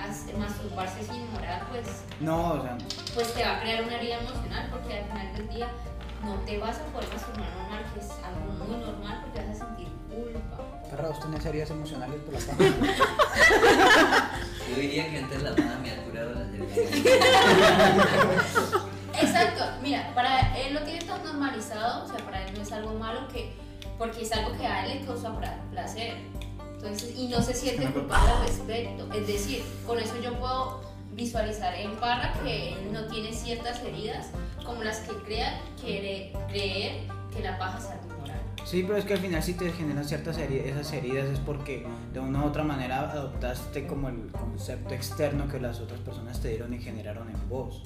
hace- 0.00 0.32
masturbarse 0.34 1.00
es 1.02 1.08
inmoral, 1.08 1.66
pues, 1.68 1.86
No, 2.20 2.52
o 2.54 2.62
sea, 2.62 2.78
pues 3.14 3.34
te 3.34 3.42
va 3.42 3.56
a 3.56 3.60
crear 3.60 3.84
una 3.84 3.96
herida 3.96 4.20
emocional 4.20 4.68
porque 4.70 4.98
al 5.00 5.04
final 5.06 5.36
del 5.36 5.48
día 5.48 5.68
no 6.26 6.34
te 6.44 6.58
vas 6.58 6.76
a 6.78 6.84
poder 6.86 7.08
masturbar 7.08 7.48
normal, 7.56 7.84
que 7.94 8.00
es 8.00 8.10
algo 8.24 8.64
muy 8.64 8.76
normal 8.84 9.20
porque 9.22 9.38
vas 9.38 9.48
a 9.48 9.54
sentir 9.64 9.88
culpa. 10.10 10.58
Carra, 10.90 11.08
¿vos 11.08 11.20
tenés 11.20 11.46
heridas 11.46 11.70
emocionales 11.70 12.20
por 12.22 12.34
la 12.34 12.40
paja? 12.46 14.30
Yo 14.68 14.76
diría 14.80 15.10
que 15.10 15.18
antes 15.18 15.42
la 15.42 15.50
nada 15.52 15.78
me 15.78 15.90
ha 15.92 16.04
curado 16.04 16.30
las 16.34 16.48
heridas. 16.48 16.78
Exacto, 19.20 19.64
mira, 19.82 20.12
para 20.14 20.58
él 20.58 20.74
lo 20.74 20.82
tiene 20.82 21.04
tan 21.04 21.22
normalizado, 21.22 22.04
o 22.04 22.08
sea, 22.08 22.18
para 22.24 22.44
él 22.44 22.54
no 22.54 22.62
es 22.62 22.72
algo 22.72 22.92
malo 22.98 23.28
que, 23.28 23.54
porque 23.96 24.22
es 24.22 24.32
algo 24.32 24.56
que 24.58 24.66
a 24.66 24.84
él 24.84 24.98
le 24.98 25.06
causa 25.06 25.32
placer. 25.70 26.16
Entonces, 26.74 27.16
y 27.16 27.28
no 27.28 27.40
se 27.40 27.54
siente 27.54 27.86
culpable 27.86 28.30
al 28.30 28.46
respecto. 28.46 29.08
Es 29.14 29.26
decir, 29.26 29.64
con 29.86 29.98
eso 29.98 30.20
yo 30.20 30.38
puedo 30.38 30.82
visualizar 31.16 31.74
en 31.74 31.92
Parra 31.96 32.32
que 32.44 32.76
no 32.92 33.06
tiene 33.06 33.32
ciertas 33.32 33.82
heridas 33.82 34.26
como 34.64 34.84
las 34.84 35.00
que 35.00 35.14
crea, 35.24 35.58
quiere 35.80 36.32
creer 36.48 37.06
que 37.34 37.42
la 37.42 37.58
paja 37.58 37.78
es 37.78 37.84
algo 37.86 38.04
inmoral. 38.14 38.40
Sí, 38.64 38.82
pero 38.86 38.98
es 38.98 39.04
que 39.04 39.14
al 39.14 39.20
final 39.20 39.42
si 39.42 39.54
te 39.54 39.72
generan 39.72 40.04
ciertas 40.04 40.36
heridas, 40.38 40.66
esas 40.66 40.92
heridas 40.92 41.26
es 41.28 41.38
porque 41.38 41.86
de 42.12 42.20
una 42.20 42.42
u 42.44 42.46
otra 42.48 42.64
manera 42.64 43.10
adoptaste 43.10 43.86
como 43.86 44.08
el 44.08 44.30
concepto 44.32 44.92
externo 44.94 45.48
que 45.48 45.58
las 45.60 45.80
otras 45.80 46.00
personas 46.00 46.40
te 46.40 46.48
dieron 46.48 46.74
y 46.74 46.78
generaron 46.80 47.28
en 47.30 47.48
vos. 47.48 47.82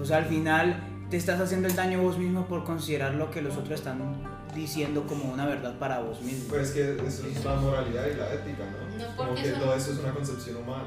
O 0.00 0.04
sea, 0.04 0.18
al 0.18 0.26
final 0.26 0.76
te 1.10 1.16
estás 1.16 1.40
haciendo 1.40 1.66
el 1.66 1.74
daño 1.74 2.00
vos 2.02 2.16
mismo 2.18 2.46
por 2.46 2.62
considerar 2.64 3.14
lo 3.14 3.30
que 3.32 3.42
los 3.42 3.56
otros 3.56 3.80
están 3.80 4.22
diciendo 4.54 5.06
como 5.08 5.32
una 5.32 5.46
verdad 5.46 5.76
para 5.78 5.98
vos 6.00 6.20
mismo. 6.22 6.44
Pues 6.50 6.70
que 6.70 6.92
eso 7.06 7.26
es 7.26 7.44
la 7.44 7.56
moralidad 7.56 8.06
y 8.06 8.14
la 8.16 8.32
ética, 8.34 8.64
¿no? 8.70 8.98
No, 9.04 9.16
Como 9.16 9.28
porque 9.30 9.42
que 9.42 9.48
eso- 9.48 9.58
todo 9.60 9.74
eso 9.74 9.92
es 9.92 9.98
una 9.98 10.12
concepción 10.12 10.56
humana. 10.58 10.84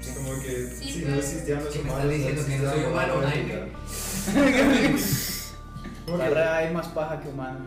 Sí. 0.00 0.10
Como 0.14 0.30
que 0.42 0.70
Sí, 0.78 0.92
si 0.92 1.00
pero- 1.00 1.12
no 1.14 1.18
existían 1.20 1.64
los 1.64 1.72
¿Qué 1.72 1.78
me 1.82 1.90
humanos, 1.90 2.12
estás 2.12 2.36
diciendo? 2.36 2.42
no 2.42 2.46
¿Que 2.46 2.58
no 2.58 2.72
soy 2.72 2.84
humano, 2.92 3.14
que- 6.06 6.12
Ahora 6.24 6.56
hay 6.58 6.74
más 6.74 6.88
paja 6.88 7.20
que 7.20 7.28
humano. 7.28 7.60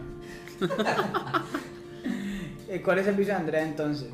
Eh, 2.71 2.84
¿Cuál 2.84 2.99
es 2.99 3.07
el 3.07 3.15
vicio 3.15 3.34
de 3.34 3.39
Andrea 3.39 3.63
entonces? 3.63 4.09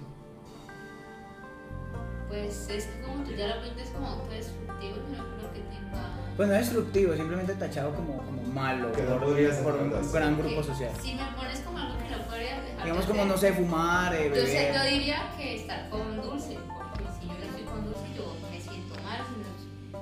Pues 2.30 2.70
es 2.70 2.86
que 2.86 3.02
como 3.02 3.22
tú 3.26 3.32
ya 3.34 3.48
lo 3.54 3.62
pintas 3.62 3.90
como 3.90 4.08
autodestructivo, 4.08 4.96
yo 4.96 5.18
no 5.18 5.26
creo 5.38 5.52
que 5.54 5.60
tenga. 5.60 6.10
Pues 6.38 6.48
no 6.48 6.56
es 6.56 6.62
destructivo, 6.62 7.14
simplemente 7.16 7.54
tachado 7.56 7.94
como, 7.94 8.18
como 8.20 8.42
malo 8.44 8.92
Que 8.94 9.02
no 9.04 9.20
por, 9.20 9.24
podrías 9.26 9.58
por 9.58 9.76
un 9.76 10.12
gran 10.14 10.38
grupo 10.38 10.56
que 10.62 10.64
social. 10.64 10.92
Si 11.02 11.16
me 11.16 11.26
pones 11.36 11.60
como 11.60 11.78
algo 11.80 11.98
que 12.00 12.10
no 12.10 12.18
podría 12.24 12.62
dejar. 12.62 12.84
Digamos 12.84 13.06
de 13.06 13.12
como, 13.12 13.22
hacer, 13.24 13.32
no 13.34 13.38
sé, 13.38 13.54
fumar, 13.54 14.16
eh, 14.16 14.30
Yo, 14.34 14.36
sé, 14.36 14.42
beber. 14.54 14.74
yo 14.76 14.84
diría 14.90 15.34
que 15.38 15.56
estar 15.62 15.90
con 15.90 16.22
dulce, 16.22 16.58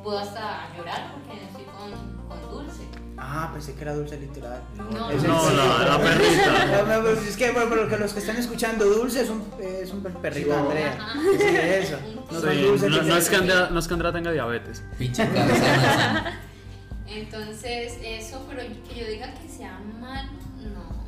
puedo 0.04 0.20
hasta 0.20 0.68
llorar 0.78 1.12
porque 1.14 1.42
no 1.42 1.48
estoy 1.48 1.64
con, 1.66 2.28
con 2.28 2.52
dulce. 2.52 2.84
Ah, 3.18 3.50
pensé 3.54 3.74
que 3.76 3.82
era 3.84 3.94
dulce 3.94 4.20
literal. 4.20 4.62
No, 4.76 5.10
Es 5.12 5.24
el 5.24 5.30
No, 5.30 5.50
sí. 5.50 5.56
la, 5.56 5.98
perrita. 6.00 6.66
No, 6.66 6.96
no, 6.98 7.02
pues 7.04 7.28
es 7.28 7.38
que 7.38 7.52
bueno, 7.52 7.70
para 7.70 7.82
los 7.84 7.90
que- 7.90 7.98
los 7.98 8.14
que 8.14 8.20
están 8.20 8.38
escuchando, 8.38 8.86
Dulce 8.86 9.22
es 9.22 9.30
un, 9.30 9.44
es 9.62 9.92
un 9.92 10.02
perrito 10.04 10.22
de 10.22 10.32
Chihuahua. 10.42 10.62
Andrea. 10.72 10.94
Ajá. 11.00 11.20
Sí, 11.38 11.46
eso. 11.46 11.98
No 12.32 12.40
Sí, 12.42 12.88
no, 12.90 13.04
no 13.04 13.18
es 13.18 13.30
que 13.30 13.36
Andrea, 13.36 13.70
no 13.72 13.80
es 13.80 13.88
que 13.88 13.94
Andrea 13.94 14.12
tenga 14.12 14.32
diabetes. 14.32 14.84
Pinche. 14.98 15.28
Entonces, 17.08 17.98
eso, 18.04 18.46
pero 18.50 18.62
que 18.88 18.96
yo 19.00 19.06
diga 19.08 19.34
que 19.36 19.48
sea 19.48 19.80
malo, 20.00 20.32
no. 20.74 21.04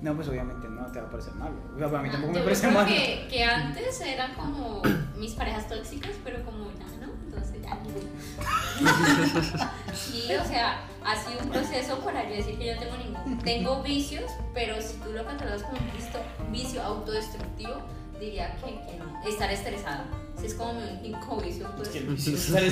No, 0.00 0.14
pues 0.16 0.28
obviamente 0.28 0.66
no 0.68 0.86
te 0.86 1.00
va 1.00 1.08
a 1.08 1.10
parecer 1.10 1.34
malo. 1.34 1.54
O 1.74 1.78
sea, 1.78 1.88
para 1.90 2.02
mí 2.02 2.08
Ah, 2.08 2.12
tampoco 2.12 2.32
me 2.32 2.40
parece 2.40 2.68
malo. 2.70 2.86
Que, 2.88 3.26
que 3.30 3.44
antes 3.44 4.00
eran 4.00 4.32
como 4.34 4.80
mis 5.18 5.32
parejas 5.32 5.68
tóxicas, 5.68 6.12
pero 6.24 6.42
como 6.44 6.70
ya 6.72 6.86
no, 6.99 6.99
entonces 7.32 7.62
ya 7.62 7.74
no. 7.74 9.70
Sí, 9.94 10.28
o 10.34 10.44
sea, 10.44 10.80
ha 11.04 11.16
sido 11.16 11.40
un 11.42 11.50
proceso 11.50 11.98
para 12.00 12.28
yo 12.28 12.36
decir 12.36 12.58
que 12.58 12.66
yo 12.66 12.74
no 12.74 12.80
tengo 12.80 12.96
ningún. 12.96 13.38
Tengo 13.38 13.82
vicios, 13.82 14.30
pero 14.54 14.80
si 14.80 14.96
tú 14.98 15.12
lo 15.12 15.24
catalogas 15.24 15.62
como 15.62 15.78
un 15.78 16.52
vicio 16.52 16.82
autodestructivo, 16.82 17.82
diría 18.18 18.56
que, 18.56 18.66
que 18.66 18.96
no. 18.98 19.28
Estar 19.28 19.50
estresada. 19.50 20.04
Es 20.44 20.54
como 20.54 20.74
mi 20.74 21.08
único 21.08 21.36
vicio 21.36 21.66
autodestructivo. 21.66 22.12
Necesitas 22.12 22.62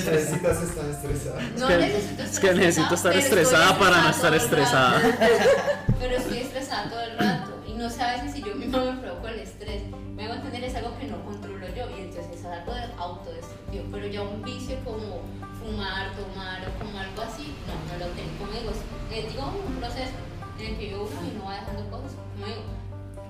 estar 0.63 0.85
estresada. 0.89 1.41
No 1.57 1.67
que- 1.67 1.77
necesito 1.77 2.23
Es 2.23 2.39
que 2.39 2.53
necesito 2.53 2.95
estar 2.95 3.11
pero 3.11 3.23
estoy 3.23 3.39
estresada 3.39 3.79
para 3.79 4.01
no 4.03 4.09
estar 4.09 4.21
todo 4.21 4.33
el 4.33 4.39
rato. 4.39 4.45
estresada. 4.45 5.01
Pero 5.99 6.15
estoy 6.15 6.37
estresada 6.37 6.89
todo 6.89 7.01
el 7.01 7.17
rato 7.17 7.51
y 7.67 7.73
no 7.73 7.89
sé 7.89 8.01
a 8.01 8.11
veces 8.13 8.31
si 8.33 8.41
yo 8.41 8.55
misma 8.55 8.79
me 8.91 9.01
provoco 9.01 9.27
el 9.27 9.39
estrés. 9.39 9.81
Me 10.15 10.23
hago 10.25 10.35
entender 10.35 10.63
es 10.63 10.75
algo 10.75 10.97
que 10.97 11.07
no 11.07 11.23
controlo 11.25 11.67
yo 11.75 11.89
y 11.97 12.01
entonces 12.03 12.39
es 12.39 12.45
algo 12.45 12.73
de 12.73 12.83
autodestructivo. 12.97 13.83
Pero 13.91 14.07
ya 14.07 14.21
un 14.21 14.41
vicio 14.41 14.77
como 14.85 15.21
fumar, 15.59 16.11
tomar 16.15 16.61
o 16.67 16.79
como 16.79 16.97
algo 16.99 17.21
así, 17.21 17.53
no, 17.67 17.73
no 17.91 18.05
lo 18.05 18.11
tengo. 18.13 18.31
Como 18.39 18.51
digo, 18.53 18.71
eh, 19.11 19.27
digo 19.29 19.53
un 19.67 19.75
proceso 19.75 20.11
en 20.59 20.65
el 20.67 20.77
que 20.77 20.89
yo 20.91 21.03
uno 21.03 21.27
y 21.33 21.37
no 21.37 21.45
va 21.45 21.55
dejando 21.59 21.89
cosas. 21.91 22.11
Como 22.33 22.45
digo, 22.45 22.61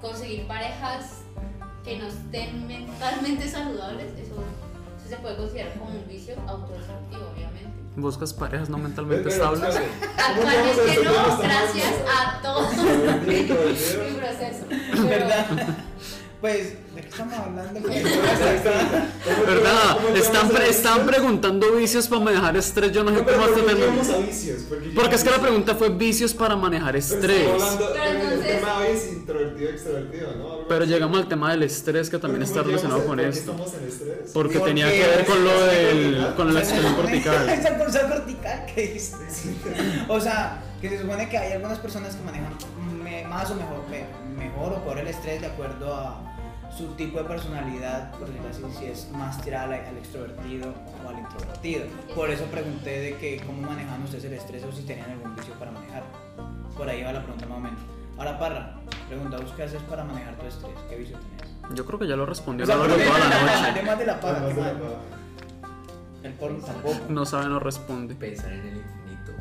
conseguir 0.02 0.48
parejas 0.48 1.22
que 1.84 1.98
no 1.98 2.08
estén 2.08 2.68
mentalmente 2.68 3.48
saludables, 3.48 4.08
eso, 4.20 4.36
eso 5.00 5.10
se 5.10 5.16
puede 5.18 5.38
considerar 5.38 5.74
como 5.80 5.92
un 5.92 6.08
vicio 6.08 6.36
autodestructivo, 6.48 7.22
obviamente. 7.34 7.70
Buscas 7.96 8.34
parejas 8.34 8.70
no 8.70 8.78
mentalmente 8.78 9.30
estables. 9.30 9.76
¿cómo 9.76 9.86
Actualmente 10.18 10.96
llegamos 10.96 11.18
a 11.18 11.32
este 11.34 11.48
no, 11.48 11.50
gracias 11.50 11.94
a 12.08 12.42
todos 12.42 12.78
mi 13.28 13.44
proceso. 13.44 14.66
Pero- 14.70 15.04
¿Verdad? 15.08 15.46
Pues, 16.42 16.74
¿de 16.96 17.02
qué 17.02 17.08
estamos 17.10 17.34
hablando? 17.34 17.82
¿Verdad? 19.46 19.98
Están, 20.16 20.48
pre- 20.50 20.70
están 20.70 21.06
preguntando 21.06 21.74
vicios 21.74 22.08
para 22.08 22.22
manejar 22.22 22.56
estrés. 22.56 22.94
Yo 22.94 23.04
no 23.04 23.12
sé 23.14 23.24
pero 23.24 23.38
cómo 23.40 23.48
¿por 23.50 23.60
hasta 23.60 23.68
qué 23.70 23.76
llegamos 23.76 24.08
terminar. 24.08 24.24
a 24.24 24.32
vicios? 24.32 24.62
Porque, 24.70 24.90
Porque 24.96 25.16
es 25.16 25.24
que 25.26 25.32
la 25.32 25.40
pregunta 25.40 25.76
fue 25.76 25.90
vicios 25.90 26.34
para 26.34 26.56
manejar 26.56 26.94
Pero 26.94 26.98
estrés. 26.98 27.40
estamos 27.42 27.64
hablando- 27.64 27.88
Pero 27.92 28.00
pero 28.04 28.10
el 28.12 28.22
entonces- 28.22 28.56
tema 28.62 28.78
hoy 28.78 28.88
es 28.88 29.08
introvertido, 29.12 29.70
extrovertido, 29.70 30.36
¿no? 30.38 30.60
Pero 30.70 30.86
llegamos 30.86 31.18
al 31.20 31.28
tema 31.28 31.52
del 31.52 31.64
estrés 31.64 32.10
que 32.10 32.18
también 32.20 32.40
Pero 32.40 32.46
está 32.50 32.60
¿cómo 32.62 32.70
relacionado 32.70 33.06
con 33.06 33.18
por 33.18 33.26
esto. 33.26 33.52
estamos 33.52 33.74
en 33.74 33.88
estrés? 33.90 34.32
Porque 34.34 34.60
tenía 34.60 34.90
que 34.92 35.00
ver 35.08 35.26
con 35.26 35.44
lo 35.44 35.66
del. 35.66 36.34
con 36.38 36.54
la 36.54 36.60
expresión 36.62 36.96
cortical. 36.96 37.50
Esa 37.60 37.78
cosa 37.78 38.08
cortical 38.08 38.66
que 38.74 38.88
dices. 38.94 39.44
O 40.08 40.22
sea, 40.22 40.64
que 40.80 40.88
se 40.90 41.02
supone 41.02 41.28
que 41.28 41.38
hay 41.38 41.52
algunas 41.54 41.80
personas 41.80 42.16
que 42.16 42.24
manejan 42.24 42.54
más 43.30 43.52
o 43.52 43.56
mejor, 43.56 43.84
me- 43.90 44.08
mejor 44.42 44.72
o 44.74 44.84
peor 44.86 45.00
el 45.00 45.08
estrés 45.08 45.42
de 45.42 45.48
acuerdo 45.48 45.94
a 45.94 46.29
su 46.76 46.88
tipo 46.96 47.18
de 47.20 47.26
personalidad, 47.26 48.12
por 48.12 48.28
decirlo 48.30 48.68
así, 48.68 48.78
si 48.80 48.86
es 48.86 49.12
más 49.12 49.42
tirada 49.42 49.76
al, 49.76 49.98
extrovertido 49.98 50.74
o 51.06 51.10
al 51.10 51.20
introvertido. 51.20 51.86
Por 52.16 52.30
eso 52.30 52.46
pregunté 52.46 53.00
de 53.00 53.18
que 53.18 53.42
cómo 53.46 53.62
manejan 53.62 54.02
ustedes 54.04 54.26
el 54.26 54.34
estrés 54.34 54.64
o 54.64 54.72
si 54.72 54.84
tenían 54.84 55.10
algún 55.12 55.36
vicio 55.36 55.54
para 55.56 55.72
manejar. 55.72 56.04
Por 56.78 56.88
ahí 56.88 57.04
va 57.04 57.12
la 57.12 57.22
pregunta 57.24 57.46
más 57.48 57.58
o 57.58 57.62
menos. 57.62 57.80
Ahora, 58.18 58.38
Parra, 58.40 58.80
pregunta, 59.08 59.38
¿vos 59.38 59.52
qué 59.56 59.64
haces 59.64 59.82
para 59.84 60.04
manejar 60.04 60.38
tu 60.38 60.46
estrés? 60.46 60.74
¿Qué 60.90 60.96
vicio 60.98 61.18
tenés? 61.18 61.76
Yo 61.76 61.86
creo 61.86 62.00
que 62.00 62.08
ya 62.08 62.16
lo 62.16 62.26
respondió 62.26 62.64
O 62.64 62.68
sea, 62.68 62.76
toda 62.76 62.88
la 62.88 62.96
noche. 62.98 63.70
Además 63.72 64.00
de 64.00 64.06
la 64.06 64.20
paja. 64.20 64.46
el 66.24 66.34
porno 66.34 66.60
tampoco. 66.66 66.98
No 67.10 67.26
sabe, 67.26 67.48
no 67.48 67.60
responde. 67.60 68.16
Pensar 68.16 68.52
en 68.52 68.60
el 68.60 68.78
infinito, 68.78 69.32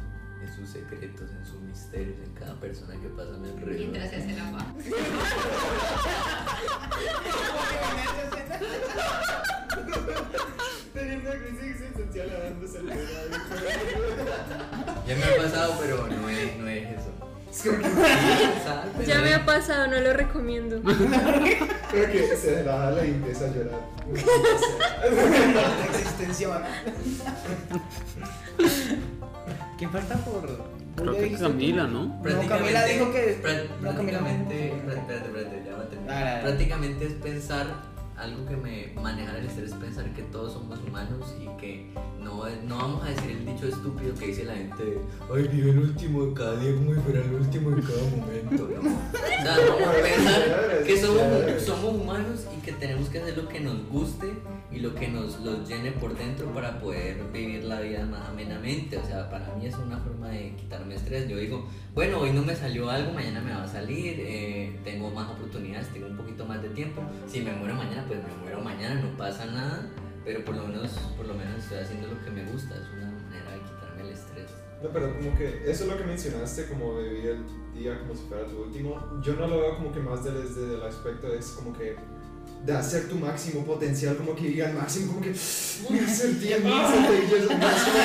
en 0.43 0.55
sus 0.55 0.69
secretos, 0.69 1.31
en 1.31 1.47
sus 1.47 1.58
misterios, 1.79 2.17
en 2.25 2.35
cada 2.35 2.55
persona 2.57 2.95
que 3.01 3.09
pasa 3.09 3.35
a 3.35 3.39
mi 3.39 3.49
alrededor. 3.49 3.79
Mientras 3.79 4.11
se 4.11 4.17
hace 4.17 4.33
la 4.33 4.51
paja. 4.51 4.75
Teniendo 10.93 11.31
crisis 11.31 11.63
existencial 11.63 12.29
el. 12.29 12.59
Ya 15.07 15.17
me 15.17 15.25
ha 15.25 15.37
pasado, 15.37 15.77
pero 15.81 16.07
no 16.09 16.29
es, 16.29 16.57
no 16.59 16.69
es 16.69 16.89
eso. 16.99 17.13
Ya 19.07 19.21
me 19.21 19.35
ha 19.35 19.47
pasado, 19.47 19.87
no 19.87 20.01
lo 20.01 20.13
recomiendo. 20.13 20.81
creo 21.91 22.11
que 22.11 22.37
se 22.37 22.63
la 22.65 22.79
jala 22.79 23.05
y 23.05 23.11
empieza 23.11 23.47
a 23.47 23.49
llorar. 23.49 23.81
La 25.55 25.87
existencia. 25.87 26.63
¿Quién 29.79 29.91
falta 29.91 30.17
por.? 30.17 30.78
Creo 31.01 31.15
¿Ya 31.15 31.21
que 31.21 31.33
Camila? 31.37 31.87
¿no? 31.87 32.05
No, 32.07 32.47
Camila 32.49 32.85
dijo 32.85 33.13
que. 33.13 33.39
prácticamente, 33.81 34.55
dijo 34.55 34.77
que- 34.77 34.87
prá- 34.87 34.99
espérate, 34.99 35.27
espérate, 35.29 35.63
ya 35.67 35.77
va 35.77 35.83
a 35.83 35.89
terminar. 35.89 36.25
Dale. 36.25 36.43
Prácticamente 36.43 37.07
es 37.07 37.13
pensar 37.15 37.67
algo 38.19 38.45
que 38.47 38.57
me 38.57 38.93
manejar 39.01 39.37
el 39.37 39.47
estrés 39.47 39.71
es 39.71 39.77
pensar 39.77 40.13
que 40.13 40.23
todos 40.25 40.53
somos 40.55 40.79
humanos 40.81 41.35
y 41.41 41.61
que 41.61 41.87
no, 42.21 42.45
no 42.65 42.77
vamos 42.77 43.05
a 43.05 43.11
decir 43.11 43.31
el 43.31 43.47
dicho 43.47 43.69
estúpido 43.69 44.15
que 44.15 44.27
dice 44.27 44.45
la 44.45 44.55
gente 44.55 44.85
de, 44.85 44.99
ay 45.33 45.49
vive 45.49 45.71
el 45.71 45.79
último 45.79 46.27
de 46.27 46.35
cada 46.35 46.57
día 46.57 46.75
como 46.75 46.95
si 46.95 47.01
fuera 47.01 47.21
el 47.21 47.35
último 47.35 47.71
de 47.71 47.83
cada 47.83 48.03
momento 48.11 48.69
no 48.83 48.91
o 48.91 49.43
sea 49.43 49.57
vamos 49.71 49.89
a 49.89 50.03
pensar 50.03 50.83
que 50.85 50.97
somos, 50.97 51.63
somos 51.63 51.95
humanos 51.95 52.47
y 52.57 52.61
que 52.61 52.73
tenemos 52.73 53.09
que 53.09 53.19
hacer 53.21 53.37
lo 53.37 53.49
que 53.49 53.61
nos 53.61 53.89
guste 53.89 54.33
y 54.71 54.81
lo 54.81 54.95
que 54.95 55.09
nos 55.09 55.41
los 55.41 55.69
llene 55.69 55.93
por 55.93 56.17
dentro 56.17 56.47
para 56.53 56.79
poder 56.81 57.23
vivir 57.33 57.65
la 57.65 57.81
vida 57.81 58.05
más 58.05 58.29
amenamente. 58.29 58.99
O 58.99 59.05
sea 59.05 59.31
para 59.31 59.55
mí 59.55 59.67
es 59.67 59.75
una 59.77 59.99
forma 59.99 60.29
de 60.29 60.55
quitarme 60.57 60.95
estrés. 60.95 61.29
Yo 61.29 61.37
digo 61.37 61.67
bueno 61.95 62.21
hoy 62.21 62.33
no 62.33 62.43
me 62.43 62.55
salió 62.55 62.91
algo 62.91 63.13
mañana 63.13 63.41
me 63.41 63.53
va 63.53 63.65
a 63.65 63.69
salir 63.69 64.17
eh, 64.19 64.79
tengo 64.85 65.11
más 65.11 65.31
oportunidades 65.31 65.93
tengo 65.93 66.07
un 66.07 66.17
poquito 66.17 66.45
más 66.45 66.63
de 66.63 66.69
tiempo. 66.71 67.03
Si 67.27 67.41
me 67.41 67.53
muero 67.53 67.75
mañana 67.75 68.05
pues 68.09 68.21
me 68.25 68.35
muero 68.43 68.61
mañana 68.61 69.01
no 69.03 69.17
pasa 69.17 69.47
nada 69.47 69.87
pero 70.25 70.45
por 70.45 70.57
lo 70.57 70.67
menos 70.67 70.91
por 71.17 71.27
lo 71.27 71.35
menos 71.35 71.63
estoy 71.63 71.79
haciendo 71.79 72.09
lo 72.09 72.25
que 72.25 72.31
me 72.31 72.45
gusta 72.51 72.75
es 72.75 72.89
una 72.97 73.11
manera 73.11 73.53
de 73.53 73.61
quitarme 73.61 74.03
el 74.03 74.09
estrés 74.09 74.51
No, 74.83 74.89
pero 74.91 75.15
como 75.15 75.37
que 75.37 75.71
eso 75.71 75.85
es 75.85 75.91
lo 75.91 75.97
que 75.99 76.05
mencionaste, 76.05 76.69
como 76.69 76.99
de 76.99 77.09
vivir 77.09 77.31
el 77.31 77.45
día 77.75 77.99
como 78.01 78.15
si 78.15 78.23
fuera 78.29 78.47
tu 78.47 78.63
último. 78.63 79.21
Yo 79.23 79.35
no 79.35 79.49
lo 79.49 79.59
veo 79.59 79.77
como 79.77 79.93
que 79.93 80.01
más 80.01 80.23
desde 80.25 80.75
el 80.77 80.83
aspecto 80.83 81.33
es 81.35 81.51
como 81.51 81.77
que 81.77 81.97
de 82.65 82.73
hacer 82.77 83.09
tu 83.09 83.15
máximo 83.17 83.65
potencial, 83.65 84.17
como 84.17 84.35
que 84.35 84.49
digan 84.49 84.75
máximo, 84.77 85.13
como 85.15 85.21
que 85.23 85.33
voy 85.89 85.99
a 86.01 86.05
hacer 86.05 86.39
10 86.39 86.65
mil 86.65 86.73
centellas, 86.73 87.59
máximo 87.59 87.97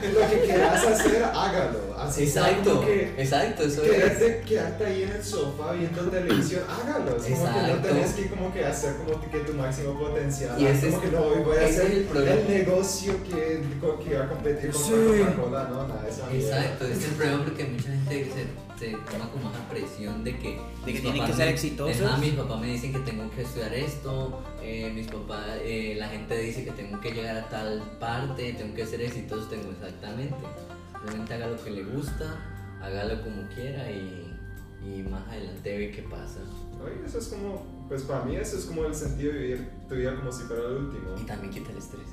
que 0.00 0.08
lo 0.12 0.20
que 0.30 0.40
quieras 0.46 0.84
hacer, 0.84 1.22
hágalo. 1.24 1.78
Así 1.98 2.22
exacto 2.24 2.70
como 2.76 2.86
que 2.86 3.14
exacto 3.18 3.62
eso 3.64 3.82
es 3.84 3.90
quedarte, 3.90 4.42
quedarte 4.46 4.86
ahí 4.86 5.02
en 5.02 5.10
el 5.10 5.22
sofá 5.24 5.72
viendo 5.72 6.02
televisión, 6.08 6.62
hágalo. 6.68 7.16
Es 7.16 7.22
como 7.24 7.44
que 7.46 7.52
no 7.52 7.58
Exacto. 7.66 7.88
tenés 7.88 8.12
que 8.14 8.26
como 8.28 8.52
que 8.52 8.64
hacer 8.64 8.94
como 8.96 9.30
que 9.30 9.38
tu 9.40 9.52
máximo 9.54 9.98
potencial. 9.98 10.60
Y 10.60 10.66
es 10.66 10.78
ese 10.78 10.86
como 10.90 11.02
es- 11.02 11.04
que 11.10 11.16
no, 11.16 11.22
hoy 11.22 11.42
voy 11.44 11.56
a 11.58 11.66
hacer 11.66 11.86
el 11.86 12.28
el 12.28 12.48
negocio 12.48 13.14
que, 13.24 13.62
que 14.04 14.16
va 14.18 14.24
a 14.24 14.28
competir 14.28 14.70
con 14.72 14.82
Sí. 14.82 14.90
Coca-Cola, 14.92 15.68
no, 15.70 15.88
nada 15.88 16.06
esa. 16.08 16.32
Exacto, 16.34 16.86
es 16.86 17.04
el 17.04 17.10
problema 17.12 17.44
porque 17.44 17.64
mucha 17.64 17.88
gente 17.90 18.30
se, 18.78 18.86
se 18.86 18.90
toma 19.10 19.30
como 19.30 19.50
esa 19.50 19.68
presión 19.68 20.24
de 20.24 20.38
que... 20.38 20.48
De 20.86 20.92
que 20.92 20.92
mis 20.92 21.02
tienen 21.02 21.26
que 21.26 21.32
ser 21.32 21.46
me- 21.46 21.52
exitosos. 21.52 22.02
Ajá, 22.06 22.16
mis 22.18 22.34
papás 22.34 22.60
me 22.60 22.66
dicen 22.68 22.92
que 22.92 22.98
tengo 23.00 23.28
que 23.32 23.42
estudiar 23.42 23.57
esto, 23.66 24.42
eh, 24.62 24.90
mis 24.94 25.06
papás, 25.08 25.46
eh, 25.62 25.96
la 25.98 26.08
gente 26.08 26.38
dice 26.38 26.64
que 26.64 26.70
tengo 26.72 27.00
que 27.00 27.12
llegar 27.12 27.36
a 27.36 27.48
tal 27.48 27.82
parte, 27.98 28.52
tengo 28.52 28.74
que 28.74 28.86
ser 28.86 29.00
exitoso, 29.00 29.48
tengo 29.48 29.70
exactamente. 29.72 30.36
Simplemente 30.92 31.34
haga 31.34 31.46
lo 31.48 31.62
que 31.62 31.70
le 31.70 31.84
gusta, 31.84 32.36
hágalo 32.80 33.22
como 33.22 33.48
quiera 33.48 33.90
y, 33.90 34.36
y 34.82 35.02
más 35.02 35.26
adelante 35.28 35.78
ve 35.78 35.90
qué 35.90 36.02
pasa. 36.02 36.40
Oye, 36.82 37.06
eso 37.06 37.18
es 37.18 37.26
como, 37.28 37.86
pues 37.88 38.02
para 38.02 38.24
mí 38.24 38.36
eso 38.36 38.58
es 38.58 38.64
como 38.64 38.84
el 38.84 38.94
sentido 38.94 39.32
de 39.32 39.38
vivir 39.38 39.70
tu 39.88 39.94
vida 39.94 40.14
como 40.14 40.30
si 40.30 40.44
fuera 40.44 40.62
el 40.64 40.76
último. 40.76 41.14
Y 41.20 41.24
también 41.24 41.52
quita 41.52 41.70
el 41.70 41.78
estrés. 41.78 42.08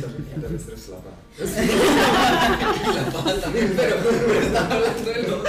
También 0.00 0.24
quita 0.34 0.46
el 0.46 0.54
estrés 0.56 0.88
la 0.88 0.98
paz. 0.98 1.14
La 2.94 3.12
paja 3.12 3.40
también, 3.40 3.74
pero, 3.76 3.96
pero 4.02 4.40
estaba 4.40 4.74
hablando 4.74 5.10
de 5.10 5.22
lo 5.22 5.44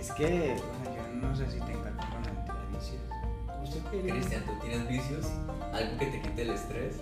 Es 0.00 0.10
que, 0.12 0.56
bueno, 0.82 0.96
yo 0.96 1.28
no 1.28 1.36
sé 1.36 1.50
si 1.50 1.60
tengo 1.60 1.83
Cristian, 4.02 4.42
¿tú 4.44 4.52
tienes 4.60 4.88
vicios? 4.88 5.26
¿Algo 5.72 5.98
que 5.98 6.06
te 6.06 6.22
quite 6.22 6.42
el 6.42 6.50
estrés? 6.50 6.96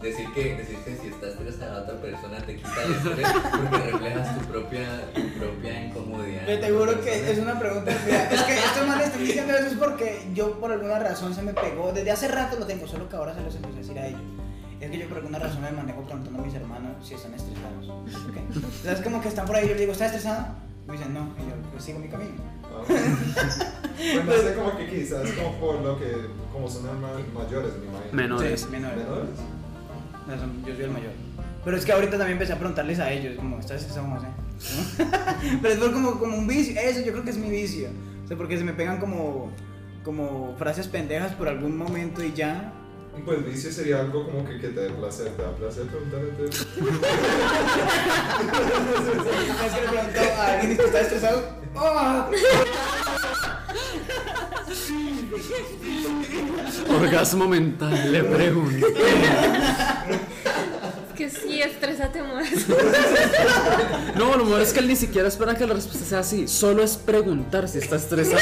Decir 0.00 0.32
que, 0.32 0.56
decir 0.56 0.78
que 0.78 0.96
si 0.96 1.08
estás 1.08 1.30
estresada 1.30 1.80
a 1.80 1.82
otra 1.82 2.00
persona 2.00 2.38
te 2.38 2.56
quita 2.56 2.82
el 2.84 2.92
estrés 2.94 3.28
porque 3.52 3.90
reflejas 3.90 4.38
tu 4.38 4.46
propia, 4.46 5.12
tu 5.14 5.28
propia 5.38 5.84
incomodidad. 5.84 6.46
Yo 6.46 6.58
te 6.58 6.70
juro 6.70 7.00
que 7.02 7.30
es 7.30 7.38
una 7.38 7.58
pregunta. 7.58 7.92
Mira, 8.06 8.30
es 8.30 8.42
que 8.42 8.54
estos 8.54 8.86
manes 8.86 9.06
están 9.08 9.24
diciendo 9.24 9.52
eso 9.52 9.66
es 9.66 9.74
porque 9.74 10.22
yo 10.32 10.58
por 10.58 10.72
alguna 10.72 10.98
razón 10.98 11.34
se 11.34 11.42
me 11.42 11.52
pegó. 11.52 11.92
Desde 11.92 12.10
hace 12.10 12.28
rato 12.28 12.58
lo 12.58 12.66
tengo, 12.66 12.86
solo 12.86 13.08
que 13.10 13.16
ahora 13.16 13.34
se 13.34 13.42
los 13.42 13.54
empecé 13.54 13.74
a 13.74 13.78
decir 13.78 13.98
a 13.98 14.06
ellos. 14.06 14.20
Es 14.80 14.90
que 14.90 14.98
yo 14.98 15.08
por 15.08 15.18
alguna 15.18 15.38
razón 15.38 15.60
me 15.60 15.70
manejo 15.70 16.00
preguntando 16.02 16.40
a 16.40 16.44
mis 16.46 16.54
hermanos 16.54 17.06
si 17.06 17.14
están 17.14 17.34
estresados. 17.34 17.90
¿Ok? 17.90 18.36
O 18.56 18.82
sea, 18.82 18.92
es 18.92 19.00
como 19.02 19.20
que 19.20 19.28
están 19.28 19.44
por 19.44 19.56
ahí, 19.56 19.64
yo 19.64 19.72
les 19.72 19.80
digo, 19.80 19.92
¿estás 19.92 20.14
estresado? 20.14 20.54
Y 20.86 20.90
me 20.90 20.96
dicen, 20.96 21.12
no. 21.12 21.34
Y 21.38 21.42
yo, 21.42 21.56
pues 21.70 21.84
sigo 21.84 21.98
mi 21.98 22.08
camino. 22.08 22.59
Pues 22.86 24.24
no 24.24 24.32
sé, 24.32 24.54
como 24.54 24.76
que 24.76 24.86
quizás 24.88 25.30
como 25.32 25.52
por 25.60 25.80
lo 25.80 25.98
que, 25.98 26.10
como 26.52 26.68
son 26.68 26.84
mayores, 27.34 27.72
me 27.78 27.86
imagino. 27.86 28.12
Menores. 28.12 28.60
Sí, 28.60 28.66
menores. 28.70 28.98
¿Menores? 28.98 29.28
No, 30.26 30.38
son- 30.38 30.64
yo 30.64 30.74
soy 30.74 30.84
el 30.84 30.90
mayor. 30.90 31.12
Pero 31.64 31.76
es 31.76 31.84
que 31.84 31.92
ahorita 31.92 32.12
también 32.12 32.32
empecé 32.32 32.52
a 32.54 32.58
preguntarles 32.58 32.98
a 33.00 33.10
ellos, 33.12 33.36
como, 33.36 33.58
¿estás 33.58 33.82
estresado, 33.82 34.06
José? 34.08 34.28
Pero 35.60 35.74
es 35.74 35.80
por 35.80 35.92
como, 35.92 36.18
como 36.18 36.38
un 36.38 36.46
vicio, 36.46 36.80
eso 36.80 37.00
yo 37.00 37.12
creo 37.12 37.24
que 37.24 37.30
es 37.30 37.36
mi 37.38 37.50
vicio. 37.50 37.88
O 38.24 38.28
sea, 38.28 38.36
porque 38.36 38.56
se 38.56 38.64
me 38.64 38.72
pegan 38.72 38.98
como, 38.98 39.50
como 40.04 40.54
frases 40.56 40.88
pendejas 40.88 41.32
por 41.34 41.48
algún 41.48 41.76
momento 41.76 42.24
y 42.24 42.32
ya. 42.32 42.72
Pues 43.24 43.44
vicio 43.44 43.70
sería 43.70 44.00
algo 44.00 44.24
como 44.24 44.46
que, 44.46 44.58
que 44.58 44.68
te 44.68 44.80
dé 44.80 44.90
placer, 44.90 45.28
te 45.36 45.42
da 45.42 45.50
placer 45.54 45.84
preguntarte. 45.86 46.44
Es 49.66 49.72
que 49.74 49.80
le 49.80 50.30
a 50.30 50.52
alguien 50.60 50.76
que 50.76 50.84
está 50.84 51.00
estresado. 51.00 51.59
¡Oh! 51.74 52.30
Orgasmo 56.88 57.46
mental, 57.46 58.12
le 58.12 58.24
pregunto. 58.24 58.86
Es 58.86 58.94
que 61.16 61.30
sí, 61.30 61.62
estrésate 61.62 62.22
más. 62.22 62.48
No, 64.16 64.36
lo 64.36 64.44
mejor 64.44 64.60
es 64.60 64.72
que 64.72 64.80
él 64.80 64.88
ni 64.88 64.96
siquiera 64.96 65.28
espera 65.28 65.54
que 65.54 65.66
la 65.66 65.74
respuesta 65.74 66.04
sea 66.04 66.18
así. 66.20 66.48
Solo 66.48 66.82
es 66.82 66.96
preguntar 66.96 67.68
si 67.68 67.78
está 67.78 67.96
estresado. 67.96 68.40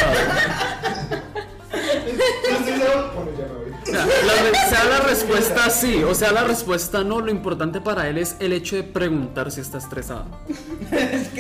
Sea, 3.85 4.05
la, 4.05 4.68
sea 4.68 4.85
la 4.85 5.01
respuesta 5.01 5.70
sí, 5.70 6.03
o 6.03 6.14
sea 6.14 6.31
la 6.33 6.45
respuesta 6.45 7.05
no, 7.05 7.20
lo 7.20 7.31
importante 7.31 7.81
para 7.81 8.09
él 8.09 8.18
es 8.18 8.37
el 8.39 8.53
hecho 8.53 8.76
de 8.76 8.83
preguntar 8.83 9.51
si 9.51 9.62
está 9.62 9.79
estresado. 9.79 10.26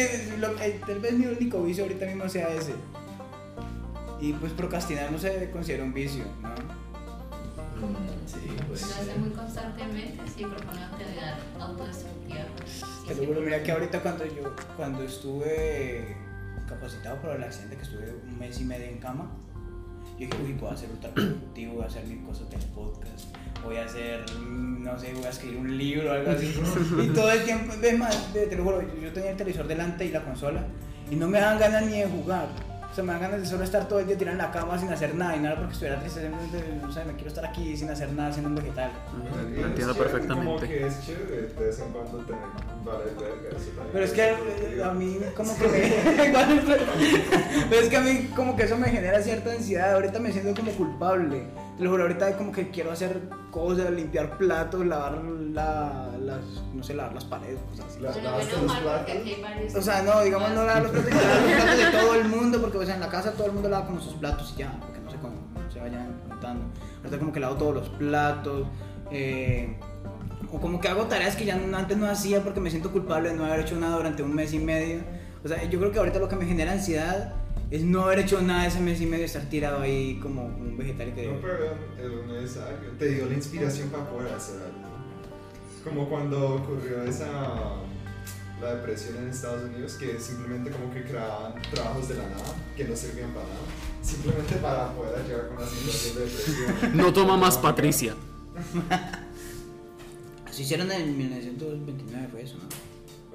Es 0.00 0.20
que 0.28 0.36
lo 0.38 0.54
que- 0.56 0.80
tal 0.86 1.00
vez 1.00 1.12
mi 1.12 1.26
único 1.26 1.62
vicio 1.62 1.84
ahorita 1.84 2.06
mismo 2.06 2.28
sea 2.28 2.48
ese. 2.54 2.74
Y 4.20 4.32
pues 4.32 4.52
procrastinar 4.52 5.12
no 5.12 5.18
se 5.18 5.50
considera 5.50 5.84
un 5.84 5.92
vicio, 5.94 6.24
¿no? 6.42 6.48
Mm, 6.48 8.26
sí, 8.26 8.56
pues. 8.66 8.82
Lo 8.82 8.94
hace 8.94 9.18
muy 9.18 9.30
constantemente, 9.30 10.18
sí, 10.34 10.44
propone 10.44 10.82
actividad 10.84 11.38
autodestructiva. 11.60 12.40
Sí, 12.66 12.82
Te 13.06 13.14
sí. 13.14 13.20
lo 13.20 13.26
juro, 13.28 13.40
mira 13.42 13.62
que 13.62 13.70
ahorita 13.72 14.00
cuando 14.02 14.24
yo 14.26 14.54
cuando 14.76 15.02
estuve 15.04 16.16
capacitado 16.68 17.20
por 17.22 17.30
el 17.36 17.42
accidente 17.44 17.76
que 17.76 17.82
estuve 17.82 18.14
un 18.26 18.38
mes 18.38 18.60
y 18.60 18.64
medio 18.64 18.86
en 18.86 18.98
cama, 18.98 19.30
yo 20.18 20.26
dije, 20.26 20.36
uy, 20.42 20.68
a 20.68 20.76
ser 20.76 20.90
ultra 20.90 21.10
productivo, 21.14 21.74
voy 21.74 21.84
a 21.84 21.86
hacer 21.86 22.04
mil 22.06 22.20
cosas 22.24 22.50
del 22.50 22.60
podcast, 22.70 23.28
voy 23.64 23.76
a 23.76 23.84
hacer, 23.84 24.24
no 24.40 24.98
sé, 24.98 25.12
voy 25.14 25.24
a 25.24 25.30
escribir 25.30 25.58
un 25.58 25.76
libro 25.78 26.10
o 26.10 26.12
algo 26.14 26.30
así. 26.30 26.54
y 27.02 27.08
todo 27.08 27.30
el 27.30 27.44
tiempo, 27.44 27.74
es 27.80 27.98
más, 27.98 28.32
te 28.32 28.56
lo 28.56 28.64
juro, 28.64 28.82
yo 29.00 29.12
tenía 29.12 29.30
el 29.30 29.36
televisor 29.36 29.66
delante 29.66 30.04
y 30.04 30.10
la 30.10 30.22
consola 30.22 30.64
y 31.10 31.16
no 31.16 31.26
me 31.28 31.40
dan 31.40 31.58
ganas 31.58 31.84
ni 31.86 32.00
de 32.00 32.06
jugar. 32.06 32.48
O 32.90 32.94
sea, 32.94 33.04
me 33.04 33.12
dan 33.12 33.20
ganas 33.20 33.40
de 33.42 33.46
solo 33.46 33.64
estar 33.64 33.86
todo 33.86 34.00
el 34.00 34.06
día 34.06 34.16
tirado 34.16 34.38
en 34.38 34.42
la 34.42 34.50
cama 34.50 34.78
sin 34.78 34.90
hacer 34.90 35.14
nada 35.14 35.36
y 35.36 35.40
nada 35.40 35.56
porque 35.56 35.72
estuviera 35.72 36.00
triste, 36.00 36.28
o 36.86 36.90
sea, 36.90 37.04
me 37.04 37.12
quiero 37.12 37.28
estar 37.28 37.44
aquí 37.44 37.76
sin 37.76 37.90
hacer 37.90 38.10
nada, 38.12 38.32
siendo 38.32 38.48
un 38.48 38.56
vegetal. 38.56 38.90
Lo 39.12 39.66
entiendo 39.66 39.92
chévere, 39.94 40.10
Como 40.10 40.56
perfectamente. 40.58 40.68
que 40.68 40.86
es 40.86 41.06
chévere 41.06 41.42
de 41.42 41.64
vez 41.66 41.78
en 41.80 41.92
cuando 41.92 42.18
tener 42.24 42.42
vale 42.84 43.04
verga, 43.04 43.56
eso 43.56 43.70
también. 43.76 43.88
Pero 43.92 44.04
es 44.04 44.12
que 44.12 44.22
eh, 44.22 44.82
a 44.82 44.92
mí 44.92 45.18
como 45.36 45.56
que 45.58 45.68
me... 45.68 45.78
Pero 47.70 47.82
es 47.82 47.88
que 47.88 47.96
a 47.96 48.00
mí 48.00 48.30
como 48.34 48.56
que 48.56 48.62
eso 48.64 48.76
me 48.76 48.88
genera 48.88 49.22
cierta 49.22 49.52
ansiedad. 49.52 49.94
Ahorita 49.94 50.18
me 50.18 50.32
siento 50.32 50.58
como 50.58 50.72
culpable. 50.72 51.44
Te 51.78 51.84
lo 51.84 51.90
juro, 51.90 52.02
ahorita 52.02 52.36
como 52.36 52.50
que 52.50 52.70
quiero 52.70 52.90
hacer 52.90 53.28
cosas, 53.52 53.90
limpiar 53.92 54.36
platos, 54.36 54.84
lavar 54.84 55.22
la, 55.22 56.08
las, 56.20 56.40
no 56.74 56.82
sé, 56.82 56.92
lavar 56.94 57.14
las 57.14 57.24
paredes, 57.24 57.60
cosas 57.70 57.86
así. 57.86 58.00
La- 58.00 58.10
Bueno, 58.12 58.36
los. 58.64 58.72
O 59.76 59.82
sea, 59.82 60.02
no, 60.02 60.20
digamos 60.22 60.50
no 60.50 60.64
lavar 60.64 60.82
los 60.82 60.90
platos, 60.90 61.08
sino 61.10 61.22
lavar 61.22 61.42
los 61.42 61.52
platos 61.62 61.78
de 61.78 61.98
todo 61.98 62.14
el 62.16 62.28
mundo, 62.28 62.60
porque 62.60 62.78
o 62.78 62.84
sea, 62.84 62.94
en 62.96 63.00
la 63.00 63.08
casa 63.08 63.32
todo 63.32 63.46
el 63.46 63.52
mundo 63.52 63.68
lava 63.68 63.86
como 63.86 64.00
sus 64.00 64.14
platos 64.14 64.52
y 64.56 64.58
ya, 64.58 64.76
porque 64.80 64.98
no 64.98 65.10
se, 65.10 65.16
con- 65.18 65.34
no 65.54 65.70
se 65.72 65.78
vayan 65.80 66.20
juntando. 66.28 66.64
Ahorita 66.98 67.18
como 67.20 67.32
que 67.32 67.40
lavo 67.40 67.54
todos 67.54 67.74
los 67.76 67.88
platos, 67.90 68.66
eh, 69.12 69.78
o 70.52 70.58
como 70.60 70.80
que 70.80 70.88
hago 70.88 71.04
tareas 71.04 71.36
que 71.36 71.44
ya 71.44 71.54
antes 71.54 71.96
no 71.96 72.08
hacía 72.10 72.42
porque 72.42 72.58
me 72.58 72.70
siento 72.70 72.90
culpable 72.90 73.28
de 73.30 73.36
no 73.36 73.44
haber 73.44 73.60
hecho 73.60 73.76
nada 73.76 73.96
durante 73.96 74.22
un 74.24 74.34
mes 74.34 74.52
y 74.52 74.58
medio. 74.58 75.00
O 75.44 75.48
sea, 75.48 75.62
yo 75.62 75.78
creo 75.78 75.92
que 75.92 76.00
ahorita 76.00 76.18
lo 76.18 76.28
que 76.28 76.34
me 76.34 76.44
genera 76.46 76.72
ansiedad 76.72 77.34
es 77.70 77.82
no 77.84 78.04
haber 78.04 78.20
hecho 78.20 78.40
nada 78.40 78.66
ese 78.66 78.80
mes 78.80 79.00
y 79.00 79.06
medio, 79.06 79.26
estar 79.26 79.42
tirado 79.42 79.80
ahí 79.82 80.18
como 80.22 80.46
un 80.46 80.76
vegetal 80.78 81.08
y 81.08 81.12
que... 81.12 81.26
No, 81.26 81.40
pero 81.40 81.64
es 81.98 82.26
necesario. 82.26 82.90
Te 82.98 83.08
dio 83.10 83.26
la 83.26 83.34
inspiración 83.34 83.90
para 83.90 84.08
poder 84.08 84.32
hacer 84.32 84.56
algo. 84.62 84.88
Como 85.84 86.08
cuando 86.08 86.54
ocurrió 86.56 87.02
esa. 87.02 87.26
la 88.60 88.74
depresión 88.74 89.18
en 89.18 89.28
Estados 89.28 89.64
Unidos, 89.70 89.94
que 89.94 90.18
simplemente 90.18 90.70
como 90.70 90.90
que 90.92 91.02
creaban 91.02 91.60
trabajos 91.70 92.08
de 92.08 92.14
la 92.16 92.28
nada, 92.30 92.54
que 92.76 92.84
no 92.84 92.96
servían 92.96 93.32
para 93.32 93.46
nada, 93.46 93.60
simplemente 94.02 94.54
para 94.56 94.92
poder 94.94 95.24
llegar 95.26 95.48
con 95.48 95.60
la 95.60 95.66
situación 95.66 96.14
de 96.16 96.20
depresión. 96.22 96.96
No 96.96 97.12
toma 97.12 97.36
más 97.36 97.58
Patricia. 97.58 98.14
Se 100.50 100.62
hicieron 100.62 100.90
en 100.90 101.16
1929, 101.16 102.28
fue 102.32 102.42
eso, 102.42 102.56
¿no? 102.56 102.68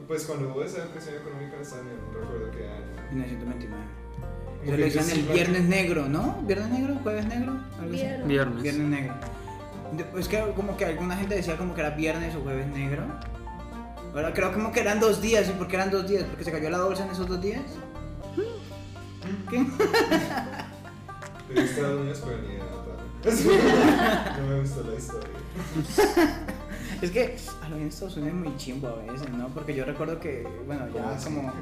Pues 0.08 0.26
cuando 0.26 0.50
hubo 0.50 0.64
esa 0.64 0.84
depresión 0.84 1.16
económica 1.16 1.56
en 1.56 1.62
Estados 1.62 1.86
Unidos, 1.86 2.02
no 2.12 2.20
recuerdo 2.20 2.52
qué 2.52 2.68
año. 2.68 3.10
1929. 3.12 4.03
Que 4.66 4.78
le 4.78 4.86
decían 4.86 5.10
el 5.10 5.24
viernes 5.24 5.64
negro, 5.64 6.08
¿no? 6.08 6.42
¿Viernes 6.44 6.70
negro? 6.70 6.96
¿Jueves 7.04 7.26
negro? 7.26 7.60
Algo 7.80 7.94
así. 7.94 8.04
Viernes. 8.04 8.28
Viernes. 8.28 8.64
Viernes 8.64 8.88
negro. 8.88 9.14
Es 10.18 10.28
que 10.28 10.40
como 10.56 10.78
que 10.78 10.86
alguna 10.86 11.16
gente 11.16 11.36
decía 11.36 11.58
como 11.58 11.76
que 11.76 11.82
era 11.82 11.92
viernes 11.92 12.36
o 12.36 12.42
jueves 12.42 12.68
negro. 12.68 13.04
Ahora 14.14 14.34
creo 14.34 14.54
como 14.54 14.72
que 14.72 14.80
eran 14.80 15.00
dos 15.00 15.22
días. 15.22 15.50
¿Y 15.50 15.54
por 15.54 15.68
qué 15.68 15.76
eran 15.76 15.92
dos 15.92 16.08
días? 16.08 16.24
¿Porque 16.24 16.44
se 16.44 16.52
cayó 16.52 16.70
la 16.70 16.84
bolsa 16.84 17.06
en 17.06 17.12
esos 17.12 17.28
dos 17.28 17.42
días? 17.42 17.62
¿Qué? 19.50 19.66
Pero 21.48 21.62
idea. 21.62 22.64
No 24.38 24.48
me 24.48 24.60
gustó 24.60 24.84
la 24.84 24.96
historia. 24.96 25.30
Es 27.04 27.12
que 27.12 27.36
a 27.62 27.68
lo 27.68 27.76
bien 27.76 27.90
Estados 27.90 28.16
Unidos 28.16 28.34
es 28.34 28.40
muy 28.46 28.56
chimbo 28.56 28.88
a 28.88 28.96
veces, 28.96 29.30
¿no? 29.32 29.50
Porque 29.50 29.76
yo 29.76 29.84
recuerdo 29.84 30.22
que, 30.22 30.48
bueno, 30.66 30.88
ya 30.88 31.18
como... 31.22 31.52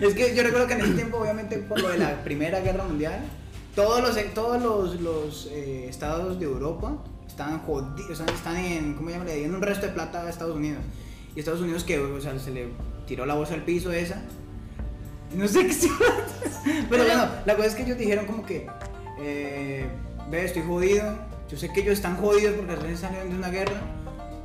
es 0.00 0.14
que 0.14 0.36
yo 0.36 0.44
recuerdo 0.44 0.68
que 0.68 0.74
en 0.74 0.80
ese 0.82 0.94
tiempo, 0.94 1.16
obviamente, 1.16 1.58
por 1.58 1.80
lo 1.80 1.88
de 1.88 1.98
la 1.98 2.22
Primera 2.22 2.60
Guerra 2.60 2.84
Mundial, 2.84 3.18
todos 3.74 4.00
los, 4.00 4.16
todos 4.32 4.62
los, 4.62 5.00
los, 5.00 5.48
eh, 5.50 5.88
estados 5.88 6.38
de 6.38 6.44
Europa 6.44 7.02
están 7.26 7.58
jodidos, 7.62 8.10
o 8.10 8.14
sea, 8.14 8.26
están 8.32 8.56
en, 8.58 8.94
¿cómo 8.94 9.10
llaman? 9.10 9.26
Le 9.26 9.38
dieron 9.38 9.56
un 9.56 9.62
resto 9.62 9.86
de 9.86 9.92
plata 9.92 10.22
a 10.22 10.30
Estados 10.30 10.54
Unidos. 10.54 10.84
Y 11.34 11.40
Estados 11.40 11.62
Unidos 11.62 11.82
que, 11.82 11.98
o 11.98 12.20
sea, 12.20 12.38
se 12.38 12.52
le 12.52 12.68
tiró 13.08 13.26
la 13.26 13.34
bolsa 13.34 13.54
al 13.54 13.64
piso 13.64 13.90
esa. 13.90 14.22
No 15.34 15.48
sé 15.48 15.66
qué 15.66 15.72
se 15.72 15.88
Pero 16.88 17.04
bueno, 17.06 17.28
la 17.44 17.56
cosa 17.56 17.66
es 17.66 17.74
que 17.74 17.82
ellos 17.82 17.98
dijeron 17.98 18.26
como 18.26 18.46
que, 18.46 18.68
eh, 19.18 19.84
ve, 20.30 20.44
estoy 20.44 20.62
jodido. 20.62 21.31
Yo 21.52 21.58
sé 21.58 21.68
que 21.72 21.80
ellos 21.82 21.92
están 21.92 22.16
jodidos 22.16 22.54
porque 22.56 22.74
recién 22.74 22.96
salieron 22.96 23.28
de 23.30 23.36
una 23.36 23.50
guerra. 23.50 23.80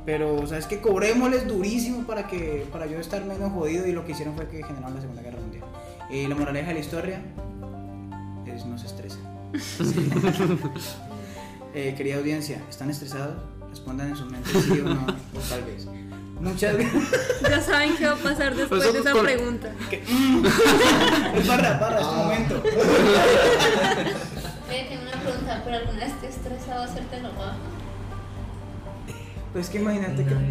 Pero, 0.04 0.36
o 0.36 0.46
sea, 0.46 0.58
es 0.58 0.66
que 0.66 0.80
cobrémosles 0.80 1.48
durísimo 1.48 2.06
para, 2.06 2.26
que, 2.28 2.66
para 2.70 2.86
yo 2.86 2.98
estar 3.00 3.24
menos 3.24 3.50
jodido. 3.52 3.86
Y 3.86 3.92
lo 3.92 4.04
que 4.04 4.12
hicieron 4.12 4.36
fue 4.36 4.46
que 4.48 4.62
generaron 4.62 4.94
la 4.94 5.00
Segunda 5.00 5.22
Guerra 5.22 5.40
Mundial. 5.40 5.64
Y 6.10 6.26
la 6.26 6.34
moraleja 6.34 6.68
de 6.68 6.74
la 6.74 6.80
historia 6.80 7.20
es 8.46 8.64
no 8.66 8.78
se 8.78 8.86
estresen. 8.86 9.20
Eh, 11.74 11.94
querida 11.96 12.16
audiencia, 12.16 12.62
¿están 12.70 12.88
estresados? 12.88 13.36
Respondan 13.68 14.08
en 14.08 14.16
su 14.16 14.24
mente 14.24 14.48
sí 14.50 14.80
o 14.80 14.84
no, 14.84 15.02
o 15.06 15.38
tal 15.50 15.62
vez. 15.64 15.86
Muchas 16.40 16.74
gracias. 16.74 17.04
Ya 17.42 17.60
saben 17.60 17.94
qué 17.96 18.06
va 18.06 18.12
a 18.12 18.16
pasar 18.16 18.56
después 18.56 18.90
de 18.90 18.98
esa 19.00 19.12
con- 19.12 19.22
pregunta. 19.24 19.70
Es 19.92 21.46
barra, 21.46 21.78
barra, 21.78 22.00
es 22.00 22.08
tu 22.08 22.14
momento. 22.14 22.62
Tengo 24.68 25.02
una 25.02 25.22
pregunta, 25.22 25.62
¿pero 25.64 25.76
alguna 25.78 26.04
vez 26.04 26.20
te 26.20 26.26
has 26.28 26.36
estresado 26.36 26.82
hacerte 26.84 27.20
lo 27.20 27.32
bajo? 27.32 27.56
Pues 29.52 29.68
que 29.70 29.78
imagínate 29.78 30.24
que. 30.24 30.34
Una 30.34 30.48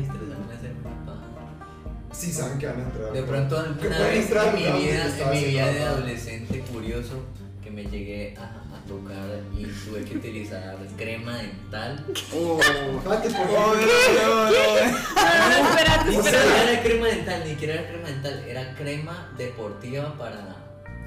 sí 2.11 2.31
saben 2.33 2.57
que 2.57 2.65
van 2.65 2.79
a 2.79 2.83
entrar. 2.83 3.11
De 3.13 3.23
pronto 3.23 3.55
pueden 3.77 3.91
vez 3.91 4.25
entrar 4.25 4.47
en 4.47 4.55
mi 4.55 4.81
vida, 4.81 5.05
en 5.05 5.29
mi 5.31 5.43
vida 5.45 5.67
de 5.71 5.83
adolescente 5.83 6.61
curioso 6.61 7.23
que 7.63 7.69
me 7.69 7.83
llegué 7.83 8.35
a, 8.37 8.43
a 8.45 8.81
tocar 8.87 9.39
y 9.55 9.65
tuve 9.65 10.03
que 10.03 10.17
utilizar 10.17 10.75
crema 10.97 11.37
dental. 11.37 12.03
Oh. 12.33 12.59
Fíjate, 13.03 13.29
por 13.29 13.47
favor. 13.47 13.77
no, 13.77 13.83
no, 13.85 14.45
no. 14.45 14.51
No, 14.51 15.61
no, 15.61 15.69
espérate, 15.69 16.09
Ni 16.09 16.15
espérate. 16.15 16.47
siquiera 16.47 16.71
era 16.71 16.81
crema 16.83 17.07
dental, 17.07 17.41
ni 17.43 17.49
siquiera 17.51 17.73
era 17.75 17.87
crema 17.89 18.07
dental, 18.07 18.43
era 18.47 18.75
crema 18.75 19.33
deportiva 19.37 20.17
para 20.17 20.55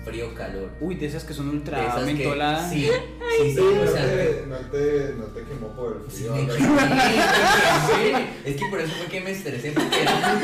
frío 0.05 0.35
calor. 0.35 0.71
Uy, 0.81 0.95
de 0.95 1.07
esas 1.07 1.25
que 1.25 1.35
son 1.35 1.49
ultra 1.49 1.97
mentoladas. 2.05 2.71
Sí, 2.71 2.87
sí, 2.87 2.91
sí, 3.39 3.55
Sí, 3.55 3.61
o 3.61 3.85
no, 3.85 3.91
sea, 3.91 4.05
te, 4.07 4.45
no, 4.47 4.57
te, 4.57 5.15
no 5.19 5.25
te 5.27 5.43
quemó 5.45 5.69
por 5.77 6.03
el 6.05 6.11
Sí, 6.13 6.25
frío. 6.25 6.35
me 6.35 6.47
quemé. 6.47 8.27
Es 8.45 8.57
que 8.57 8.67
por 8.71 8.81
eso 8.81 8.93
fue 8.97 9.07
que 9.07 9.21
me 9.21 9.31
estresé, 9.31 9.73
porque 9.73 10.03
era. 10.03 10.41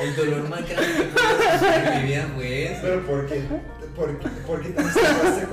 El 0.00 0.16
dolor 0.16 0.48
más 0.48 0.66
grande 0.68 0.86
que 0.96 1.02
pude 1.04 1.76
en 1.96 2.00
mi 2.02 2.08
vida 2.08 2.28
fue. 2.34 2.78
Pero 2.82 3.06
¿por 3.06 3.26
qué? 3.26 3.42
¿Por 3.94 4.18
qué, 4.18 4.28
por 4.46 4.62
qué 4.62 4.68
te 4.70 4.82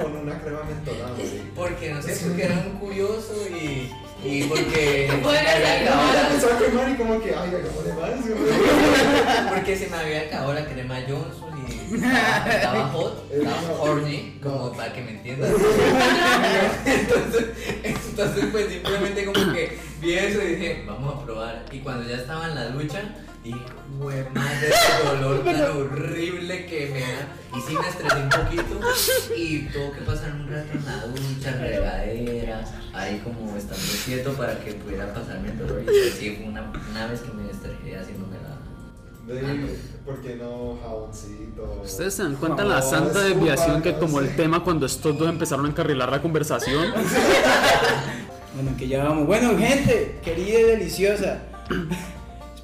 con 0.02 0.16
una 0.16 0.40
crema 0.40 0.64
mentolada? 0.64 1.14
güey? 1.16 1.42
Porque 1.54 1.94
no 1.94 2.02
sé, 2.02 2.16
porque 2.26 2.44
era 2.46 2.56
un 2.72 2.78
curioso 2.80 3.34
y, 3.50 3.92
y 4.28 4.44
porque 4.44 5.08
se 5.10 5.16
me 5.18 5.24
Bueno, 5.24 5.50
había 5.50 5.82
acabado 5.82 6.14
la- 6.14 6.28
Empezó 6.28 6.54
a 6.54 6.58
quemar 6.60 6.90
y 6.90 6.96
como 6.96 7.22
que, 7.22 7.30
ay, 7.30 7.50
hagámosle 7.50 7.94
más. 7.94 8.28
güey. 8.28 9.50
porque 9.56 9.76
se 9.78 9.88
me 9.88 9.98
había 9.98 10.22
acabado 10.22 10.54
la 10.54 10.66
crema 10.66 10.96
Johnson 11.08 11.66
y 11.68 11.96
estaba, 11.96 12.48
estaba 12.54 12.88
hot, 12.90 13.26
estaba 13.32 13.82
horny, 13.82 14.40
como 14.44 14.72
para 14.74 14.94
que 14.94 15.02
me 15.02 15.12
entiendan. 15.12 15.52
Entonces, 16.86 17.46
entonces 17.84 18.46
pues 18.52 18.68
simplemente 18.70 19.26
como 19.26 19.54
que 19.54 19.78
vi 20.02 20.14
eso 20.14 20.42
y 20.42 20.56
dije, 20.56 20.84
vamos 20.88 21.16
a 21.22 21.26
probar. 21.26 21.66
Y 21.72 21.80
cuando 21.80 22.08
ya 22.10 22.18
estaba 22.18 22.48
en 22.48 22.56
la 22.56 22.68
ducha, 22.70 23.02
dije, 23.48 23.66
güey, 24.00 24.24
madre, 24.34 24.70
ese 24.70 25.08
dolor 25.08 25.44
tan 25.44 25.62
horrible 25.72 26.66
que 26.66 26.90
me 26.94 27.00
da. 27.02 27.58
Y 27.58 27.62
sí 27.62 27.76
me 27.76 27.88
estresé 27.88 28.18
un 28.18 28.30
poquito 28.30 28.80
y 29.36 29.60
tuvo 29.70 29.92
que 29.94 30.02
pasar 30.02 30.32
un 30.34 30.48
rato 30.48 30.68
en 30.74 30.86
la 30.86 31.06
ducha, 31.08 31.58
regadera, 31.58 32.66
ahí 32.94 33.22
como 33.24 33.56
estando 33.58 33.84
quieto 34.06 34.34
para 34.34 34.60
que 34.60 34.74
pudiera 34.74 35.14
pasarme 35.14 35.50
el 35.50 35.58
dolor. 35.58 35.82
Y 35.82 35.86
pues, 35.86 36.14
sí, 36.20 36.36
fue 36.38 36.48
una, 36.48 36.72
una 36.92 37.08
vez 37.08 37.22
que 37.22 37.32
me 37.32 37.50
estresé 37.50 37.98
haciéndome 37.98 38.38
la... 38.38 39.34
De, 39.34 39.78
¿Por 40.06 40.22
qué 40.22 40.36
no 40.36 40.78
jaboncito? 40.82 41.82
Ustedes 41.84 42.14
se 42.14 42.24
dan 42.24 42.36
cuenta 42.36 42.64
la 42.64 42.80
No, 42.80 42.90
santa 42.90 43.28
es 43.28 43.36
desviación 43.36 43.82
que 43.82 43.92
tomó 43.92 44.22
el 44.22 44.36
tema 44.36 44.64
cuando 44.64 44.86
estos 44.86 45.18
dos 45.18 45.28
empezaron 45.28 45.66
a 45.66 45.70
encarrilar 45.70 46.10
la 46.10 46.22
conversación. 46.22 46.94
Bueno, 48.58 48.76
que 48.76 48.88
ya 48.88 49.04
vamos. 49.04 49.28
Bueno, 49.28 49.56
gente, 49.56 50.20
querida 50.24 50.60
y 50.60 50.64
deliciosa. 50.64 51.44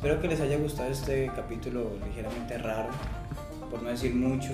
Espero 0.04 0.20
que 0.20 0.28
les 0.28 0.41
haya 0.41 0.58
gustado 0.58 0.91
este 0.91 1.32
capítulo 1.34 1.91
ligeramente 2.06 2.58
raro, 2.58 2.89
por 3.72 3.82
no 3.82 3.88
decir 3.88 4.14
mucho. 4.14 4.49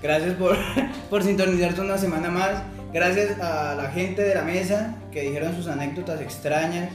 Gracias 0.00 0.34
por, 0.34 0.56
por 1.10 1.24
sintonizarse 1.24 1.80
una 1.80 1.98
semana 1.98 2.30
más. 2.30 2.62
Gracias 2.92 3.40
a 3.40 3.74
la 3.74 3.90
gente 3.90 4.22
de 4.22 4.32
la 4.32 4.42
mesa 4.42 4.94
que 5.10 5.22
dijeron 5.22 5.56
sus 5.56 5.66
anécdotas 5.66 6.20
extrañas 6.20 6.92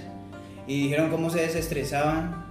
y 0.68 0.84
dijeron 0.84 1.10
cómo 1.10 1.30
se 1.30 1.42
desestresaban. 1.42 2.46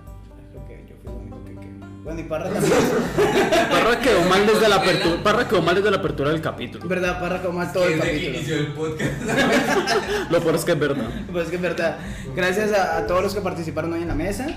Creo 0.50 0.66
que 0.66 0.84
yo 0.86 0.96
fui 1.02 1.10
el 1.10 1.18
único 1.22 1.42
que 1.42 1.52
quedó. 1.52 1.86
Bueno, 2.04 2.20
y 2.20 2.24
Parra 2.24 2.50
también. 2.50 2.74
Parra 3.70 4.00
quedó 4.00 4.20
mal 4.28 4.46
desde 4.46 4.68
la 4.68 4.76
apertura, 4.76 5.22
Parra 5.22 5.48
quedó 5.48 5.62
mal 5.62 5.74
desde 5.74 5.90
la 5.90 5.96
apertura 5.96 6.30
del 6.32 6.42
capítulo. 6.42 6.86
¿Verdad? 6.86 7.18
Parra 7.18 7.40
como 7.40 7.60
mal 7.60 7.72
todo 7.72 7.86
el 7.86 7.98
capítulo. 7.98 8.36
inició 8.36 8.56
el 8.56 8.74
podcast. 8.74 9.22
Lo 10.30 10.38
peor 10.42 10.54
es 10.54 10.66
que 10.66 10.72
es 10.72 10.78
verdad. 10.78 11.08
Pues 11.32 11.44
es 11.44 11.50
que 11.50 11.56
es 11.56 11.62
verdad. 11.62 11.96
Gracias 12.36 12.74
a, 12.74 12.98
a 12.98 13.06
todos 13.06 13.22
los 13.22 13.34
que 13.34 13.40
participaron 13.40 13.94
hoy 13.94 14.02
en 14.02 14.08
la 14.08 14.14
mesa. 14.14 14.48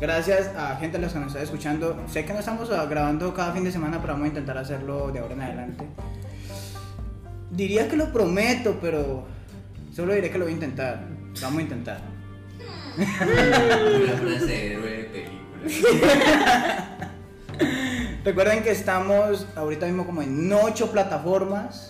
Gracias 0.00 0.48
a 0.56 0.76
gente 0.76 0.96
a 0.96 1.00
los 1.00 1.12
que 1.12 1.18
nos 1.18 1.28
está 1.28 1.42
escuchando. 1.42 2.02
Sé 2.10 2.24
que 2.24 2.32
no 2.32 2.38
estamos 2.38 2.70
ah, 2.70 2.86
grabando 2.86 3.34
cada 3.34 3.52
fin 3.52 3.64
de 3.64 3.70
semana, 3.70 4.00
pero 4.00 4.14
vamos 4.14 4.24
a 4.24 4.28
intentar 4.28 4.56
hacerlo 4.56 5.12
de 5.12 5.18
ahora 5.18 5.34
en 5.34 5.42
adelante. 5.42 5.84
Diría 7.50 7.86
que 7.86 7.96
lo 7.96 8.10
prometo, 8.10 8.78
pero 8.80 9.26
solo 9.94 10.14
diré 10.14 10.30
que 10.30 10.38
lo 10.38 10.46
voy 10.46 10.52
a 10.52 10.54
intentar. 10.54 11.04
Lo 11.34 11.40
vamos 11.42 11.58
a 11.58 11.62
intentar. 11.62 12.00
Una 12.96 14.12
frase 14.14 14.46
de 14.46 14.72
héroe 14.72 14.90
de 14.90 15.04
película. 15.04 16.96
Recuerden 18.24 18.62
que 18.62 18.70
estamos 18.70 19.46
ahorita 19.54 19.84
mismo 19.84 20.06
como 20.06 20.22
en 20.22 20.50
ocho 20.50 20.90
plataformas, 20.90 21.89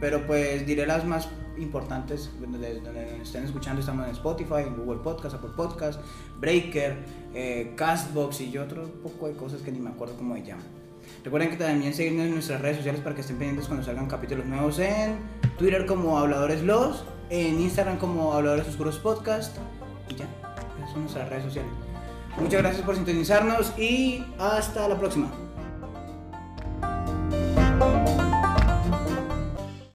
pero 0.00 0.26
pues 0.26 0.66
diré 0.66 0.86
las 0.86 1.04
más 1.04 1.28
importantes 1.56 2.30
donde, 2.40 2.80
donde 2.80 3.22
estén 3.22 3.44
escuchando. 3.44 3.80
Estamos 3.80 4.06
en 4.06 4.12
Spotify, 4.12 4.62
en 4.66 4.76
Google 4.76 5.00
Podcast, 5.02 5.34
Apple 5.34 5.50
Podcast, 5.56 6.00
Breaker, 6.40 6.96
eh, 7.34 7.72
Castbox 7.76 8.40
y 8.40 8.56
otro 8.58 8.84
poco 9.02 9.28
de 9.28 9.34
cosas 9.34 9.62
que 9.62 9.72
ni 9.72 9.80
me 9.80 9.90
acuerdo 9.90 10.14
cómo 10.16 10.34
se 10.34 10.44
llaman. 10.44 10.64
Recuerden 11.24 11.50
que 11.50 11.56
también 11.56 11.92
seguirnos 11.94 12.26
en 12.26 12.34
nuestras 12.34 12.60
redes 12.60 12.78
sociales 12.78 13.00
para 13.00 13.14
que 13.14 13.22
estén 13.22 13.36
pendientes 13.36 13.66
cuando 13.66 13.84
salgan 13.84 14.06
capítulos 14.06 14.46
nuevos 14.46 14.78
en 14.78 15.18
Twitter 15.58 15.86
como 15.86 16.18
Habladores 16.18 16.62
Los, 16.62 17.04
en 17.30 17.60
Instagram 17.60 17.98
como 17.98 18.32
Habladores 18.34 18.68
Oscuros 18.68 18.98
Podcast 18.98 19.56
y 20.08 20.14
ya, 20.14 20.26
esas 20.78 20.92
son 20.92 21.02
nuestras 21.02 21.28
redes 21.28 21.44
sociales. 21.44 21.70
Muchas 22.38 22.62
gracias 22.62 22.84
por 22.84 22.94
sintonizarnos 22.94 23.76
y 23.78 24.24
hasta 24.38 24.86
la 24.88 24.96
próxima. 24.96 25.47